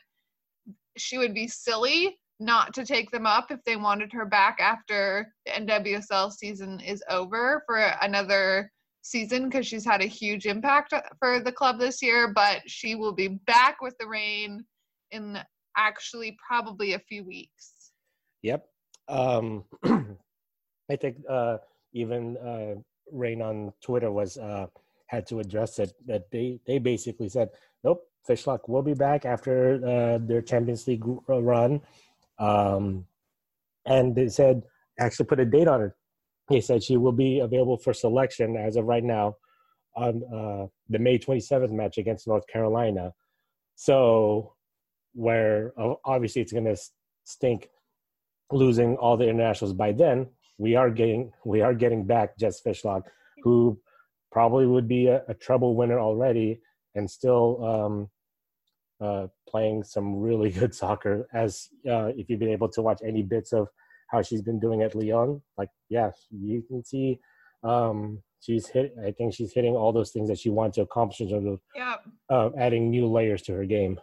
she 0.97 1.17
would 1.17 1.33
be 1.33 1.47
silly 1.47 2.17
not 2.39 2.73
to 2.73 2.85
take 2.85 3.09
them 3.11 3.25
up 3.25 3.49
if 3.49 3.63
they 3.63 3.75
wanted 3.75 4.11
her 4.13 4.25
back 4.25 4.59
after 4.59 5.33
the 5.45 5.53
NWSL 5.53 6.31
season 6.31 6.79
is 6.79 7.03
over 7.09 7.63
for 7.65 7.77
another 8.01 8.71
season 9.01 9.45
because 9.45 9.65
she's 9.65 9.85
had 9.85 10.01
a 10.01 10.05
huge 10.05 10.45
impact 10.45 10.93
for 11.19 11.39
the 11.39 11.51
club 11.51 11.79
this 11.79 12.01
year. 12.01 12.31
But 12.33 12.61
she 12.67 12.95
will 12.95 13.13
be 13.13 13.39
back 13.47 13.81
with 13.81 13.97
the 13.99 14.07
Reign 14.07 14.63
in 15.11 15.39
actually 15.77 16.37
probably 16.45 16.93
a 16.93 16.99
few 16.99 17.23
weeks. 17.23 17.91
Yep. 18.43 18.65
Um, 19.07 19.63
I 20.89 20.95
think 20.95 21.17
uh, 21.29 21.57
even 21.93 22.37
uh, 22.37 22.75
Reign 23.11 23.41
on 23.41 23.73
Twitter 23.81 24.11
was 24.11 24.37
uh, 24.37 24.67
had 25.07 25.27
to 25.27 25.39
address 25.39 25.79
it. 25.79 25.93
That 26.05 26.31
they 26.31 26.59
they 26.65 26.79
basically 26.79 27.29
said, 27.29 27.49
nope, 27.83 28.03
Fishlock 28.27 28.67
will 28.67 28.83
be 28.83 28.93
back 28.93 29.25
after 29.25 29.75
uh, 29.85 30.17
their 30.25 30.41
Champions 30.41 30.87
League 30.87 31.03
run 31.27 31.81
um, 32.39 33.05
and 33.85 34.15
they 34.15 34.27
said, 34.27 34.63
actually 34.99 35.25
put 35.25 35.39
a 35.39 35.45
date 35.45 35.67
on 35.67 35.81
it. 35.83 35.91
They 36.49 36.61
said 36.61 36.83
she 36.83 36.97
will 36.97 37.11
be 37.11 37.39
available 37.39 37.77
for 37.77 37.93
selection 37.93 38.55
as 38.55 38.75
of 38.75 38.85
right 38.85 39.03
now 39.03 39.35
on 39.95 40.23
uh, 40.33 40.67
the 40.89 40.99
May 40.99 41.17
27th 41.17 41.71
match 41.71 41.97
against 41.97 42.27
North 42.27 42.47
Carolina. 42.47 43.13
So, 43.75 44.53
where 45.13 45.73
uh, 45.77 45.95
obviously 46.05 46.41
it's 46.41 46.53
going 46.53 46.65
to 46.65 46.77
stink 47.23 47.69
losing 48.51 48.95
all 48.97 49.17
the 49.17 49.27
internationals 49.27 49.73
by 49.73 49.91
then, 49.91 50.27
we 50.57 50.75
are 50.75 50.89
getting 50.89 51.31
we 51.45 51.61
are 51.61 51.73
getting 51.73 52.05
back 52.05 52.37
Jess 52.37 52.61
Fishlock, 52.61 53.03
who 53.43 53.79
probably 54.31 54.65
would 54.65 54.87
be 54.87 55.07
a, 55.07 55.23
a 55.27 55.33
treble 55.33 55.75
winner 55.75 55.99
already 55.99 56.59
and 56.95 57.09
still 57.09 57.63
um, 57.63 58.09
uh, 58.99 59.27
playing 59.47 59.83
some 59.83 60.15
really 60.15 60.49
good 60.59 60.73
soccer. 60.73 61.27
As 61.33 61.67
uh, 61.89 62.11
if 62.17 62.29
you've 62.29 62.39
been 62.39 62.49
able 62.49 62.69
to 62.69 62.81
watch 62.81 62.99
any 63.05 63.23
bits 63.23 63.53
of 63.53 63.67
how 64.09 64.21
she's 64.21 64.41
been 64.41 64.59
doing 64.59 64.81
at 64.81 64.95
Lyon, 64.95 65.41
like 65.57 65.69
yeah, 65.89 66.11
you 66.31 66.63
can 66.63 66.83
see 66.83 67.19
um, 67.63 68.21
she's 68.39 68.67
hit. 68.67 68.93
I 69.05 69.11
think 69.11 69.33
she's 69.33 69.53
hitting 69.53 69.75
all 69.75 69.93
those 69.93 70.11
things 70.11 70.29
that 70.29 70.39
she 70.39 70.49
wants 70.49 70.75
to 70.75 70.81
accomplish 70.81 71.21
in 71.21 71.29
terms 71.29 71.47
of 71.47 71.59
yeah. 71.75 71.95
uh, 72.29 72.49
adding 72.57 72.89
new 72.89 73.07
layers 73.07 73.41
to 73.43 73.53
her 73.53 73.65
game. 73.65 73.99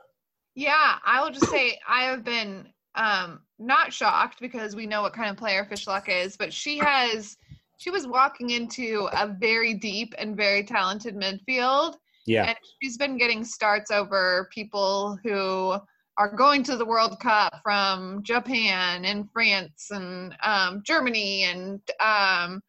Yeah, 0.55 0.99
I 1.05 1.21
will 1.21 1.31
just 1.31 1.51
say 1.51 1.79
I 1.89 2.05
have 2.05 2.25
been 2.25 2.69
um, 2.95 3.41
not 3.59 3.93
shocked 3.93 4.41
because 4.41 4.77
we 4.77 4.87
know 4.87 5.03
what 5.03 5.13
kind 5.13 5.31
of 5.31 5.37
player 5.37 5.67
Fishlock 5.71 6.09
is, 6.09 6.37
but 6.37 6.53
she 6.53 6.79
has 6.79 7.37
she 7.77 7.91
was 7.91 8.07
walking 8.07 8.51
into 8.51 9.09
a 9.13 9.27
very 9.27 9.75
deep 9.75 10.15
and 10.17 10.37
very 10.37 10.63
talented 10.63 11.17
midfield 11.17 11.97
yeah. 12.27 12.45
And 12.45 12.57
she's 12.81 12.97
been 12.97 13.19
getting 13.19 13.45
starts 13.45 13.91
over 13.91 14.49
people 14.53 15.19
who 15.23 15.77
are 16.17 16.35
going 16.35 16.63
to 16.65 16.77
the 16.77 16.85
World 16.85 17.19
Cup 17.21 17.61
from 17.63 18.23
Japan 18.23 19.05
and 19.05 19.31
France 19.31 19.89
and 19.91 20.35
um, 20.43 20.83
Germany, 20.85 21.45
and 21.45 21.81
um, 22.01 22.63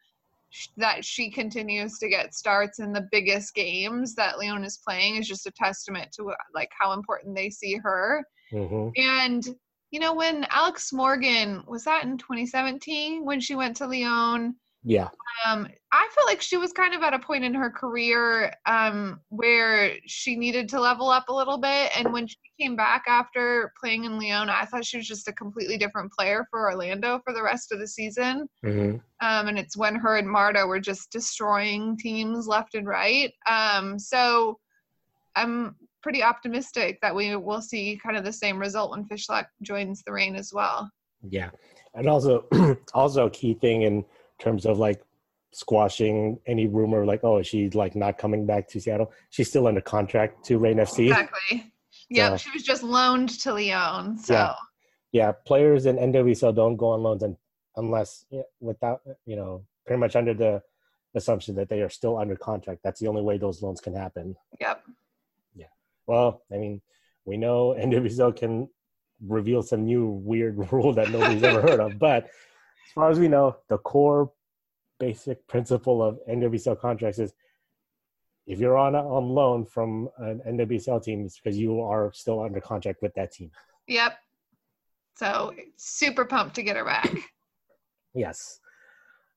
sh- 0.50 0.68
that 0.78 1.06
she 1.06 1.30
continues 1.30 2.00
to 2.00 2.10
get 2.10 2.34
starts 2.34 2.80
in 2.80 2.92
the 2.92 3.08
biggest 3.12 3.54
games 3.54 4.16
that 4.16 4.40
Lyon 4.40 4.64
is 4.64 4.80
playing 4.86 5.18
is 5.18 5.28
just 5.28 5.46
a 5.46 5.52
testament 5.52 6.12
to 6.14 6.34
like 6.54 6.72
how 6.78 6.94
important 6.94 7.36
they 7.36 7.50
see 7.50 7.76
her. 7.76 8.24
Mm-hmm. 8.52 8.90
And 8.98 9.48
you 9.96 10.02
know, 10.02 10.14
when 10.14 10.46
Alex 10.50 10.92
Morgan 10.92 11.64
was 11.68 11.86
that 11.86 12.04
in 12.04 12.18
2017 12.18 13.24
when 13.24 13.40
she 13.40 13.56
went 13.56 13.78
to 13.78 13.88
Lyon 13.88 14.54
yeah. 14.88 15.10
Um, 15.48 15.68
I 15.92 16.08
felt 16.14 16.28
like 16.28 16.44
she 16.44 16.58
was 16.58 16.72
kind 16.72 16.94
of 16.94 17.02
at 17.02 17.16
a 17.16 17.20
point 17.20 17.44
in 17.44 17.56
her 17.56 17.72
career 17.72 18.54
um, 18.68 19.20
where 19.30 19.94
she 20.06 20.36
needed 20.36 20.70
to 20.70 20.80
level 20.80 21.10
up 21.10 21.28
a 21.28 21.34
little 21.34 21.58
bit. 21.58 21.92
And 21.98 22.14
when 22.14 22.28
she 22.28 22.38
came 22.62 22.76
back 22.76 23.06
after 23.08 23.74
playing 23.82 24.04
in 24.04 24.20
Lyon, 24.20 24.48
I 24.48 24.66
thought 24.66 24.86
she 24.86 24.98
was 24.98 25.08
just 25.08 25.28
a 25.28 25.34
completely 25.34 25.78
different 25.78 26.12
player 26.12 26.46
for 26.52 26.70
Orlando 26.70 27.20
for 27.26 27.34
the 27.34 27.42
rest 27.42 27.72
of 27.72 27.80
the 27.80 27.88
season. 27.88 28.48
Mm-hmm. 28.64 28.98
Um, 29.26 29.48
and 29.48 29.58
it's 29.58 29.76
when 29.76 29.96
her 29.96 30.18
and 30.18 30.30
Marta 30.30 30.68
were 30.68 30.80
just 30.80 31.12
destroying 31.12 31.98
teams 31.98 32.48
left 32.48 32.76
and 32.76 32.88
right. 32.88 33.34
Um, 33.50 33.98
so 33.98 34.60
I'm 35.36 35.76
pretty 36.06 36.24
optimistic 36.24 37.00
that 37.02 37.16
we 37.16 37.36
will 37.36 37.62
see 37.62 38.00
kind 38.02 38.16
of 38.16 38.24
the 38.24 38.32
same 38.32 38.60
result 38.60 38.92
when 38.92 39.06
Fishlock 39.06 39.48
joins 39.62 40.04
the 40.04 40.12
Reign 40.12 40.36
as 40.36 40.52
well. 40.54 40.90
Yeah. 41.28 41.50
And 41.96 42.08
also, 42.08 42.46
also 42.94 43.26
a 43.26 43.30
key 43.30 43.56
thing 43.56 43.82
in– 43.82 44.06
terms 44.40 44.66
of 44.66 44.78
like 44.78 45.02
squashing 45.54 46.38
any 46.48 46.68
rumor 46.68 47.06
like 47.06 47.24
oh 47.24 47.42
she's 47.42 47.74
like 47.76 47.96
not 47.96 48.18
coming 48.18 48.46
back 48.46 48.68
to 48.70 48.80
Seattle. 48.80 49.12
She's 49.30 49.50
still 49.50 49.68
under 49.68 49.82
contract 49.82 50.44
to 50.46 50.58
Reign 50.58 50.78
FC. 50.78 51.08
Exactly. 51.08 51.72
Yeah, 52.10 52.32
so, 52.32 52.38
she 52.38 52.50
was 52.52 52.64
just 52.64 52.84
loaned 52.84 53.30
to 53.42 53.54
Lyon. 53.54 54.18
So 54.18 54.34
yeah, 54.34 54.54
yeah 55.12 55.32
players 55.46 55.86
in 55.86 55.98
NWSL 55.98 56.56
don't 56.56 56.76
go 56.76 56.90
on 56.90 57.04
loans 57.04 57.24
and 57.24 57.38
unless 57.78 58.26
without 58.60 59.02
you 59.26 59.36
know 59.36 59.64
pretty 59.86 60.00
much 60.00 60.16
under 60.16 60.34
the 60.34 60.62
assumption 61.16 61.56
that 61.56 61.70
they 61.70 61.82
are 61.82 61.90
still 61.90 62.18
under 62.18 62.36
contract. 62.36 62.82
That's 62.84 63.00
the 63.00 63.08
only 63.08 63.22
way 63.22 63.38
those 63.38 63.62
loans 63.62 63.80
can 63.80 63.96
happen. 63.96 64.36
Yep. 64.60 64.84
Well, 66.08 66.42
I 66.52 66.58
mean, 66.58 66.82
we 67.26 67.38
know 67.38 67.76
NWSL 67.80 68.36
can 68.36 68.70
reveal 69.26 69.62
some 69.62 69.86
new 69.86 70.08
weird 70.08 70.58
rule 70.72 70.94
that 70.94 71.12
nobody's 71.12 71.44
ever 71.44 71.62
heard 71.62 71.80
of, 71.80 72.00
but 72.00 72.26
as 72.26 72.92
far 72.94 73.10
as 73.10 73.20
we 73.20 73.28
know, 73.28 73.58
the 73.70 73.78
core 73.78 74.32
basic 75.00 75.46
principle 75.48 76.02
of 76.02 76.20
NWSL 76.30 76.80
contracts 76.80 77.20
is 77.20 77.34
if 78.48 78.60
you're 78.60 78.78
on 78.78 78.96
a, 78.96 79.00
on 79.00 79.30
loan 79.30 79.66
from 79.66 80.10
an 80.18 80.42
NWSL 80.48 81.04
team, 81.04 81.26
it's 81.26 81.40
because 81.40 81.58
you 81.58 81.82
are 81.82 82.12
still 82.14 82.42
under 82.42 82.62
contract 82.62 83.02
with 83.02 83.14
that 83.16 83.32
team. 83.32 83.52
Yep. 83.88 84.18
So 85.16 85.54
super 85.78 86.26
pumped 86.26 86.56
to 86.56 86.64
get 86.64 86.76
her 86.76 86.86
back. 86.86 87.12
yes. 88.14 88.60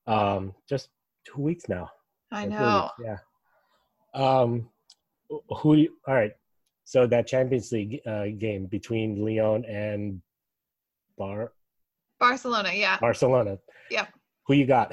Um, 0.07 0.55
just 0.69 0.89
two 1.25 1.41
weeks 1.41 1.69
now. 1.69 1.91
I 2.31 2.47
know. 2.47 2.91
Yeah. 3.03 3.19
Um, 4.15 4.69
who? 5.29 5.87
All 6.07 6.15
right. 6.15 6.33
So 6.89 7.07
that 7.09 7.27
Champions 7.27 7.71
League 7.71 8.01
uh, 8.07 8.29
game 8.39 8.65
between 8.65 9.23
Lyon 9.23 9.63
and 9.67 10.23
Bar 11.19 11.53
Barcelona, 12.19 12.71
yeah. 12.73 12.99
Barcelona. 12.99 13.59
Yeah. 13.91 14.07
Who 14.47 14.55
you 14.55 14.65
got? 14.65 14.93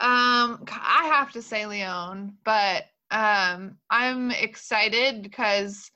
Um, 0.00 0.64
I 0.68 1.08
have 1.12 1.30
to 1.30 1.42
say 1.42 1.64
Lyon, 1.64 2.36
but 2.44 2.86
um, 3.12 3.76
I'm 3.88 4.32
excited 4.32 5.22
because 5.22 5.92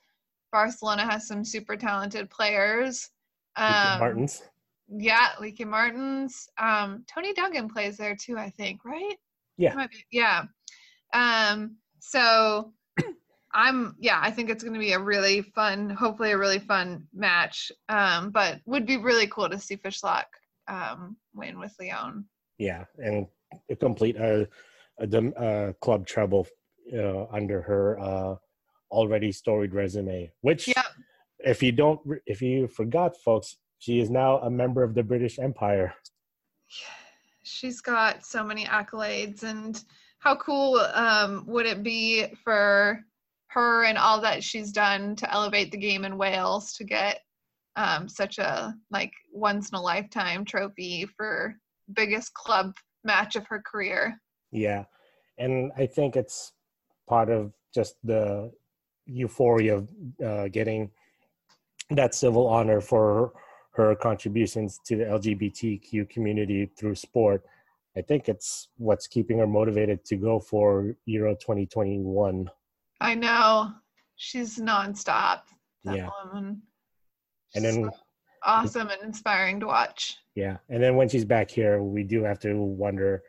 Barcelona 0.52 1.02
has 1.10 1.26
some 1.26 1.44
super 1.44 1.74
talented 1.74 2.30
players. 2.30 3.08
Um, 3.56 3.98
Martens. 3.98 4.42
Yeah, 4.86 5.30
Lieke 5.40 5.66
Martens. 5.66 6.48
Um, 6.56 7.04
Toni 7.12 7.34
Duggan 7.34 7.68
plays 7.68 7.96
there 7.96 8.14
too, 8.14 8.38
I 8.38 8.50
think, 8.50 8.84
right? 8.84 9.16
Yeah. 9.56 9.88
Yeah. 10.12 10.44
Um, 11.12 11.78
so 11.98 12.72
I'm 13.54 13.94
yeah, 14.00 14.18
I 14.20 14.30
think 14.30 14.50
it's 14.50 14.64
going 14.64 14.74
to 14.74 14.80
be 14.80 14.92
a 14.92 14.98
really 14.98 15.40
fun, 15.40 15.88
hopefully 15.88 16.32
a 16.32 16.38
really 16.38 16.58
fun 16.58 17.06
match. 17.14 17.70
Um, 17.88 18.30
but 18.30 18.60
would 18.66 18.84
be 18.84 18.96
really 18.96 19.28
cool 19.28 19.48
to 19.48 19.58
see 19.58 19.76
Fishlock 19.76 20.24
um, 20.68 21.16
win 21.34 21.58
with 21.58 21.74
Lyon. 21.80 22.24
Yeah, 22.58 22.84
and 22.98 23.26
complete 23.78 24.16
a, 24.16 24.48
a, 24.98 25.06
a 25.06 25.74
club 25.74 26.06
treble 26.06 26.46
uh, 26.92 27.26
under 27.32 27.62
her 27.62 27.98
uh, 27.98 28.34
already 28.90 29.32
storied 29.32 29.72
resume. 29.72 30.30
Which, 30.40 30.68
yeah. 30.68 30.82
if 31.38 31.62
you 31.62 31.72
don't, 31.72 32.00
if 32.26 32.42
you 32.42 32.66
forgot, 32.68 33.16
folks, 33.24 33.56
she 33.78 34.00
is 34.00 34.10
now 34.10 34.38
a 34.38 34.50
member 34.50 34.82
of 34.82 34.94
the 34.94 35.02
British 35.02 35.38
Empire. 35.38 35.94
She's 37.42 37.80
got 37.80 38.24
so 38.24 38.42
many 38.42 38.64
accolades, 38.64 39.42
and 39.42 39.82
how 40.18 40.34
cool 40.36 40.78
um, 40.94 41.44
would 41.46 41.66
it 41.66 41.82
be 41.82 42.26
for 42.42 43.04
her 43.54 43.84
and 43.84 43.96
all 43.96 44.20
that 44.20 44.42
she's 44.42 44.72
done 44.72 45.16
to 45.16 45.32
elevate 45.32 45.70
the 45.70 45.78
game 45.78 46.04
in 46.04 46.18
Wales 46.18 46.72
to 46.74 46.84
get 46.84 47.20
um, 47.76 48.08
such 48.08 48.38
a 48.38 48.74
like 48.90 49.12
once 49.32 49.70
in 49.70 49.76
a 49.76 49.82
lifetime 49.82 50.44
trophy 50.44 51.06
for 51.16 51.54
biggest 51.92 52.34
club 52.34 52.74
match 53.04 53.36
of 53.36 53.46
her 53.46 53.62
career. 53.64 54.20
Yeah, 54.50 54.84
and 55.38 55.72
I 55.76 55.86
think 55.86 56.16
it's 56.16 56.52
part 57.08 57.30
of 57.30 57.52
just 57.74 57.96
the 58.04 58.52
euphoria 59.06 59.76
of 59.76 59.88
uh, 60.24 60.48
getting 60.48 60.90
that 61.90 62.14
civil 62.14 62.46
honor 62.46 62.80
for 62.80 63.32
her 63.72 63.94
contributions 63.94 64.80
to 64.86 64.96
the 64.96 65.04
LGBTQ 65.04 66.08
community 66.08 66.70
through 66.78 66.94
sport. 66.94 67.42
I 67.96 68.02
think 68.02 68.28
it's 68.28 68.68
what's 68.76 69.06
keeping 69.06 69.38
her 69.38 69.46
motivated 69.46 70.04
to 70.06 70.16
go 70.16 70.40
for 70.40 70.96
Euro 71.06 71.34
2021. 71.34 72.48
I 73.04 73.14
know. 73.14 73.70
She's 74.16 74.58
nonstop. 74.58 75.42
That 75.84 75.96
Yeah. 75.96 76.08
woman. 76.24 76.62
And 77.54 77.64
then, 77.64 77.74
So 77.84 77.90
awesome 78.42 78.88
and 78.88 79.02
inspiring 79.02 79.60
to 79.60 79.66
watch. 79.66 80.16
yeah. 80.34 80.56
And 80.70 80.82
then 80.82 80.96
when 80.96 81.08
she's 81.10 81.24
back 81.26 81.50
here, 81.50 81.82
we 81.82 82.02
do 82.02 82.24
have 82.24 82.38
to 82.40 82.56
wonder 82.56 83.22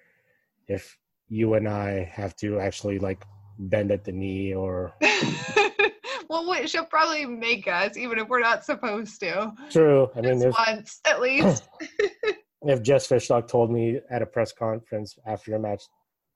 if 0.67 0.97
you 1.27 1.55
and 1.55 1.67
I 1.67 2.03
have 2.05 2.35
to 2.37 2.59
actually 2.59 2.99
like 2.99 3.23
bend 3.59 3.91
at 3.91 4.05
the 4.05 4.11
knee 4.13 4.53
or 4.53 4.93
well, 6.29 6.49
wait, 6.49 6.69
she'll 6.69 6.85
probably 6.85 7.25
make 7.25 7.67
us, 7.67 7.97
even 7.97 8.17
if 8.17 8.29
we're 8.29 8.39
not 8.39 8.63
supposed 8.63 9.19
to. 9.19 9.51
true. 9.69 10.09
I 10.15 10.21
mean, 10.21 10.41
if, 10.41 10.55
once, 10.67 11.01
at 11.05 11.19
least. 11.19 11.67
if 12.61 12.81
Jess 12.81 13.07
Fishlock 13.07 13.47
told 13.49 13.71
me 13.71 13.99
at 14.09 14.21
a 14.21 14.25
press 14.25 14.51
conference 14.53 15.17
after 15.25 15.53
a 15.55 15.59
match, 15.59 15.83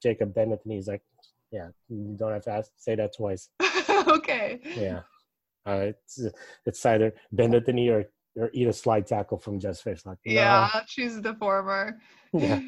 Jacob 0.04 0.34
bend 0.34 0.52
at 0.54 0.62
the 0.64 0.70
knee, 0.70 0.76
he's 0.76 0.88
like, 0.88 1.02
yeah, 1.52 1.70
you 1.88 2.16
don't 2.18 2.32
have 2.34 2.44
to 2.44 2.52
ask, 2.52 2.72
say 2.78 2.96
that 2.96 3.16
twice. 3.16 3.50
okay. 4.08 4.60
Yeah. 4.76 5.02
Uh, 5.66 5.92
it's 5.92 6.22
it's 6.66 6.86
either 6.86 7.14
bend 7.32 7.54
at 7.54 7.66
the 7.66 7.74
knee 7.74 7.90
or, 7.90 8.06
or 8.36 8.50
eat 8.54 8.68
a 8.68 8.74
slide 8.74 9.06
tackle 9.06 9.38
from 9.38 9.60
Jess 9.60 9.82
Fishlock. 9.84 10.18
No. 10.26 10.34
Yeah, 10.34 10.82
she's 10.88 11.22
the 11.22 11.34
former. 11.36 12.00
Yeah. 12.34 12.62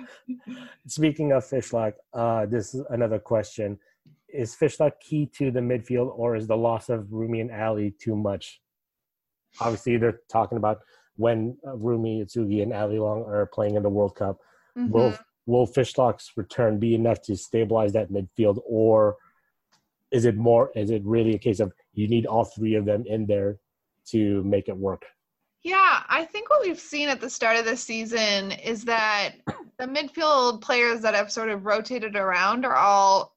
Speaking 0.88 1.32
of 1.32 1.44
Fishlock, 1.46 1.94
uh, 2.14 2.46
this 2.48 2.74
is 2.74 2.84
another 2.90 3.20
question. 3.20 3.80
Is 4.34 4.56
Fishlock 4.56 4.94
key 5.00 5.26
to 5.38 5.52
the 5.52 5.60
midfield 5.60 6.12
or 6.18 6.36
is 6.36 6.48
the 6.48 6.58
loss 6.58 6.90
of 6.90 7.12
Rumi 7.12 7.42
and 7.42 7.52
Ali 7.52 7.92
too 8.00 8.16
much? 8.16 8.62
Obviously, 9.60 9.98
they're 9.98 10.22
talking 10.30 10.58
about 10.58 10.80
when 11.18 11.58
uh, 11.68 11.76
Rumi, 11.76 12.24
Utsugi, 12.24 12.64
and 12.64 12.74
Ali 12.74 13.00
Long 13.00 13.24
are 13.24 13.46
playing 13.48 13.76
in 13.76 13.84
the 13.84 13.90
World 13.90 14.16
Cup. 14.16 14.38
Will 14.76 15.12
Mhm. 15.12 15.20
Will 15.46 15.68
Fishlock's 15.68 16.32
return 16.36 16.80
be 16.80 16.96
enough 16.96 17.22
to 17.24 17.36
stabilize 17.36 17.94
that 17.94 18.12
midfield, 18.12 18.60
or 18.66 19.18
is 20.12 20.26
it 20.26 20.36
more? 20.36 20.72
Is 20.76 20.92
it 20.92 21.04
really 21.06 21.36
a 21.36 21.40
case 21.40 21.60
of 21.60 21.74
you 21.94 22.08
need 22.08 22.26
all 22.26 22.46
three 22.46 22.76
of 22.76 22.86
them 22.86 23.04
in 23.06 23.26
there 23.26 23.58
to 24.08 24.44
make 24.44 24.68
it 24.68 24.78
work? 24.78 25.06
Yeah, 25.64 26.04
I 26.10 26.26
think 26.26 26.50
what 26.50 26.64
we've 26.64 26.80
seen 26.80 27.08
at 27.08 27.22
the 27.22 27.30
start 27.30 27.58
of 27.58 27.66
the 27.66 27.78
season 27.78 28.52
is 28.52 28.84
that 28.86 29.34
the 29.80 29.86
midfield 29.86 30.62
players 30.62 31.02
that 31.02 31.14
have 31.14 31.32
sort 31.32 31.50
of 31.50 31.66
rotated 31.66 32.16
around 32.16 32.66
are 32.66 32.76
all 32.76 33.36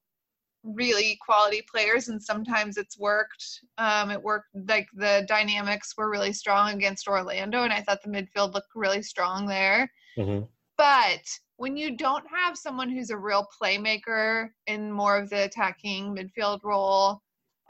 really 0.63 1.19
quality 1.25 1.63
players, 1.71 2.09
and 2.09 2.23
sometimes 2.23 2.79
it's 2.79 2.99
worked. 2.99 3.61
Um, 3.77 4.11
it 4.11 4.23
worked 4.23 4.49
like 4.69 4.89
the 4.95 5.25
dynamics 5.29 5.95
were 5.97 6.11
really 6.11 6.33
strong 6.33 6.75
against 6.75 7.07
Orlando, 7.07 7.63
and 7.63 7.73
I 7.73 7.83
thought 7.83 8.03
the 8.03 8.11
midfield 8.11 8.55
looked 8.55 8.75
really 8.75 9.03
strong 9.03 9.47
there. 9.47 9.91
Mm-hmm. 10.17 10.47
But 10.79 11.23
when 11.57 11.77
you 11.77 11.97
don't 11.97 12.25
have 12.29 12.57
someone 12.59 12.91
who's 12.91 13.11
a 13.11 13.17
real 13.17 13.47
playmaker 13.61 14.49
in 14.67 14.91
more 14.91 15.17
of 15.17 15.31
the 15.31 15.45
attacking 15.45 16.15
midfield 16.15 16.61
role, 16.65 17.21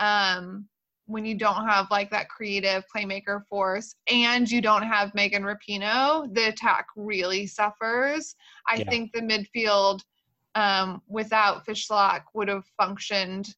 um, 0.00 0.68
when 1.06 1.24
you 1.26 1.34
don't 1.34 1.68
have 1.68 1.90
like 1.90 2.10
that 2.10 2.28
creative 2.30 2.82
playmaker 2.94 3.44
force 3.46 3.94
and 4.10 4.50
you 4.50 4.62
don't 4.62 4.82
have 4.82 5.14
Megan 5.14 5.42
Rapinoe, 5.42 6.32
the 6.32 6.48
attack 6.48 6.86
really 6.96 7.46
suffers. 7.46 8.34
I 8.68 8.78
Yeah. 8.78 8.88
think 8.88 9.12
the 9.12 9.20
midfield 9.20 10.00
um, 10.54 11.02
without 11.06 11.66
Fishlock 11.66 12.22
would 12.32 12.48
have 12.48 12.64
functioned 12.78 13.54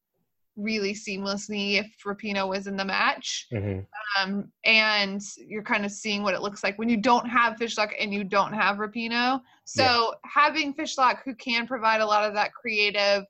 really 0.57 0.95
seamlessly 0.95 1.79
if 1.79 1.87
Rapinoe 2.05 2.49
was 2.49 2.67
in 2.67 2.77
the 2.77 2.85
match 2.85 3.47
Mm-hmm. 3.53 3.81
um, 4.23 4.51
and 4.65 5.21
you're 5.37 5.63
kind 5.63 5.85
of 5.85 5.93
seeing 5.93 6.23
what 6.23 6.35
it 6.35 6.41
looks 6.41 6.65
like 6.65 6.79
when 6.79 6.89
you 6.89 6.97
don't 6.97 7.27
have 7.29 7.57
Fishlock 7.57 7.93
and 7.99 8.13
you 8.13 8.25
don't 8.25 8.53
have 8.53 8.79
Rapinoe. 8.79 9.41
So 9.65 10.15
having 10.25 10.75
Fishlock 10.75 11.19
who 11.25 11.35
can 11.35 11.67
provide 11.67 12.01
a 12.01 12.07
lot 12.07 12.25
of 12.25 12.35
that 12.35 12.53
creative, 12.55 13.25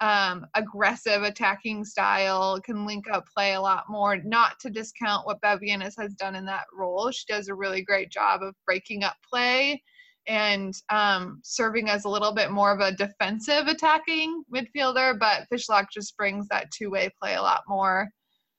um, 0.00 0.46
aggressive 0.54 1.22
attacking 1.22 1.84
style 1.84 2.60
can 2.60 2.86
link 2.86 3.06
up 3.10 3.24
play 3.32 3.54
a 3.54 3.60
lot 3.60 3.84
more. 3.88 4.16
Not 4.16 4.58
to 4.60 4.70
discount 4.70 5.26
what 5.26 5.40
Bev 5.40 5.62
Yanez 5.62 5.94
has 5.96 6.14
done 6.14 6.34
in 6.34 6.44
that 6.46 6.64
role. 6.74 7.10
She 7.10 7.24
does 7.28 7.48
a 7.48 7.54
really 7.54 7.82
great 7.82 8.10
job 8.10 8.42
of 8.42 8.54
breaking 8.66 9.04
up 9.04 9.16
play 9.28 9.82
and 10.26 10.74
um, 10.90 11.40
serving 11.42 11.88
as 11.88 12.04
a 12.04 12.08
little 12.08 12.32
bit 12.32 12.50
more 12.50 12.72
of 12.72 12.80
a 12.80 12.92
defensive 12.92 13.66
attacking 13.66 14.44
midfielder. 14.54 15.18
But 15.18 15.46
Fishlock 15.52 15.86
just 15.92 16.16
brings 16.16 16.46
that 16.48 16.70
two-way 16.70 17.10
play 17.20 17.34
a 17.34 17.42
lot 17.42 17.62
more 17.68 18.08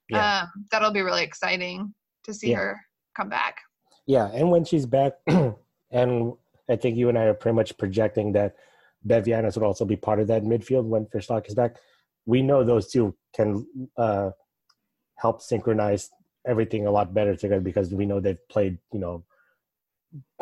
Yeah. 0.09 0.41
um, 0.43 0.65
that'll 0.71 0.91
be 0.91 1.01
really 1.01 1.23
exciting 1.23 1.93
to 2.25 2.33
see 2.33 2.51
Yeah. 2.51 2.57
her 2.57 2.81
come 3.15 3.29
back. 3.29 3.57
Yeah, 4.05 4.29
and 4.33 4.51
when 4.51 4.65
she's 4.65 4.85
back, 4.85 5.13
and 5.91 6.33
I 6.69 6.75
think 6.75 6.97
you 6.97 7.09
and 7.09 7.17
I 7.17 7.23
are 7.25 7.33
pretty 7.33 7.55
much 7.55 7.77
projecting 7.77 8.33
that 8.33 8.55
Bev 9.05 9.27
Yanez 9.27 9.55
would 9.55 9.65
also 9.65 9.85
be 9.85 9.95
part 9.95 10.19
of 10.19 10.27
that 10.27 10.43
midfield 10.43 10.85
when 10.85 11.05
Fishlock 11.05 11.47
is 11.47 11.55
back. 11.55 11.77
We 12.25 12.41
know 12.41 12.63
those 12.63 12.89
two 12.91 13.15
can 13.35 13.65
uh, 13.97 14.31
help 15.17 15.41
synchronize 15.41 16.09
everything 16.45 16.87
a 16.87 16.91
lot 16.91 17.13
better 17.13 17.35
together 17.35 17.61
because 17.61 17.93
we 17.93 18.05
know 18.05 18.19
they've 18.19 18.47
played, 18.49 18.77
you 18.91 18.99
know, 18.99 19.23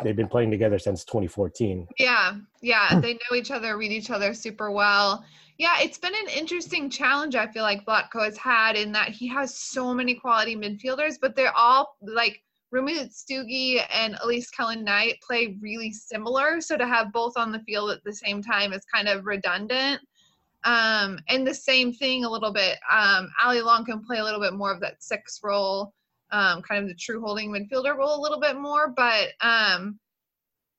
they've 0.02 0.16
been 0.16 0.28
playing 0.28 0.50
together 0.50 0.78
since 0.78 1.04
2014. 1.04 1.86
Yeah, 1.98 2.34
yeah, 2.60 3.00
they 3.00 3.14
know 3.14 3.36
each 3.36 3.50
other, 3.50 3.76
read 3.76 3.92
each 3.92 4.10
other 4.10 4.34
super 4.34 4.70
well. 4.70 5.24
Yeah, 5.58 5.76
it's 5.80 5.98
been 5.98 6.14
an 6.14 6.28
interesting 6.28 6.90
challenge. 6.90 7.36
I 7.36 7.46
feel 7.46 7.62
like 7.62 7.84
Vlatko 7.84 8.24
has 8.24 8.36
had 8.36 8.76
in 8.76 8.92
that 8.92 9.10
he 9.10 9.28
has 9.28 9.56
so 9.56 9.94
many 9.94 10.14
quality 10.14 10.56
midfielders, 10.56 11.16
but 11.20 11.36
they're 11.36 11.56
all 11.56 11.96
like 12.00 12.42
Rumi 12.72 12.98
Utsugi 12.98 13.84
and 13.92 14.16
Elise 14.22 14.50
Kellond-Knight 14.50 15.20
play 15.20 15.58
really 15.60 15.92
similar. 15.92 16.60
So 16.60 16.76
to 16.76 16.86
have 16.86 17.12
both 17.12 17.36
on 17.36 17.52
the 17.52 17.60
field 17.60 17.90
at 17.90 18.02
the 18.02 18.14
same 18.14 18.42
time 18.42 18.72
is 18.72 18.84
kind 18.92 19.08
of 19.08 19.26
redundant. 19.26 20.00
Um, 20.64 21.18
and 21.28 21.46
the 21.46 21.54
same 21.54 21.92
thing 21.92 22.24
a 22.24 22.30
little 22.30 22.52
bit. 22.52 22.78
Um, 22.90 23.28
Ali 23.42 23.60
Long 23.60 23.84
can 23.84 24.02
play 24.02 24.18
a 24.18 24.24
little 24.24 24.40
bit 24.40 24.54
more 24.54 24.72
of 24.72 24.80
that 24.80 25.02
six 25.02 25.40
role, 25.42 25.92
um, 26.32 26.62
kind 26.62 26.82
of 26.82 26.88
the 26.88 26.94
true 26.94 27.20
holding 27.20 27.50
midfielder 27.50 27.96
role 27.96 28.18
a 28.18 28.22
little 28.22 28.40
bit 28.40 28.58
more. 28.58 28.88
But 28.88 29.28
um, 29.40 29.98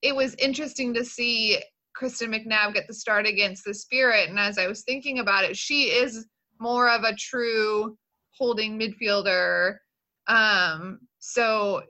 it 0.02 0.14
was 0.14 0.34
interesting 0.34 0.92
to 0.94 1.04
see 1.04 1.58
Kristen 1.94 2.32
McNabb 2.32 2.74
get 2.74 2.86
the 2.88 2.94
start 2.94 3.26
against 3.26 3.64
the 3.64 3.72
Spirit. 3.72 4.28
And 4.28 4.38
as 4.38 4.58
I 4.58 4.66
was 4.66 4.82
thinking 4.82 5.20
about 5.20 5.44
it, 5.44 5.56
she 5.56 5.84
is 5.84 6.26
more 6.60 6.90
of 6.90 7.04
a 7.04 7.14
true 7.14 7.96
holding 8.30 8.78
midfielder. 8.78 9.76
Um, 10.26 10.98
so 11.20 11.82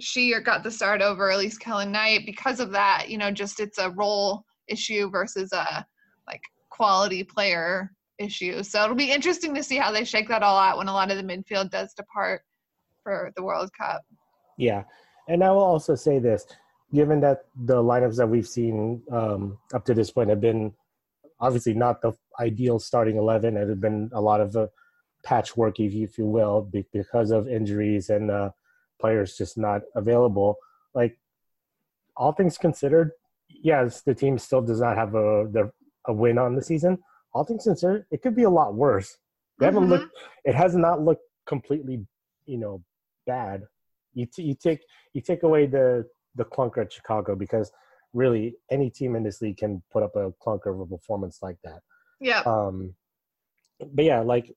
she 0.00 0.34
got 0.40 0.62
the 0.62 0.70
start 0.70 1.02
over 1.02 1.30
Elise 1.30 1.58
Kellond-Knight 1.58 2.24
because 2.26 2.60
of 2.60 2.72
that. 2.72 3.08
You 3.08 3.18
know, 3.18 3.30
just 3.30 3.60
it's 3.60 3.78
a 3.78 3.90
role 3.90 4.44
issue 4.68 5.10
versus 5.10 5.52
a 5.52 5.86
like 6.26 6.42
quality 6.70 7.22
player 7.22 7.92
issue. 8.18 8.62
So 8.62 8.82
it'll 8.82 8.96
be 8.96 9.12
interesting 9.12 9.54
to 9.54 9.62
see 9.62 9.76
how 9.76 9.92
they 9.92 10.04
shake 10.04 10.28
that 10.28 10.42
all 10.42 10.58
out 10.58 10.78
when 10.78 10.88
a 10.88 10.92
lot 10.92 11.10
of 11.10 11.18
the 11.18 11.22
midfield 11.22 11.70
does 11.70 11.92
depart 11.94 12.42
for 13.06 13.32
the 13.36 13.42
World 13.42 13.70
Cup. 13.72 14.02
Yeah, 14.58 14.82
and 15.28 15.44
I 15.44 15.50
will 15.50 15.68
also 15.74 15.94
say 15.94 16.18
this: 16.18 16.44
given 16.92 17.20
that 17.20 17.44
the 17.54 17.80
lineups 17.90 18.16
that 18.16 18.26
we've 18.26 18.48
seen 18.48 19.02
um, 19.12 19.58
up 19.72 19.84
to 19.86 19.94
this 19.94 20.10
point 20.10 20.30
have 20.30 20.40
been 20.40 20.72
obviously 21.38 21.74
not 21.74 22.00
the 22.02 22.12
ideal 22.40 22.78
starting 22.78 23.16
eleven, 23.16 23.56
and 23.56 23.70
have 23.70 23.80
been 23.80 24.10
a 24.12 24.20
lot 24.20 24.40
of 24.40 24.56
uh, 24.56 24.66
patchwork, 25.24 25.78
if 25.78 25.92
you, 25.92 26.04
if 26.04 26.18
you 26.18 26.26
will, 26.26 26.62
be- 26.62 26.86
because 26.92 27.30
of 27.30 27.48
injuries 27.48 28.10
and 28.10 28.30
uh, 28.30 28.50
players 29.00 29.36
just 29.36 29.56
not 29.56 29.82
available. 29.94 30.56
Like 30.94 31.16
all 32.16 32.32
things 32.32 32.58
considered, 32.58 33.12
yes, 33.48 34.00
the 34.02 34.14
team 34.14 34.38
still 34.38 34.62
does 34.62 34.80
not 34.80 34.96
have 34.96 35.14
a 35.14 35.46
the, 35.52 35.70
a 36.06 36.12
win 36.12 36.38
on 36.38 36.56
the 36.56 36.62
season. 36.62 36.98
All 37.34 37.44
things 37.44 37.64
considered, 37.64 38.06
it 38.10 38.22
could 38.22 38.34
be 38.34 38.44
a 38.44 38.50
lot 38.50 38.74
worse. 38.74 39.18
They 39.58 39.66
haven't 39.66 39.84
Mhm. 39.84 39.90
looked. 39.90 40.12
It 40.44 40.54
has 40.54 40.74
not 40.74 41.02
looked 41.02 41.24
completely, 41.46 42.06
you 42.46 42.58
know, 42.58 42.82
bad. 43.26 43.62
You 44.14 44.26
t- 44.26 44.42
you 44.42 44.54
take 44.54 44.80
you 45.12 45.20
take 45.20 45.42
away 45.42 45.66
the 45.66 46.06
the 46.34 46.44
clunker 46.44 46.82
at 46.82 46.92
Chicago 46.92 47.34
because 47.34 47.70
really 48.12 48.54
any 48.70 48.90
team 48.90 49.16
in 49.16 49.22
this 49.22 49.42
league 49.42 49.58
can 49.58 49.82
put 49.92 50.02
up 50.02 50.16
a 50.16 50.32
clunker 50.44 50.74
of 50.74 50.80
a 50.80 50.86
performance 50.86 51.38
like 51.42 51.56
that. 51.64 51.80
Yeah. 52.20 52.40
Um, 52.46 52.94
but 53.92 54.04
yeah, 54.04 54.20
like 54.20 54.50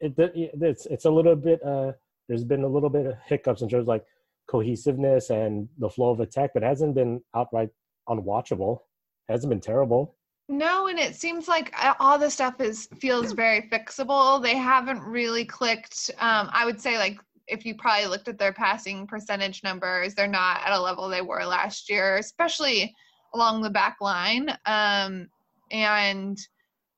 it, 0.00 0.14
it, 0.18 0.50
it's 0.60 0.86
it's 0.86 1.04
a 1.04 1.10
little 1.10 1.36
bit. 1.36 1.62
Uh, 1.64 1.92
there's 2.28 2.44
been 2.44 2.64
a 2.64 2.68
little 2.68 2.90
bit 2.90 3.06
of 3.06 3.14
hiccups 3.26 3.62
in 3.62 3.68
terms 3.68 3.82
of 3.82 3.88
like 3.88 4.04
cohesiveness 4.48 5.30
and 5.30 5.68
the 5.78 5.88
flow 5.88 6.10
of 6.10 6.20
attack, 6.20 6.50
but 6.54 6.62
hasn't 6.62 6.94
been 6.94 7.22
outright 7.34 7.70
unwatchable. 8.08 8.80
Hasn't 9.28 9.50
been 9.50 9.60
terrible. 9.60 10.16
No, 10.48 10.86
and 10.86 10.98
it 10.98 11.14
seems 11.14 11.46
like 11.46 11.74
uh, 11.78 11.92
all 12.00 12.18
the 12.18 12.30
stuff 12.30 12.60
is 12.60 12.88
feels 12.98 13.32
very 13.32 13.68
fixable. 13.70 14.42
They 14.42 14.56
haven't 14.56 15.02
really 15.02 15.44
clicked. 15.44 16.10
Um, 16.18 16.48
I 16.52 16.64
would 16.64 16.80
say 16.80 16.96
like 16.96 17.18
if 17.48 17.64
you 17.64 17.74
probably 17.74 18.06
looked 18.06 18.28
at 18.28 18.38
their 18.38 18.52
passing 18.52 19.06
percentage 19.06 19.62
numbers, 19.64 20.14
they're 20.14 20.26
not 20.26 20.60
at 20.64 20.72
a 20.72 20.80
level 20.80 21.08
they 21.08 21.22
were 21.22 21.44
last 21.44 21.90
year, 21.90 22.16
especially 22.18 22.94
along 23.34 23.62
the 23.62 23.70
back 23.70 23.96
line. 24.00 24.50
Um, 24.66 25.28
and 25.70 26.38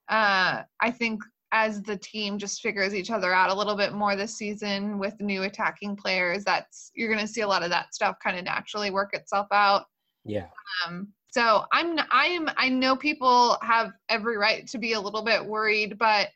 uh, 0.09 0.63
I 0.81 0.91
think 0.91 1.23
as 1.53 1.83
the 1.83 1.97
team 1.97 2.39
just 2.39 2.63
figures 2.63 2.95
each 2.95 3.11
other 3.11 3.33
out 3.33 3.51
a 3.51 3.55
little 3.55 3.77
bit 3.77 3.93
more 3.93 4.15
this 4.15 4.37
season 4.37 4.99
with 4.99 5.21
new 5.21 5.43
attacking 5.43 5.97
players, 5.97 6.45
that's 6.45 6.93
you're 6.95 7.13
going 7.13 7.25
to 7.27 7.33
see 7.33 7.41
a 7.41 7.49
lot 7.49 7.63
of 7.63 7.71
that 7.71 7.95
stuff 7.95 8.17
kind 8.23 8.39
of 8.39 8.45
naturally 8.45 8.91
work 8.91 9.15
itself 9.15 9.49
out. 9.53 9.87
Yeah. 10.25 10.47
Um, 10.87 11.09
so 11.33 11.65
I'm 11.73 11.99
I 12.11 12.27
am 12.27 12.51
I 12.57 12.69
know 12.69 12.97
people 12.97 13.57
have 13.63 13.93
every 14.09 14.37
right 14.37 14.67
to 14.69 14.79
be 14.79 14.93
a 14.95 15.01
little 15.01 15.23
bit 15.23 15.45
worried, 15.45 15.99
but 15.99 16.29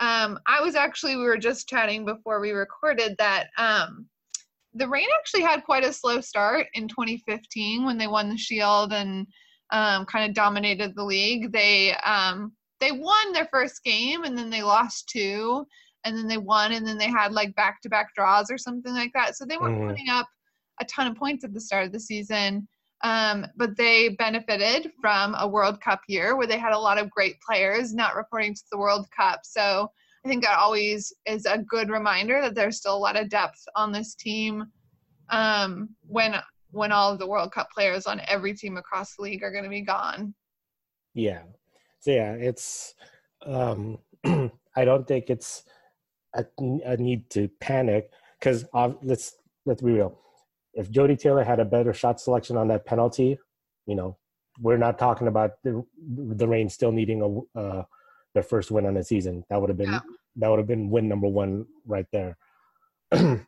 um, 0.00 0.38
I 0.46 0.60
was 0.60 0.74
actually 0.74 1.16
we 1.16 1.24
were 1.24 1.38
just 1.38 1.68
chatting 1.68 2.04
before 2.04 2.40
we 2.40 2.52
recorded 2.52 3.16
that 3.18 3.48
um, 3.58 4.06
the 4.74 4.88
Reign 4.88 5.08
actually 5.18 5.42
had 5.42 5.64
quite 5.64 5.84
a 5.84 5.92
slow 5.92 6.20
start 6.20 6.66
in 6.74 6.88
2015 6.88 7.84
when 7.84 7.98
they 7.98 8.06
won 8.06 8.28
the 8.28 8.36
Shield 8.36 8.92
and 8.92 9.26
um, 9.70 10.06
kind 10.06 10.28
of 10.28 10.34
dominated 10.34 10.94
the 10.94 11.04
league. 11.04 11.52
They 11.52 11.94
um, 11.96 12.52
they 12.80 12.92
won 12.92 13.32
their 13.32 13.48
first 13.52 13.82
game 13.82 14.24
and 14.24 14.38
then 14.38 14.50
they 14.50 14.62
lost 14.62 15.08
two 15.08 15.66
and 16.04 16.16
then 16.16 16.28
they 16.28 16.38
won 16.38 16.72
and 16.72 16.86
then 16.86 16.96
they 16.96 17.08
had 17.08 17.32
like 17.32 17.54
back 17.56 17.80
to 17.82 17.88
back 17.88 18.14
draws 18.14 18.50
or 18.50 18.58
something 18.58 18.94
like 18.94 19.10
that. 19.14 19.36
So 19.36 19.44
they 19.44 19.56
weren't 19.56 19.80
mm. 19.80 19.88
putting 19.88 20.08
up 20.08 20.28
a 20.80 20.84
ton 20.84 21.08
of 21.08 21.16
points 21.16 21.44
at 21.44 21.52
the 21.52 21.60
start 21.60 21.86
of 21.86 21.92
the 21.92 22.00
season. 22.00 22.68
Um, 23.02 23.46
but 23.56 23.76
they 23.76 24.10
benefited 24.10 24.90
from 25.00 25.36
a 25.38 25.46
World 25.46 25.80
Cup 25.80 26.00
year 26.08 26.36
where 26.36 26.46
they 26.46 26.58
had 26.58 26.72
a 26.72 26.78
lot 26.78 26.98
of 26.98 27.10
great 27.10 27.40
players 27.40 27.94
not 27.94 28.16
reporting 28.16 28.54
to 28.54 28.62
the 28.72 28.78
World 28.78 29.06
Cup. 29.16 29.40
So 29.44 29.88
I 30.24 30.28
think 30.28 30.42
that 30.42 30.58
always 30.58 31.12
is 31.26 31.46
a 31.46 31.58
good 31.58 31.90
reminder 31.90 32.40
that 32.40 32.54
there's 32.54 32.78
still 32.78 32.96
a 32.96 32.98
lot 32.98 33.16
of 33.16 33.28
depth 33.28 33.62
on 33.76 33.92
this 33.92 34.14
team 34.14 34.66
um, 35.30 35.90
when 36.06 36.34
when 36.70 36.92
all 36.92 37.12
of 37.12 37.18
the 37.18 37.26
World 37.26 37.52
Cup 37.52 37.68
players 37.70 38.06
on 38.06 38.20
every 38.28 38.52
team 38.52 38.76
across 38.76 39.14
the 39.16 39.22
league 39.22 39.42
are 39.42 39.52
going 39.52 39.64
to 39.64 39.70
be 39.70 39.80
gone. 39.80 40.34
Yeah. 41.14 41.42
So 42.00 42.10
yeah, 42.10 42.32
it's. 42.32 42.94
Um, 43.46 43.98
I 44.24 44.84
don't 44.84 45.06
think 45.06 45.30
it's 45.30 45.64
a, 46.34 46.44
a 46.84 46.96
need 46.96 47.30
to 47.30 47.48
panic 47.60 48.10
because 48.38 48.64
uh, 48.74 48.92
let's 49.02 49.36
let's 49.64 49.82
be 49.82 49.92
real 49.92 50.18
if 50.74 50.90
Jodie 50.90 51.18
Taylor 51.18 51.44
had 51.44 51.60
a 51.60 51.64
better 51.64 51.92
shot 51.92 52.20
selection 52.20 52.56
on 52.56 52.68
that 52.68 52.84
penalty, 52.86 53.38
you 53.86 53.94
know, 53.94 54.16
we're 54.60 54.76
not 54.76 54.98
talking 54.98 55.28
about 55.28 55.52
the 55.62 55.84
the 55.98 56.48
Reign 56.48 56.68
still 56.68 56.92
needing 56.92 57.46
a 57.54 57.58
uh, 57.58 57.84
their 58.34 58.42
first 58.42 58.70
win 58.70 58.86
on 58.86 58.94
the 58.94 59.04
season. 59.04 59.44
That 59.50 59.60
would 59.60 59.70
have 59.70 59.78
been 59.78 59.92
yeah. 59.92 60.00
that 60.36 60.48
would 60.48 60.58
have 60.58 60.68
been 60.68 60.90
win 60.90 61.08
number 61.08 61.28
one 61.28 61.66
right 61.86 62.06
there. 62.12 62.36
um, 63.12 63.46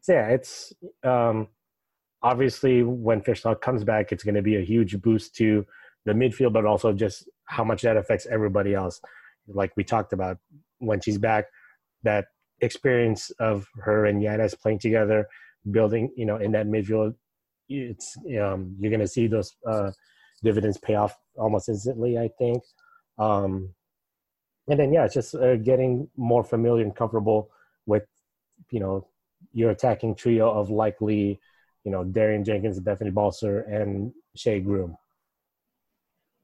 so 0.00 0.12
yeah, 0.12 0.28
it's 0.28 0.72
um, 1.02 1.48
obviously 2.22 2.82
when 2.82 3.20
Fishlock 3.20 3.60
comes 3.60 3.84
back, 3.84 4.12
it's 4.12 4.24
going 4.24 4.34
to 4.34 4.42
be 4.42 4.56
a 4.56 4.64
huge 4.64 5.00
boost 5.00 5.34
to 5.36 5.66
the 6.04 6.12
midfield, 6.12 6.52
but 6.52 6.66
also 6.66 6.92
just 6.92 7.28
how 7.46 7.64
much 7.64 7.82
that 7.82 7.96
affects 7.96 8.26
everybody 8.26 8.74
else. 8.74 9.00
Like 9.48 9.72
we 9.76 9.84
talked 9.84 10.12
about 10.12 10.38
when 10.78 11.00
she's 11.00 11.18
back, 11.18 11.46
that 12.02 12.26
experience 12.60 13.30
of 13.38 13.66
her 13.82 14.06
and 14.06 14.22
Yanez 14.22 14.54
playing 14.54 14.78
together 14.78 15.26
building, 15.70 16.10
you 16.16 16.26
know, 16.26 16.36
in 16.36 16.52
that 16.52 16.66
midfield, 16.66 17.14
it's 17.68 18.16
um, 18.40 18.76
you're 18.78 18.90
going 18.90 19.00
to 19.00 19.08
see 19.08 19.26
those 19.26 19.56
uh, 19.66 19.90
dividends 20.42 20.78
pay 20.78 20.94
off 20.94 21.16
almost 21.36 21.68
instantly. 21.68 22.18
I 22.18 22.28
think, 22.38 22.62
um, 23.18 23.74
and 24.68 24.78
then 24.78 24.92
yeah, 24.92 25.04
it's 25.04 25.14
just 25.14 25.34
uh, 25.34 25.56
getting 25.56 26.08
more 26.16 26.44
familiar 26.44 26.82
and 26.82 26.94
comfortable 26.94 27.50
with, 27.86 28.04
you 28.70 28.80
know, 28.80 29.06
your 29.52 29.70
attacking 29.70 30.14
trio 30.14 30.50
of 30.50 30.70
likely, 30.70 31.40
you 31.84 31.92
know, 31.92 32.04
Darian 32.04 32.44
Jenkins, 32.44 32.80
Bethany 32.80 33.10
Balcer, 33.10 33.60
and 33.60 34.12
Shea 34.36 34.60
Groom. 34.60 34.96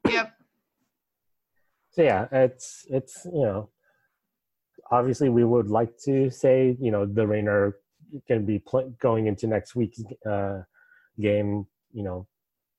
Yep. 0.08 0.32
So 1.92 2.02
yeah, 2.02 2.28
it's 2.32 2.86
it's 2.88 3.24
you 3.26 3.42
know, 3.42 3.70
obviously 4.91 5.28
we 5.28 5.45
would 5.45 5.68
like 5.68 5.97
to 6.05 6.30
say 6.30 6.76
you 6.80 6.91
know 6.91 7.07
the 7.07 7.26
Rainer 7.26 7.76
to 8.28 8.41
be 8.41 8.59
play, 8.59 8.84
going 9.01 9.26
into 9.26 9.47
next 9.47 9.74
week's 9.74 10.03
uh, 10.28 10.62
game, 11.20 11.66
you 11.93 12.03
know, 12.03 12.26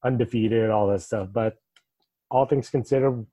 undefeated, 0.03 0.69
all 0.69 0.87
that 0.87 1.01
stuff. 1.01 1.29
But 1.31 1.57
all 2.29 2.45
things 2.45 2.69
considered, 2.69 3.25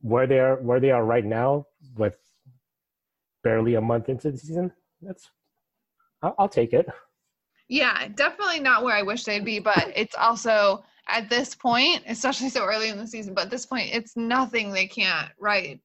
where 0.00 0.26
they 0.26 0.38
are, 0.38 0.56
where 0.56 0.80
they 0.80 0.90
are 0.90 1.04
right 1.04 1.24
now, 1.24 1.66
with 1.96 2.16
barely 3.42 3.74
a 3.74 3.80
month 3.80 4.08
into 4.08 4.30
the 4.30 4.38
season, 4.38 4.72
that's 5.02 5.30
I'll, 6.22 6.34
I'll 6.38 6.48
take 6.48 6.72
it. 6.72 6.86
Yeah, 7.68 8.08
definitely 8.08 8.60
not 8.60 8.82
where 8.82 8.96
I 8.96 9.02
wish 9.02 9.24
they'd 9.24 9.44
be, 9.44 9.60
but 9.60 9.92
it's 9.94 10.16
also 10.16 10.84
at 11.08 11.30
this 11.30 11.54
point, 11.54 12.02
especially 12.08 12.48
so 12.48 12.64
early 12.64 12.88
in 12.88 12.98
the 12.98 13.06
season, 13.06 13.32
but 13.32 13.44
at 13.44 13.50
this 13.50 13.66
point, 13.66 13.94
it's 13.94 14.16
nothing 14.16 14.72
they 14.72 14.86
can't 14.86 15.30
right, 15.38 15.80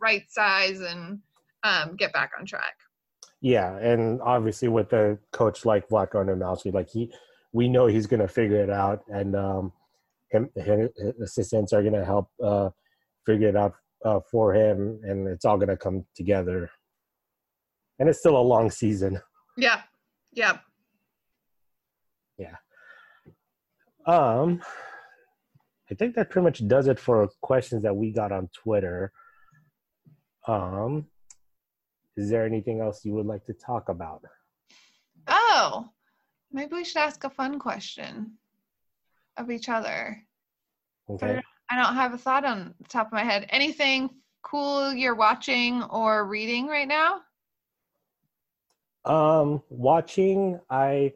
right 0.00 0.30
size 0.30 0.80
and 0.80 1.20
um, 1.62 1.96
get 1.96 2.12
back 2.12 2.32
on 2.38 2.46
track. 2.46 2.74
Yeah, 3.40 3.76
and 3.78 4.20
obviously 4.22 4.68
with 4.68 4.92
a 4.92 5.18
coach 5.32 5.64
like 5.64 5.88
Vlatko 5.88 6.14
Andonovski, 6.14 6.72
like 6.72 6.90
he, 6.90 7.12
we 7.52 7.68
know 7.68 7.86
he's 7.86 8.06
going 8.06 8.20
to 8.20 8.28
figure 8.28 8.62
it 8.62 8.70
out, 8.70 9.02
and 9.08 9.36
um, 9.36 9.72
him, 10.30 10.50
his 10.54 10.90
assistants 11.22 11.72
are 11.72 11.82
going 11.82 11.94
to 11.94 12.04
help 12.04 12.28
uh, 12.42 12.70
figure 13.24 13.48
it 13.48 13.56
out 13.56 13.74
uh, 14.04 14.20
for 14.30 14.54
him, 14.54 15.00
and 15.04 15.28
it's 15.28 15.44
all 15.44 15.56
going 15.56 15.68
to 15.68 15.76
come 15.76 16.04
together. 16.14 16.70
And 17.98 18.08
it's 18.08 18.20
still 18.20 18.36
a 18.36 18.40
long 18.40 18.70
season. 18.70 19.20
Yeah. 19.56 19.82
Yeah. 20.32 20.58
Yeah. 22.38 22.56
Um, 24.06 24.62
I 25.90 25.94
think 25.94 26.14
that 26.14 26.30
pretty 26.30 26.44
much 26.44 26.66
does 26.68 26.86
it 26.86 26.98
for 26.98 27.28
questions 27.40 27.82
that 27.82 27.96
we 27.96 28.12
got 28.12 28.30
on 28.30 28.48
Twitter. 28.54 29.12
Um, 30.46 31.06
is 32.18 32.28
there 32.28 32.44
anything 32.44 32.80
else 32.80 33.04
you 33.04 33.14
would 33.14 33.26
like 33.26 33.46
to 33.46 33.52
talk 33.52 33.88
about? 33.88 34.22
Oh, 35.28 35.88
maybe 36.50 36.74
we 36.74 36.84
should 36.84 36.96
ask 36.96 37.22
a 37.22 37.30
fun 37.30 37.60
question 37.60 38.32
of 39.36 39.52
each 39.52 39.68
other. 39.68 40.20
Okay. 41.08 41.40
I 41.70 41.76
don't 41.80 41.94
have 41.94 42.12
a 42.12 42.18
thought 42.18 42.44
on 42.44 42.74
the 42.80 42.88
top 42.88 43.06
of 43.06 43.12
my 43.12 43.22
head. 43.22 43.46
Anything 43.50 44.10
cool 44.42 44.92
you're 44.92 45.14
watching 45.14 45.84
or 45.84 46.26
reading 46.26 46.66
right 46.66 46.88
now? 46.88 47.20
Um, 49.04 49.62
watching, 49.68 50.58
I 50.68 51.12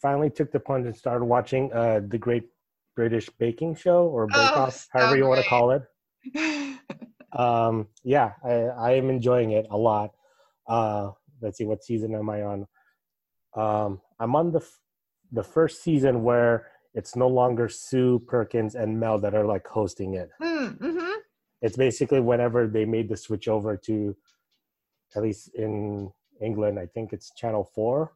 finally 0.00 0.30
took 0.30 0.52
the 0.52 0.60
plunge 0.60 0.86
and 0.86 0.96
started 0.96 1.24
watching 1.24 1.72
uh, 1.72 2.02
the 2.06 2.18
Great 2.18 2.44
British 2.94 3.28
Baking 3.30 3.74
Show 3.74 4.06
or 4.06 4.28
Bake 4.28 4.36
oh, 4.36 4.60
Off, 4.60 4.74
so 4.74 4.86
however 4.92 5.16
you 5.16 5.26
want 5.26 5.42
to 5.42 5.48
call 5.48 5.72
it. 5.72 6.78
um, 7.32 7.88
yeah, 8.04 8.32
I, 8.44 8.52
I 8.52 8.90
am 8.92 9.10
enjoying 9.10 9.50
it 9.50 9.66
a 9.70 9.76
lot. 9.76 10.12
Uh, 10.68 11.10
let's 11.40 11.58
see, 11.58 11.64
what 11.64 11.84
season 11.84 12.14
am 12.14 12.30
I 12.30 12.42
on? 12.42 12.66
Um, 13.54 14.00
I'm 14.18 14.34
on 14.36 14.52
the 14.52 14.60
f- 14.60 14.80
the 15.32 15.42
first 15.42 15.82
season 15.82 16.22
where 16.22 16.68
it's 16.94 17.16
no 17.16 17.28
longer 17.28 17.68
Sue 17.68 18.18
Perkins 18.26 18.74
and 18.74 18.98
Mel 18.98 19.18
that 19.18 19.34
are 19.34 19.44
like 19.44 19.66
hosting 19.66 20.14
it. 20.14 20.30
Hmm, 20.40 20.66
mm-hmm. 20.66 21.12
It's 21.62 21.76
basically 21.76 22.20
whenever 22.20 22.66
they 22.66 22.84
made 22.84 23.08
the 23.08 23.16
switch 23.16 23.48
over 23.48 23.76
to, 23.76 24.16
at 25.14 25.22
least 25.22 25.50
in 25.54 26.10
England, 26.40 26.78
I 26.78 26.86
think 26.86 27.12
it's 27.12 27.34
Channel 27.34 27.70
Four, 27.74 28.12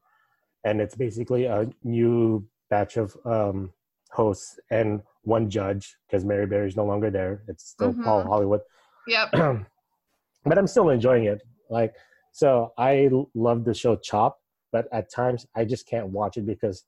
and 0.65 0.81
it's 0.81 0.95
basically 0.95 1.45
a 1.47 1.69
new 1.83 2.47
batch 2.69 2.97
of 2.97 3.17
um, 3.25 3.73
hosts 4.11 4.59
and 4.71 5.03
one 5.23 5.51
judge 5.51 5.97
because 6.07 6.25
Mary 6.25 6.47
Berry's 6.47 6.77
no 6.77 6.85
longer 6.85 7.11
there. 7.11 7.43
It's 7.49 7.69
still 7.69 7.93
mm-hmm. 7.93 8.05
Paul 8.05 8.25
Hollywood. 8.25 8.61
Yep. 9.07 9.31
but 10.45 10.59
I'm 10.59 10.67
still 10.67 10.91
enjoying 10.91 11.25
it. 11.25 11.43
Like 11.69 11.95
so 12.41 12.73
I 12.79 13.11
love 13.35 13.65
the 13.67 13.75
show 13.75 13.97
Chop, 13.97 14.39
but 14.73 14.87
at 14.93 15.13
times 15.13 15.47
I 15.55 15.67
just 15.67 15.87
can't 15.87 16.09
watch 16.09 16.39
it 16.39 16.47
because 16.47 16.85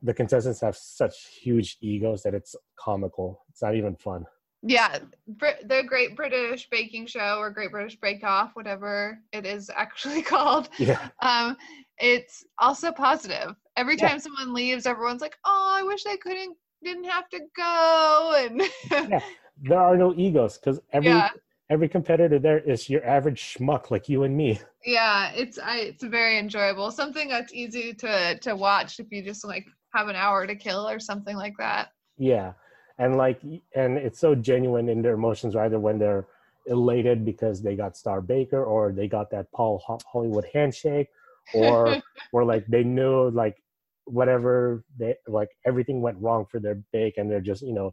the 0.00 0.14
contestants 0.14 0.60
have 0.60 0.76
such 0.76 1.16
huge 1.42 1.76
egos 1.80 2.22
that 2.22 2.34
it's 2.34 2.54
comical. 2.78 3.42
It's 3.48 3.62
not 3.62 3.74
even 3.74 3.96
fun. 3.96 4.26
Yeah, 4.62 5.00
the 5.26 5.82
Great 5.84 6.14
British 6.14 6.70
Baking 6.70 7.06
Show 7.06 7.38
or 7.38 7.50
Great 7.50 7.72
British 7.72 7.98
Bake 7.98 8.22
Off, 8.22 8.54
whatever 8.54 9.18
it 9.32 9.44
is 9.44 9.72
actually 9.74 10.22
called. 10.32 10.68
Yeah. 10.78 11.08
Um, 11.20 11.56
it's 11.98 12.44
also 12.60 12.92
positive. 12.92 13.56
Every 13.76 13.96
time 13.96 14.12
yeah. 14.12 14.18
someone 14.18 14.54
leaves, 14.54 14.86
everyone's 14.86 15.20
like, 15.20 15.36
"Oh, 15.44 15.76
I 15.80 15.82
wish 15.82 16.04
they 16.04 16.16
couldn't, 16.16 16.56
didn't 16.84 17.10
have 17.10 17.28
to 17.30 17.40
go." 17.56 18.34
And 18.38 18.62
yeah, 19.10 19.20
there 19.62 19.80
are 19.80 19.96
no 19.96 20.14
egos 20.16 20.58
because 20.58 20.80
every 20.92 21.10
yeah 21.10 21.30
every 21.70 21.88
competitor 21.88 22.38
there 22.38 22.58
is 22.58 22.88
your 22.88 23.04
average 23.04 23.54
schmuck 23.54 23.90
like 23.90 24.08
you 24.08 24.22
and 24.22 24.36
me. 24.36 24.60
Yeah, 24.84 25.30
it's 25.34 25.58
I 25.58 25.78
it's 25.78 26.04
very 26.04 26.38
enjoyable. 26.38 26.90
Something 26.90 27.28
that's 27.28 27.52
easy 27.52 27.92
to 27.94 28.38
to 28.38 28.56
watch 28.56 28.98
if 29.00 29.10
you 29.10 29.22
just 29.22 29.44
like 29.44 29.66
have 29.94 30.08
an 30.08 30.16
hour 30.16 30.46
to 30.46 30.54
kill 30.54 30.88
or 30.88 30.98
something 30.98 31.36
like 31.36 31.54
that. 31.58 31.90
Yeah. 32.16 32.52
And 32.98 33.16
like 33.16 33.40
and 33.74 33.98
it's 33.98 34.18
so 34.18 34.34
genuine 34.34 34.88
in 34.88 35.02
their 35.02 35.14
emotions 35.14 35.56
either 35.56 35.78
when 35.78 35.98
they're 35.98 36.26
elated 36.66 37.24
because 37.24 37.62
they 37.62 37.76
got 37.76 37.96
Star 37.96 38.20
Baker 38.20 38.64
or 38.64 38.92
they 38.92 39.08
got 39.08 39.30
that 39.30 39.50
Paul 39.52 39.82
Hollywood 40.06 40.46
handshake 40.52 41.08
or 41.54 41.96
or 42.32 42.44
like 42.44 42.66
they 42.66 42.84
knew 42.84 43.30
like 43.30 43.62
whatever 44.04 44.84
they 44.98 45.14
like 45.26 45.50
everything 45.66 46.00
went 46.00 46.18
wrong 46.18 46.46
for 46.50 46.60
their 46.60 46.82
bake 46.92 47.18
and 47.18 47.30
they're 47.30 47.40
just 47.40 47.62
you 47.62 47.74
know 47.74 47.92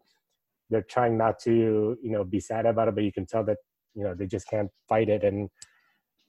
they're 0.69 0.81
trying 0.81 1.17
not 1.17 1.39
to 1.39 1.97
you 2.01 2.11
know 2.11 2.23
be 2.23 2.39
sad 2.39 2.65
about 2.65 2.87
it 2.87 2.95
but 2.95 3.03
you 3.03 3.11
can 3.11 3.25
tell 3.25 3.43
that 3.43 3.57
you 3.93 4.03
know 4.03 4.13
they 4.13 4.27
just 4.27 4.47
can't 4.47 4.69
fight 4.87 5.09
it. 5.09 5.23
And 5.23 5.49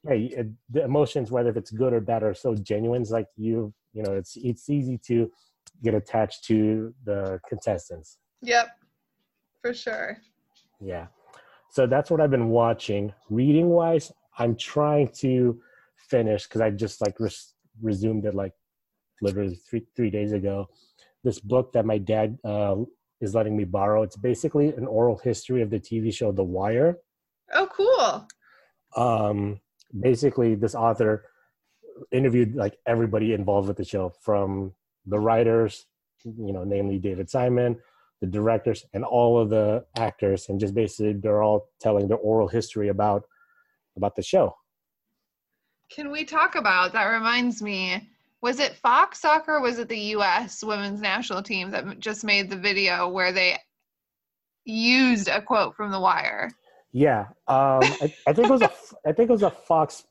hey 0.08 0.32
it, 0.36 0.48
the 0.70 0.84
emotions 0.84 1.30
whether 1.30 1.50
it's 1.50 1.70
good 1.70 1.92
or 1.92 2.00
bad 2.00 2.22
are 2.22 2.34
so 2.34 2.54
genuine. 2.54 3.02
It's 3.02 3.10
like 3.10 3.26
you 3.36 3.74
you 3.92 4.02
know 4.02 4.12
it's 4.12 4.36
it's 4.36 4.70
easy 4.70 4.98
to 5.06 5.30
get 5.82 5.94
attached 5.94 6.44
to 6.44 6.94
the 7.04 7.40
contestants. 7.48 8.18
Yep. 8.42 8.68
For 9.62 9.74
sure. 9.74 10.18
Yeah. 10.80 11.06
So 11.70 11.86
that's 11.86 12.10
what 12.10 12.20
i've 12.20 12.30
been 12.30 12.48
watching. 12.48 13.12
Reading 13.30 13.68
wise 13.68 14.12
i'm 14.38 14.54
trying 14.56 15.08
to 15.08 15.58
finish 15.96 16.44
because 16.44 16.60
i 16.60 16.68
just 16.68 17.00
like 17.00 17.18
res- 17.18 17.54
resumed 17.80 18.26
it 18.26 18.34
like 18.34 18.52
literally 19.22 19.56
three 19.68 19.86
three 19.94 20.10
days 20.10 20.32
ago. 20.32 20.68
This 21.24 21.40
book 21.40 21.72
that 21.72 21.86
my 21.86 21.98
dad 21.98 22.38
uh, 22.44 22.76
is 23.20 23.34
letting 23.34 23.56
me 23.56 23.64
borrow. 23.64 24.02
It's 24.02 24.16
basically 24.16 24.68
an 24.68 24.86
oral 24.86 25.16
history 25.16 25.62
of 25.62 25.70
the 25.70 25.80
TV 25.80 26.12
show 26.12 26.32
The 26.32 26.44
Wire. 26.44 26.98
Oh, 27.52 27.68
cool. 27.72 28.28
Um, 28.96 29.60
basically, 29.98 30.54
this 30.54 30.74
author 30.74 31.24
interviewed 32.12 32.54
like 32.54 32.76
everybody 32.86 33.32
involved 33.32 33.68
with 33.68 33.76
the 33.76 33.84
show, 33.84 34.12
from 34.22 34.72
the 35.06 35.18
writers, 35.18 35.86
you 36.24 36.52
know, 36.52 36.64
namely 36.64 36.98
David 36.98 37.30
Simon, 37.30 37.78
the 38.20 38.26
directors, 38.26 38.84
and 38.92 39.04
all 39.04 39.38
of 39.38 39.50
the 39.50 39.84
actors, 39.96 40.48
and 40.48 40.60
just 40.60 40.74
basically 40.74 41.14
they're 41.14 41.42
all 41.42 41.68
telling 41.80 42.08
their 42.08 42.18
oral 42.18 42.48
history 42.48 42.88
about 42.88 43.24
about 43.96 44.16
the 44.16 44.22
show. 44.22 44.54
Can 45.90 46.10
we 46.10 46.24
talk 46.24 46.54
about 46.54 46.92
that? 46.92 47.04
Reminds 47.04 47.62
me 47.62 48.10
was 48.42 48.60
it 48.60 48.76
Fox 48.76 49.20
Soccer 49.20 49.60
was 49.60 49.78
it 49.78 49.88
the 49.88 49.98
US 49.98 50.62
women's 50.62 51.00
national 51.00 51.42
team 51.42 51.70
that 51.70 51.98
just 51.98 52.24
made 52.24 52.50
the 52.50 52.56
video 52.56 53.08
where 53.08 53.32
they 53.32 53.58
used 54.64 55.28
a 55.28 55.40
quote 55.40 55.74
from 55.74 55.90
The 55.90 56.00
Wire? 56.00 56.50
Yeah, 56.92 57.26
um, 57.48 57.82
I, 57.82 58.14
I, 58.26 58.32
think 58.32 58.48
it 58.48 58.50
was 58.50 58.62
a 58.62 58.72
I 59.06 59.12
think 59.12 59.28
it 59.28 59.32
was 59.32 59.42
a 59.42 59.50
Fox 59.50 60.04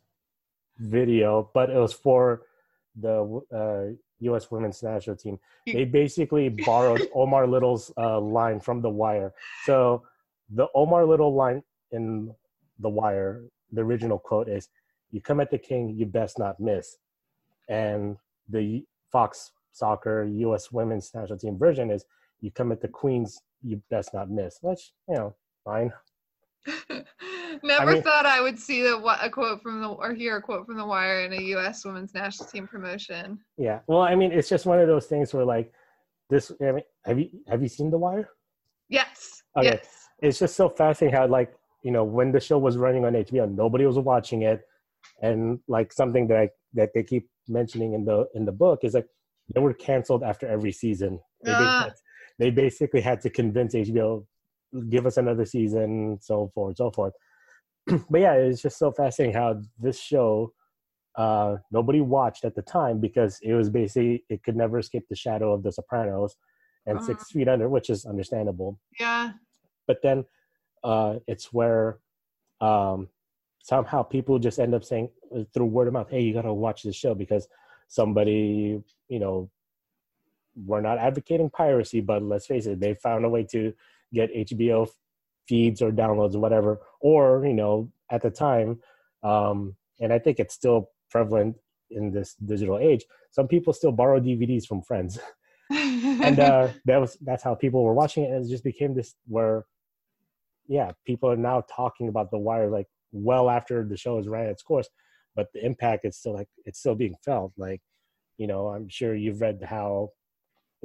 video, 0.77 1.49
but 1.53 1.69
it 1.69 1.77
was 1.77 1.93
for 1.93 2.43
the 2.99 3.41
uh, 3.53 3.95
U.S. 4.19 4.51
women's 4.51 4.83
national 4.83 5.15
team. 5.15 5.39
They 5.65 5.85
basically 5.85 6.49
borrowed 6.49 7.07
Omar 7.15 7.47
Little's 7.47 7.91
uh, 7.97 8.19
line 8.19 8.59
from 8.59 8.81
The 8.81 8.89
Wire. 8.89 9.33
So 9.65 10.03
the 10.53 10.67
Omar 10.75 11.05
Little 11.05 11.33
line 11.33 11.63
in 11.91 12.33
The 12.79 12.89
Wire, 12.89 13.45
the 13.71 13.81
original 13.81 14.19
quote 14.19 14.47
is, 14.47 14.69
"You 15.11 15.21
come 15.21 15.39
at 15.39 15.51
the 15.51 15.57
king, 15.57 15.95
you 15.97 16.05
best 16.05 16.37
not 16.37 16.59
miss." 16.59 16.97
And 17.67 18.17
the 18.49 18.85
Fox 19.11 19.51
Soccer 19.71 20.23
U.S. 20.23 20.71
Women's 20.71 21.11
National 21.13 21.37
Team 21.37 21.57
version 21.57 21.91
is 21.91 22.05
you 22.41 22.51
come 22.51 22.71
at 22.71 22.81
the 22.81 22.87
Queens, 22.87 23.41
you 23.63 23.81
best 23.89 24.13
not 24.13 24.29
miss. 24.29 24.59
Which 24.61 24.93
you 25.09 25.15
know, 25.15 25.35
fine. 25.63 25.91
Never 27.63 27.91
I 27.91 27.93
mean, 27.93 28.03
thought 28.03 28.25
I 28.25 28.41
would 28.41 28.59
see 28.59 28.85
a, 28.85 28.95
a 28.97 29.29
quote 29.29 29.61
from 29.61 29.81
the 29.81 29.87
or 29.87 30.13
hear 30.13 30.37
a 30.37 30.41
quote 30.41 30.65
from 30.65 30.77
the 30.77 30.85
Wire 30.85 31.21
in 31.21 31.33
a 31.33 31.41
U.S. 31.41 31.85
Women's 31.85 32.13
National 32.13 32.47
Team 32.49 32.67
promotion. 32.67 33.39
Yeah, 33.57 33.79
well, 33.87 34.01
I 34.01 34.15
mean, 34.15 34.31
it's 34.31 34.49
just 34.49 34.65
one 34.65 34.79
of 34.79 34.87
those 34.87 35.05
things 35.05 35.33
where 35.33 35.45
like 35.45 35.71
this. 36.29 36.51
I 36.61 36.71
mean, 36.71 36.83
have 37.05 37.19
you 37.19 37.29
have 37.47 37.61
you 37.61 37.69
seen 37.69 37.91
the 37.91 37.97
Wire? 37.97 38.29
Yes. 38.89 39.43
Okay. 39.57 39.67
Yes. 39.67 39.87
It's 40.21 40.39
just 40.39 40.55
so 40.55 40.69
fascinating 40.69 41.15
how 41.15 41.27
like 41.27 41.53
you 41.83 41.91
know 41.91 42.03
when 42.03 42.31
the 42.31 42.39
show 42.39 42.57
was 42.57 42.77
running 42.77 43.05
on 43.05 43.13
HBO, 43.13 43.53
nobody 43.53 43.85
was 43.85 43.97
watching 43.97 44.43
it, 44.43 44.61
and 45.21 45.59
like 45.67 45.93
something 45.93 46.27
that 46.27 46.37
I, 46.37 46.49
that 46.73 46.91
they 46.93 47.03
keep 47.03 47.29
mentioning 47.47 47.93
in 47.93 48.05
the 48.05 48.25
in 48.33 48.45
the 48.45 48.51
book 48.51 48.79
is 48.83 48.93
like 48.93 49.07
they 49.53 49.61
were 49.61 49.73
canceled 49.73 50.23
after 50.23 50.47
every 50.47 50.71
season. 50.71 51.19
They, 51.43 51.51
uh. 51.51 51.89
they 52.39 52.49
basically 52.49 53.01
had 53.01 53.21
to 53.21 53.29
convince 53.29 53.75
HBO 53.75 54.25
give 54.89 55.05
us 55.05 55.17
another 55.17 55.45
season, 55.45 56.17
so 56.21 56.51
forth, 56.53 56.77
so 56.77 56.91
forth. 56.91 57.13
but 58.09 58.19
yeah, 58.19 58.33
it's 58.33 58.61
just 58.61 58.77
so 58.77 58.91
fascinating 58.91 59.35
how 59.35 59.61
this 59.79 59.99
show 59.99 60.51
uh, 61.17 61.55
nobody 61.71 62.01
watched 62.01 62.43
at 62.43 62.55
the 62.55 62.61
time 62.61 62.99
because 62.99 63.39
it 63.41 63.53
was 63.53 63.69
basically 63.69 64.23
it 64.29 64.43
could 64.43 64.55
never 64.55 64.79
escape 64.79 65.05
the 65.09 65.15
shadow 65.15 65.53
of 65.53 65.63
The 65.63 65.71
Sopranos 65.71 66.35
and 66.85 66.97
uh. 66.97 67.01
Six 67.01 67.23
uh-huh. 67.23 67.39
Feet 67.39 67.47
Under, 67.47 67.69
which 67.69 67.89
is 67.89 68.05
understandable. 68.05 68.79
Yeah. 68.99 69.31
But 69.87 70.01
then 70.03 70.25
uh, 70.83 71.15
it's 71.27 71.53
where 71.53 71.99
um, 72.61 73.09
somehow 73.65 74.03
people 74.03 74.37
just 74.37 74.59
end 74.59 74.75
up 74.75 74.83
saying 74.83 75.09
uh, 75.35 75.43
through 75.51 75.65
word 75.65 75.87
of 75.87 75.93
mouth, 75.93 76.09
"Hey, 76.09 76.21
you 76.21 76.33
got 76.33 76.43
to 76.43 76.53
watch 76.53 76.83
this 76.83 76.95
show," 76.95 77.15
because 77.15 77.47
somebody, 77.87 78.79
you 79.09 79.19
know, 79.19 79.49
we're 80.55 80.81
not 80.81 80.99
advocating 80.99 81.49
piracy, 81.49 81.99
but 81.99 82.21
let's 82.21 82.45
face 82.45 82.67
it, 82.67 82.79
they 82.79 82.93
found 82.93 83.25
a 83.25 83.29
way 83.29 83.43
to 83.51 83.73
get 84.13 84.33
HBO 84.33 84.87
feeds 85.47 85.81
or 85.81 85.91
downloads 85.91 86.35
or 86.35 86.39
whatever, 86.39 86.79
or 86.99 87.43
you 87.43 87.55
know, 87.55 87.91
at 88.11 88.21
the 88.21 88.29
time, 88.29 88.79
um, 89.23 89.75
and 89.99 90.13
I 90.13 90.19
think 90.19 90.39
it's 90.39 90.53
still 90.53 90.91
prevalent 91.09 91.55
in 91.89 92.11
this 92.11 92.35
digital 92.35 92.77
age. 92.77 93.03
Some 93.31 93.47
people 93.47 93.73
still 93.73 93.91
borrow 93.91 94.19
DVDs 94.19 94.67
from 94.67 94.83
friends, 94.83 95.17
and 95.71 96.39
uh, 96.39 96.67
that 96.85 97.01
was 97.01 97.17
that's 97.21 97.41
how 97.41 97.55
people 97.55 97.83
were 97.83 97.95
watching 97.95 98.25
it. 98.25 98.31
And 98.31 98.45
it 98.45 98.49
just 98.49 98.63
became 98.63 98.93
this 98.93 99.15
where, 99.25 99.65
yeah, 100.67 100.91
people 101.03 101.31
are 101.31 101.35
now 101.51 101.63
talking 101.67 102.09
about 102.09 102.29
The 102.29 102.37
Wire 102.37 102.69
like 102.69 102.87
well 103.15 103.49
after 103.49 103.83
the 103.83 103.97
show 103.97 104.17
has 104.17 104.27
ran 104.27 104.47
its 104.47 104.63
course 104.63 104.89
but 105.35 105.47
the 105.53 105.65
impact 105.65 106.05
is 106.05 106.17
still 106.17 106.33
like 106.33 106.47
it's 106.65 106.79
still 106.79 106.95
being 106.95 107.15
felt 107.23 107.51
like 107.57 107.81
you 108.37 108.47
know 108.47 108.67
i'm 108.67 108.87
sure 108.89 109.15
you've 109.15 109.41
read 109.41 109.59
how 109.63 110.09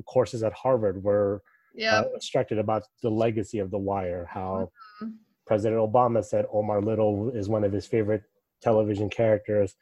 courses 0.06 0.42
at 0.42 0.52
harvard 0.52 1.02
were 1.02 1.42
yeah. 1.74 2.00
uh, 2.00 2.04
instructed 2.14 2.58
about 2.58 2.82
the 3.02 3.10
legacy 3.10 3.58
of 3.58 3.70
the 3.70 3.78
wire 3.78 4.26
how 4.30 4.70
mm-hmm. 5.02 5.10
president 5.46 5.80
obama 5.80 6.24
said 6.24 6.46
omar 6.52 6.80
little 6.80 7.30
is 7.30 7.48
one 7.48 7.64
of 7.64 7.72
his 7.72 7.86
favorite 7.86 8.22
television 8.62 9.08
characters 9.08 9.76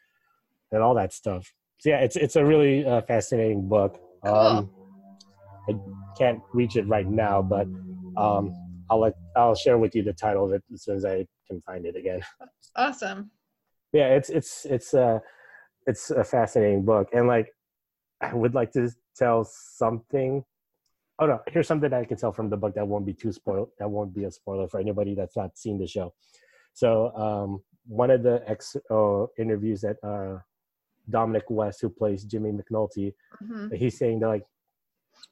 and 0.71 0.81
all 0.81 0.93
that 0.93 1.13
stuff 1.13 1.53
so 1.77 1.89
yeah 1.89 1.99
it's 1.99 2.15
it's 2.15 2.35
a 2.35 2.45
really 2.45 2.85
uh, 2.85 3.01
fascinating 3.01 3.67
book 3.67 3.99
um 4.23 4.69
i 5.69 5.73
can't 6.17 6.41
reach 6.53 6.75
it 6.75 6.87
right 6.87 7.07
now 7.07 7.41
but 7.41 7.67
um 8.17 8.53
i'll 8.89 8.99
let 8.99 9.13
i'll 9.35 9.55
share 9.55 9.77
with 9.77 9.95
you 9.95 10.03
the 10.03 10.13
title 10.13 10.45
of 10.45 10.51
it 10.51 10.63
as 10.73 10.83
soon 10.83 10.97
as 10.97 11.05
i 11.05 11.25
can 11.49 11.61
find 11.61 11.85
it 11.85 11.95
again. 11.95 12.21
Awesome. 12.75 13.31
Yeah, 13.91 14.09
it's 14.09 14.29
it's 14.29 14.65
it's 14.65 14.93
uh 14.93 15.19
it's 15.87 16.11
a 16.11 16.23
fascinating 16.23 16.85
book, 16.85 17.09
and 17.13 17.27
like 17.27 17.51
I 18.21 18.33
would 18.33 18.53
like 18.53 18.71
to 18.73 18.91
tell 19.17 19.43
something. 19.43 20.43
Oh 21.17 21.25
no, 21.25 21.41
here's 21.47 21.67
something 21.67 21.91
I 21.91 22.05
can 22.05 22.17
tell 22.17 22.31
from 22.31 22.49
the 22.49 22.57
book 22.57 22.75
that 22.75 22.87
won't 22.87 23.05
be 23.05 23.13
too 23.13 23.31
spoiled. 23.31 23.71
That 23.79 23.89
won't 23.89 24.13
be 24.13 24.25
a 24.25 24.31
spoiler 24.31 24.67
for 24.67 24.79
anybody 24.79 25.15
that's 25.15 25.35
not 25.35 25.57
seen 25.57 25.79
the 25.79 25.87
show. 25.87 26.13
So 26.73 27.13
um, 27.15 27.61
one 27.87 28.11
of 28.11 28.21
the 28.23 28.43
ex 28.47 28.77
uh, 28.91 29.25
interviews 29.37 29.81
that 29.81 29.97
uh, 30.03 30.39
Dominic 31.09 31.49
West, 31.49 31.81
who 31.81 31.89
plays 31.89 32.23
Jimmy 32.23 32.51
McNulty, 32.51 33.13
mm-hmm. 33.43 33.75
he's 33.75 33.97
saying 33.97 34.19
that 34.19 34.27
like 34.27 34.45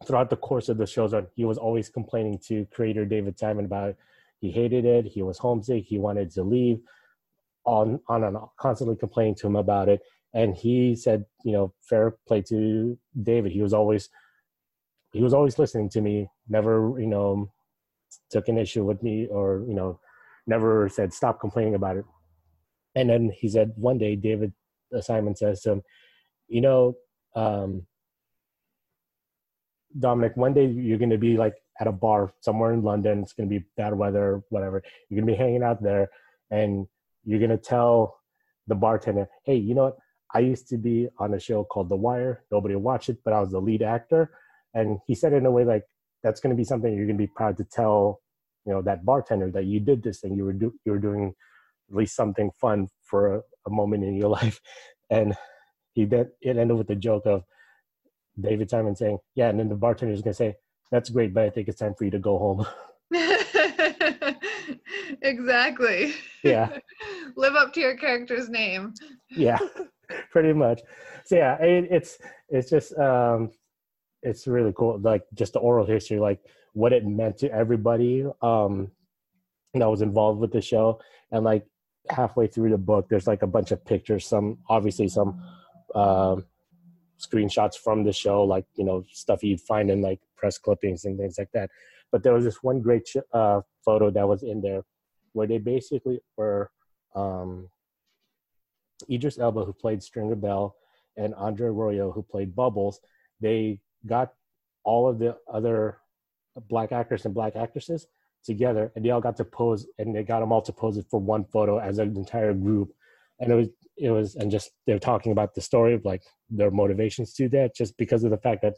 throughout 0.05 0.29
the 0.29 0.35
course 0.35 0.69
of 0.69 0.77
the 0.77 0.87
shows, 0.87 1.13
he 1.35 1.45
was 1.45 1.57
always 1.57 1.87
complaining 1.87 2.39
to 2.47 2.65
creator 2.73 3.05
David 3.05 3.37
Simon 3.37 3.65
about 3.65 3.95
he 4.39 4.51
hated 4.51 4.85
it. 4.85 5.05
He 5.05 5.23
was 5.23 5.37
homesick. 5.37 5.85
He 5.85 5.97
wanted 5.97 6.31
to 6.31 6.43
leave. 6.43 6.79
On 7.65 7.99
on 8.07 8.23
and 8.23 8.37
on, 8.37 8.47
constantly 8.57 8.95
complaining 8.95 9.35
to 9.35 9.47
him 9.47 9.57
about 9.57 9.89
it. 9.89 10.01
And 10.33 10.55
he 10.55 10.95
said, 10.95 11.25
you 11.43 11.51
know, 11.51 11.73
fair 11.81 12.15
play 12.27 12.41
to 12.43 12.97
David. 13.21 13.51
He 13.51 13.61
was 13.61 13.73
always 13.73 14.09
he 15.11 15.21
was 15.21 15.33
always 15.33 15.59
listening 15.59 15.89
to 15.89 16.01
me. 16.01 16.29
Never, 16.47 16.95
you 16.97 17.07
know, 17.07 17.51
took 18.29 18.47
an 18.47 18.57
issue 18.57 18.85
with 18.85 19.03
me 19.03 19.27
or 19.27 19.65
you 19.67 19.73
know, 19.73 19.99
never 20.45 20.87
said 20.87 21.13
stop 21.13 21.41
complaining 21.41 21.75
about 21.75 21.97
it. 21.97 22.05
And 22.95 23.09
then 23.09 23.31
he 23.35 23.49
said 23.49 23.73
one 23.75 23.97
day, 23.97 24.15
David 24.15 24.53
Simon 25.01 25.35
says 25.35 25.61
to 25.61 25.73
him, 25.73 25.81
you 26.47 26.61
know, 26.61 26.95
um, 27.35 27.85
Dominic, 29.99 30.37
one 30.37 30.53
day 30.53 30.65
you're 30.65 30.97
going 30.97 31.09
to 31.09 31.17
be 31.17 31.37
like 31.37 31.55
at 31.79 31.87
a 31.87 31.91
bar 31.91 32.33
somewhere 32.41 32.73
in 32.73 32.83
London. 32.83 33.21
It's 33.21 33.33
going 33.33 33.49
to 33.49 33.59
be 33.59 33.65
bad 33.75 33.95
weather, 33.95 34.41
whatever. 34.49 34.81
You're 35.09 35.21
going 35.21 35.27
to 35.27 35.33
be 35.33 35.37
hanging 35.37 35.63
out 35.63 35.81
there, 35.81 36.09
and 36.51 36.87
you're 37.23 37.39
going 37.39 37.51
to 37.51 37.57
tell 37.57 38.19
the 38.67 38.75
bartender, 38.75 39.27
"Hey, 39.43 39.55
you 39.55 39.75
know 39.75 39.85
what? 39.85 39.97
I 40.33 40.39
used 40.39 40.67
to 40.69 40.77
be 40.77 41.07
on 41.19 41.33
a 41.33 41.39
show 41.39 41.63
called 41.63 41.89
The 41.89 41.95
Wire. 41.95 42.43
Nobody 42.51 42.75
watched 42.75 43.09
it, 43.09 43.19
but 43.23 43.33
I 43.33 43.39
was 43.39 43.51
the 43.51 43.61
lead 43.61 43.81
actor." 43.81 44.31
And 44.73 44.99
he 45.07 45.15
said 45.15 45.33
it 45.33 45.37
in 45.37 45.45
a 45.45 45.51
way 45.51 45.63
like 45.63 45.83
that's 46.23 46.39
going 46.39 46.55
to 46.55 46.57
be 46.57 46.63
something 46.63 46.93
you're 46.93 47.05
going 47.05 47.17
to 47.17 47.23
be 47.23 47.31
proud 47.35 47.57
to 47.57 47.63
tell 47.63 48.21
you 48.65 48.73
know 48.73 48.81
that 48.81 49.05
bartender 49.05 49.49
that 49.51 49.65
you 49.65 49.79
did 49.79 50.03
this 50.03 50.19
thing 50.19 50.35
you 50.35 50.43
were 50.43 50.53
do 50.53 50.73
you 50.85 50.91
were 50.91 50.99
doing 50.99 51.33
at 51.89 51.95
least 51.95 52.15
something 52.15 52.51
fun 52.59 52.87
for 53.01 53.35
a, 53.35 53.41
a 53.65 53.69
moment 53.69 54.03
in 54.03 54.15
your 54.15 54.29
life 54.39 54.59
and 55.09 55.35
he 55.93 56.05
did 56.05 56.27
it 56.41 56.57
ended 56.57 56.77
with 56.77 56.87
the 56.87 56.95
joke 56.95 57.25
of 57.25 57.43
david 58.39 58.69
simon 58.69 58.95
saying 58.95 59.17
yeah 59.35 59.49
and 59.49 59.59
then 59.59 59.69
the 59.69 59.75
bartender 59.75 60.13
is 60.13 60.21
going 60.21 60.33
to 60.33 60.37
say 60.37 60.55
that's 60.91 61.09
great 61.09 61.33
but 61.33 61.43
i 61.43 61.49
think 61.49 61.67
it's 61.67 61.79
time 61.79 61.93
for 61.93 62.05
you 62.05 62.11
to 62.11 62.19
go 62.19 62.37
home. 62.37 62.65
Exactly. 65.21 66.13
Yeah. 66.43 66.77
Live 67.35 67.55
up 67.55 67.73
to 67.73 67.79
your 67.79 67.97
character's 67.97 68.49
name. 68.49 68.93
Yeah 69.29 69.59
pretty 70.31 70.53
much. 70.53 70.81
So 71.25 71.35
yeah 71.35 71.55
it, 71.61 71.87
it's 71.91 72.17
it's 72.49 72.69
just 72.69 72.97
um 72.97 73.51
it's 74.23 74.47
really 74.47 74.73
cool 74.75 74.99
like 74.99 75.23
just 75.33 75.53
the 75.53 75.59
oral 75.59 75.85
history 75.85 76.19
like 76.19 76.39
what 76.73 76.93
it 76.93 77.05
meant 77.05 77.37
to 77.39 77.51
everybody 77.51 78.25
um 78.41 78.91
that 79.73 79.89
was 79.89 80.01
involved 80.01 80.39
with 80.39 80.51
the 80.51 80.61
show. 80.61 80.99
And 81.31 81.43
like 81.43 81.65
halfway 82.09 82.47
through 82.47 82.69
the 82.69 82.77
book 82.77 83.07
there's 83.09 83.27
like 83.27 83.43
a 83.43 83.47
bunch 83.47 83.71
of 83.71 83.83
pictures 83.83 84.25
some 84.25 84.59
obviously 84.69 85.09
some 85.09 85.43
um 85.93 86.45
screenshots 87.19 87.77
from 87.77 88.03
the 88.03 88.13
show 88.13 88.43
like 88.43 88.65
you 88.75 88.83
know 88.83 89.03
stuff 89.11 89.43
you'd 89.43 89.61
find 89.61 89.89
in 89.89 90.01
like 90.01 90.19
press 90.35 90.57
clippings 90.57 91.05
and 91.05 91.17
things 91.17 91.37
like 91.37 91.51
that 91.53 91.69
but 92.11 92.23
there 92.23 92.33
was 92.33 92.43
this 92.43 92.61
one 92.63 92.81
great 92.81 93.07
sh- 93.07 93.17
uh, 93.33 93.61
photo 93.83 94.09
that 94.09 94.27
was 94.27 94.43
in 94.43 94.61
there 94.61 94.81
where 95.33 95.47
they 95.47 95.57
basically 95.57 96.19
were 96.35 96.71
um, 97.15 97.69
Idris 99.09 99.39
Elba, 99.39 99.63
who 99.65 99.73
played 99.73 100.01
Stringer 100.01 100.35
Bell, 100.35 100.75
and 101.15 101.33
Andre 101.35 101.69
Royo, 101.69 102.13
who 102.13 102.23
played 102.23 102.55
Bubbles. 102.55 102.99
They 103.39 103.79
got 104.05 104.33
all 104.83 105.07
of 105.07 105.19
the 105.19 105.37
other 105.51 105.99
black 106.69 106.91
actors 106.91 107.25
and 107.25 107.33
black 107.33 107.55
actresses 107.55 108.07
together, 108.43 108.91
and 108.95 109.03
they 109.03 109.09
all 109.09 109.21
got 109.21 109.37
to 109.37 109.45
pose, 109.45 109.87
and 109.97 110.15
they 110.15 110.23
got 110.23 110.39
them 110.39 110.51
all 110.51 110.61
to 110.61 110.71
pose 110.71 111.01
for 111.09 111.19
one 111.19 111.43
photo 111.45 111.79
as 111.79 111.99
an 111.99 112.15
entire 112.15 112.53
group. 112.53 112.93
And 113.39 113.51
it 113.51 113.55
was 113.55 113.67
it 113.97 114.11
was 114.11 114.35
and 114.35 114.51
just 114.51 114.71
they 114.85 114.93
were 114.93 114.99
talking 114.99 115.31
about 115.31 115.55
the 115.55 115.61
story 115.61 115.93
of 115.93 116.05
like 116.05 116.23
their 116.49 116.71
motivations 116.71 117.33
to 117.33 117.49
that, 117.49 117.75
just 117.75 117.97
because 117.97 118.23
of 118.23 118.31
the 118.31 118.37
fact 118.37 118.61
that 118.61 118.75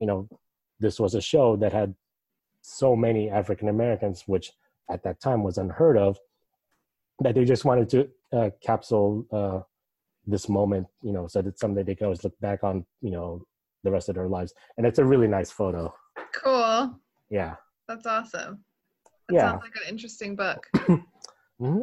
you 0.00 0.06
know 0.06 0.28
this 0.80 0.98
was 0.98 1.14
a 1.14 1.20
show 1.20 1.56
that 1.56 1.72
had 1.72 1.94
so 2.62 2.94
many 2.96 3.30
African 3.30 3.68
Americans, 3.68 4.24
which 4.26 4.52
at 4.90 5.02
that 5.04 5.20
time 5.20 5.42
was 5.42 5.58
unheard 5.58 5.96
of, 5.96 6.18
that 7.20 7.34
they 7.34 7.44
just 7.44 7.64
wanted 7.64 7.88
to 7.90 8.08
uh, 8.32 8.50
capsule 8.64 9.26
uh, 9.32 9.60
this 10.26 10.48
moment, 10.48 10.86
you 11.02 11.12
know, 11.12 11.26
so 11.26 11.42
that 11.42 11.58
someday 11.58 11.82
they 11.82 11.94
can 11.94 12.06
always 12.06 12.24
look 12.24 12.38
back 12.40 12.62
on, 12.62 12.84
you 13.00 13.10
know, 13.10 13.44
the 13.84 13.90
rest 13.90 14.08
of 14.08 14.14
their 14.14 14.28
lives. 14.28 14.54
And 14.76 14.86
it's 14.86 14.98
a 14.98 15.04
really 15.04 15.28
nice 15.28 15.50
photo. 15.50 15.92
Cool. 16.32 16.98
Yeah. 17.30 17.56
That's 17.88 18.06
awesome. 18.06 18.64
That 19.28 19.34
Yeah. 19.34 19.50
sounds 19.50 19.62
like 19.62 19.76
an 19.76 19.88
interesting 19.88 20.36
book. 20.36 20.66
hmm 21.58 21.80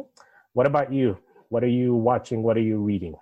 What 0.54 0.66
about 0.66 0.92
you? 0.92 1.18
What 1.50 1.62
are 1.64 1.68
you 1.68 1.94
watching? 1.94 2.42
What 2.42 2.56
are 2.56 2.62
you 2.62 2.78
reading? 2.78 3.14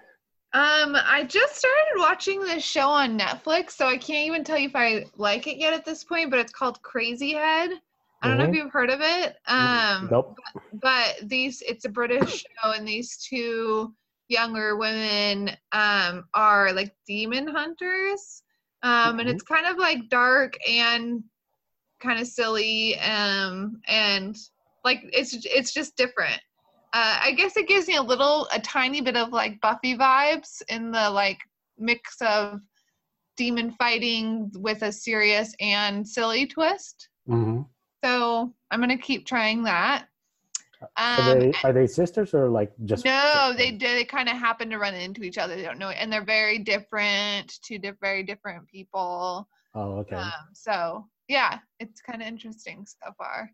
Um, 0.54 0.96
I 0.96 1.24
just 1.28 1.56
started 1.56 1.98
watching 1.98 2.40
this 2.40 2.64
show 2.64 2.88
on 2.88 3.18
Netflix, 3.18 3.72
so 3.72 3.86
I 3.86 3.98
can't 3.98 4.26
even 4.26 4.44
tell 4.44 4.56
you 4.56 4.68
if 4.68 4.76
I 4.76 5.04
like 5.16 5.46
it 5.46 5.58
yet 5.58 5.74
at 5.74 5.84
this 5.84 6.04
point, 6.04 6.30
but 6.30 6.38
it's 6.38 6.52
called 6.52 6.80
Crazyhead. 6.82 7.78
I 8.22 8.28
don't 8.28 8.38
know 8.38 8.44
if 8.44 8.52
Mhm. 8.52 8.54
you've 8.54 8.72
heard 8.72 8.90
of 8.90 9.00
it. 9.02 9.36
Um, 9.46 10.10
nope. 10.10 10.36
but 10.74 11.16
these 11.22 11.62
it's 11.66 11.84
a 11.86 11.88
british 11.88 12.44
show 12.62 12.72
and 12.72 12.86
these 12.86 13.16
two 13.18 13.94
younger 14.28 14.76
women 14.76 15.50
um 15.72 16.24
are 16.34 16.72
like 16.74 16.94
demon 17.06 17.48
hunters 17.48 18.42
um 18.82 19.18
and 19.18 19.28
Mhm. 19.28 19.32
it's 19.32 19.42
kind 19.42 19.66
of 19.66 19.78
like 19.78 20.08
dark 20.10 20.56
and 20.68 21.24
kind 22.00 22.20
of 22.20 22.26
silly 22.26 22.98
um 23.00 23.80
and 23.88 24.36
like 24.84 25.00
it's 25.12 25.34
it's 25.46 25.72
just 25.72 25.96
different 25.96 26.40
uh 26.92 27.18
i 27.22 27.32
guess 27.36 27.56
it 27.56 27.68
gives 27.68 27.88
me 27.88 27.96
a 27.96 28.02
little 28.02 28.46
a 28.52 28.60
tiny 28.60 29.00
bit 29.00 29.16
of 29.16 29.32
like 29.32 29.60
buffy 29.60 29.96
vibes 29.96 30.62
in 30.68 30.90
the 30.90 31.10
like 31.10 31.38
mix 31.78 32.16
of 32.20 32.60
demon 33.36 33.70
fighting 33.72 34.50
with 34.56 34.82
a 34.82 34.90
serious 34.92 35.54
and 35.60 36.06
silly 36.06 36.46
twist 36.46 37.08
hmm 37.26 37.60
so 38.04 38.54
I'm 38.70 38.80
gonna 38.80 38.98
keep 38.98 39.26
trying 39.26 39.62
that. 39.64 40.06
Are 40.80 40.88
Um, 40.96 41.40
they 41.40 41.52
are 41.64 41.72
they 41.72 41.86
sisters 41.86 42.34
or 42.34 42.48
like 42.48 42.72
just? 42.84 43.04
no, 43.04 43.52
they. 43.56 43.72
They 43.72 44.04
kind 44.04 44.28
of 44.28 44.36
happen 44.36 44.70
to 44.70 44.78
run 44.78 44.94
into 44.94 45.22
each 45.22 45.38
other. 45.38 45.56
They 45.56 45.62
don't 45.62 45.78
know, 45.78 45.88
it, 45.88 45.96
and 45.98 46.12
they're 46.12 46.24
very 46.24 46.58
different. 46.58 47.58
Two 47.62 47.78
di- 47.78 47.92
very 48.00 48.22
different 48.22 48.68
people. 48.68 49.48
Oh, 49.74 49.98
okay. 49.98 50.16
Um, 50.16 50.48
so 50.52 51.08
yeah, 51.28 51.58
it's 51.80 52.00
kind 52.00 52.22
of 52.22 52.28
interesting 52.28 52.86
so 52.86 53.12
far. 53.18 53.50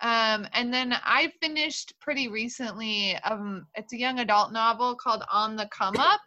Um, 0.00 0.46
and 0.52 0.72
then 0.72 0.94
I 1.02 1.32
finished 1.40 1.92
pretty 2.00 2.28
recently. 2.28 3.16
Um, 3.24 3.66
it's 3.74 3.92
a 3.92 3.98
young 3.98 4.20
adult 4.20 4.52
novel 4.52 4.94
called 4.94 5.24
On 5.32 5.56
the 5.56 5.68
Come 5.72 5.96
Up. 5.96 6.20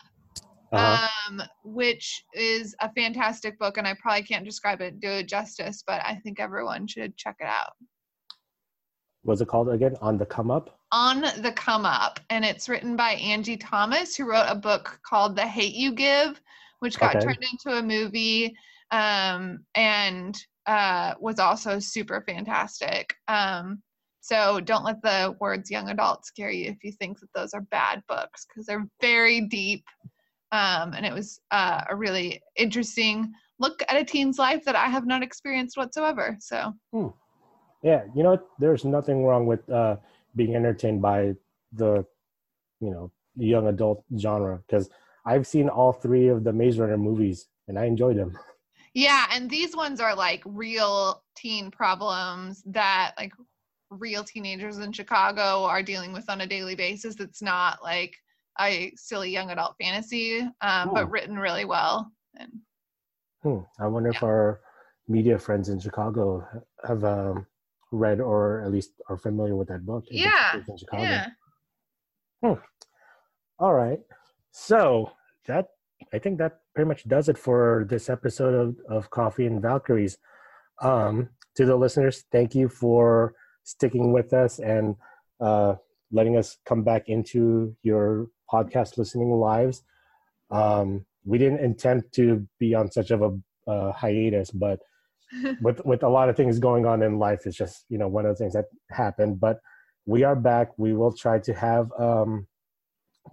Uh-huh. 0.74 1.06
um, 1.30 1.42
which 1.66 2.24
is 2.34 2.74
a 2.80 2.90
fantastic 2.94 3.60
book, 3.60 3.78
and 3.78 3.86
I 3.86 3.94
probably 4.02 4.24
can't 4.24 4.46
describe 4.46 4.80
it 4.80 5.02
do 5.02 5.10
it 5.10 5.28
justice, 5.28 5.84
but 5.86 6.02
I 6.06 6.16
think 6.24 6.40
everyone 6.40 6.88
should 6.88 7.18
check 7.18 7.36
it 7.42 7.46
out. 7.46 7.74
Was 9.26 9.42
it 9.42 9.50
called 9.50 9.68
again? 9.70 9.98
On 10.02 10.18
the 10.18 10.26
come 10.26 10.50
up. 10.50 10.80
On 10.94 11.22
the 11.42 11.52
Come 11.58 11.86
Up, 11.86 12.20
and 12.30 12.44
it's 12.46 12.70
written 12.70 12.96
by 12.96 13.12
Angie 13.12 13.58
Thomas, 13.58 14.16
who 14.16 14.30
wrote 14.30 14.48
a 14.48 14.56
book 14.56 15.00
called 15.06 15.36
The 15.36 15.46
Hate 15.46 15.74
You 15.74 15.94
Give, 15.94 16.40
which 16.80 16.98
got 16.98 17.16
Okay. 17.18 17.26
turned 17.26 17.44
into 17.52 17.78
a 17.78 17.84
movie 17.84 18.56
um, 18.92 19.66
and 19.76 20.38
uh, 20.72 21.16
was 21.20 21.38
also 21.38 21.80
super 21.80 22.24
fantastic. 22.26 23.14
Um, 23.28 23.84
so 24.22 24.62
don't 24.62 24.86
let 24.86 25.02
the 25.02 25.36
words 25.42 25.70
young 25.70 25.90
adult 25.90 26.26
scare 26.26 26.50
you 26.50 26.70
if 26.70 26.78
you 26.82 26.94
think 26.94 27.20
that 27.20 27.34
those 27.36 27.54
are 27.54 27.68
bad 27.72 28.02
books, 28.08 28.46
because 28.48 28.66
they're 28.66 28.88
very 29.02 29.42
deep. 29.42 29.84
Um, 30.54 30.94
and 30.94 31.06
it 31.06 31.12
was 31.12 31.42
uh, 31.52 31.82
a 31.90 31.96
really 31.96 32.42
interesting 32.56 33.34
look 33.60 33.84
at 33.90 33.98
a 33.98 34.06
teen's 34.06 34.40
life 34.40 34.64
that 34.64 34.78
I 34.78 34.86
have 34.86 35.06
not 35.06 35.24
experienced 35.24 35.76
whatsoever. 35.76 36.38
So 36.40 36.74
Yeah, 37.84 38.04
you 38.16 38.24
know, 38.24 38.42
there's 38.58 38.86
nothing 38.86 39.26
wrong 39.26 39.46
with 39.46 39.70
uh, 39.70 39.98
being 40.38 40.56
entertained 40.56 41.02
by 41.02 41.36
the, 41.74 42.06
you 42.80 42.92
know, 42.92 43.12
young 43.36 43.68
adult 43.68 44.06
genre 44.18 44.62
because 44.66 44.90
I've 45.26 45.46
seen 45.46 45.68
all 45.68 45.92
three 45.92 46.30
of 46.30 46.46
the 46.46 46.54
Maze 46.54 46.80
Runner 46.80 46.98
movies 46.98 47.48
and 47.68 47.78
I 47.78 47.86
enjoyed 47.86 48.18
them. 48.18 48.40
Yeah, 48.94 49.26
and 49.32 49.50
these 49.50 49.76
ones 49.76 50.00
are 50.00 50.16
like 50.16 50.42
real 50.46 51.24
teen 51.36 51.72
problems 51.72 52.64
that 52.68 53.14
like 53.18 53.34
real 53.90 54.24
teenagers 54.24 54.80
in 54.80 54.92
Chicago 54.92 55.64
are 55.64 55.84
dealing 55.84 56.14
with 56.14 56.30
on 56.30 56.42
a 56.42 56.48
daily 56.48 56.76
basis. 56.76 57.20
It's 57.20 57.42
not 57.42 57.82
like 57.84 58.16
a 58.60 58.92
silly 58.96 59.30
young 59.30 59.50
adult 59.50 59.76
fantasy, 59.82 60.42
um, 60.62 60.94
but 60.94 61.10
written 61.10 61.38
really 61.38 61.66
well. 61.66 62.12
And 62.38 62.52
Hmm. 63.44 63.60
I 63.80 63.88
wonder 63.88 64.10
if 64.12 64.22
our 64.24 64.62
media 65.08 65.38
friends 65.38 65.70
in 65.70 65.80
Chicago 65.80 66.46
have 66.86 67.04
um, 67.04 67.48
read 67.92 68.20
or 68.20 68.62
at 68.62 68.72
least 68.72 68.92
are 69.10 69.18
familiar 69.18 69.56
with 69.56 69.68
that 69.70 69.86
book. 69.86 70.06
Yeah, 70.10 70.32
based 70.54 70.70
in 70.70 70.78
Chicago. 70.78 71.04
yeah, 71.04 72.56
All 73.60 73.74
right. 73.74 74.00
So 74.52 75.12
that 75.48 75.70
I 76.14 76.20
think 76.20 76.38
that 76.40 76.60
pretty 76.74 76.88
much 76.88 77.08
does 77.08 77.30
it 77.30 77.38
for 77.38 77.86
this 77.90 78.10
episode 78.10 78.54
of, 78.54 78.76
of 78.90 79.10
Coffee 79.10 79.46
and 79.46 79.62
Valkyries. 79.62 80.18
Um, 80.82 81.30
to 81.56 81.66
the 81.66 81.76
listeners, 81.76 82.26
thank 82.32 82.56
you 82.56 82.70
for 82.70 83.34
sticking 83.64 84.12
with 84.12 84.34
us 84.34 84.60
and 84.60 84.96
uh, 85.40 85.76
letting 86.12 86.38
us 86.38 86.58
come 86.66 86.84
back 86.84 87.08
into 87.08 87.76
your 87.84 88.28
podcast 88.52 88.98
listening 88.98 89.32
lives. 89.32 89.84
Um, 90.50 91.06
we 91.24 91.38
didn't 91.38 91.60
intend 91.60 92.04
to 92.14 92.48
be 92.60 92.74
on 92.74 92.92
such 92.92 93.12
of 93.12 93.22
a 93.22 93.70
uh, 93.70 93.92
hiatus, 93.92 94.52
but 94.52 94.80
with 95.62 95.84
with 95.86 96.04
a 96.04 96.10
lot 96.10 96.30
of 96.30 96.36
things 96.36 96.60
going 96.60 96.86
on 96.86 97.02
in 97.04 97.20
life, 97.20 97.42
it's 97.46 97.56
just 97.56 97.86
you 97.90 97.98
know 97.98 98.08
one 98.08 98.26
of 98.26 98.36
the 98.36 98.44
things 98.44 98.54
that 98.54 98.66
happened. 98.90 99.40
But 99.40 99.60
we 100.06 100.24
are 100.24 100.36
back. 100.36 100.78
We 100.78 100.94
will 100.94 101.14
try 101.14 101.40
to 101.40 101.54
have 101.54 101.90
um, 101.98 102.48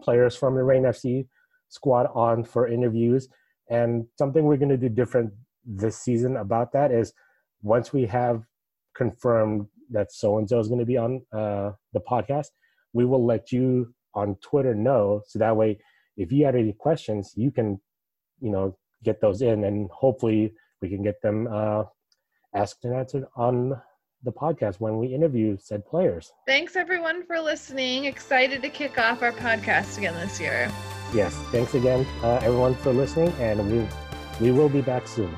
players 0.01 0.37
from 0.37 0.55
the 0.55 0.63
Reign 0.63 0.85
FC 0.85 1.27
squad 1.69 2.07
on 2.15 2.45
for 2.45 2.69
interviews. 2.69 3.29
And 3.71 4.07
something 4.17 4.45
we're 4.45 4.57
going 4.57 4.71
to 4.71 4.77
do 4.77 4.89
different 4.89 5.33
this 5.65 5.99
season 5.99 6.37
about 6.37 6.73
that 6.73 6.91
is 6.91 7.13
once 7.63 7.93
we 7.93 8.07
have 8.07 8.45
confirmed 8.95 9.67
that 9.91 10.13
so 10.13 10.39
and 10.39 10.49
so 10.49 10.59
is 10.59 10.69
going 10.69 10.81
to 10.81 10.87
be 10.87 10.97
on 10.97 11.23
uh, 11.33 11.73
the 11.93 12.01
podcast, 12.01 12.49
we 12.93 13.05
will 13.05 13.25
let 13.25 13.53
you 13.53 13.95
on 14.15 14.37
Twitter 14.37 14.75
know. 14.75 15.23
So 15.27 15.39
that 15.39 15.57
way, 15.57 15.79
if 16.17 16.33
you 16.33 16.45
had 16.45 16.57
any 16.57 16.73
questions, 16.73 17.33
you 17.37 17.51
can, 17.51 17.81
you 18.41 18.51
know, 18.51 18.77
get 19.05 19.21
those 19.21 19.43
in, 19.43 19.65
and 19.65 19.89
hopefully 19.91 20.53
we 20.83 20.89
can 20.89 21.03
get 21.03 21.23
them 21.23 21.49
uh, 21.51 21.85
asked 22.55 22.85
and 22.85 22.95
answered 22.95 23.25
on 23.37 23.81
the 24.25 24.33
podcast 24.33 24.81
when 24.81 24.99
we 24.99 25.09
interview 25.09 25.57
said 25.61 25.87
players. 25.87 26.33
Thanks 26.47 26.75
everyone 26.75 27.25
for 27.25 27.41
listening. 27.41 28.07
Excited 28.07 28.63
to 28.63 28.69
kick 28.69 28.99
off 28.99 29.23
our 29.23 29.33
podcast 29.33 29.99
again 29.99 30.15
this 30.15 30.41
year. 30.41 30.71
Yes, 31.15 31.35
thanks 31.51 31.75
again, 31.75 32.07
uh, 32.23 32.41
everyone, 32.43 32.75
for 32.75 32.93
listening, 32.93 33.33
and 33.41 33.65
we 33.71 33.89
we 34.41 34.53
will 34.53 34.69
be 34.69 34.83
back 34.83 35.09
soon. 35.09 35.35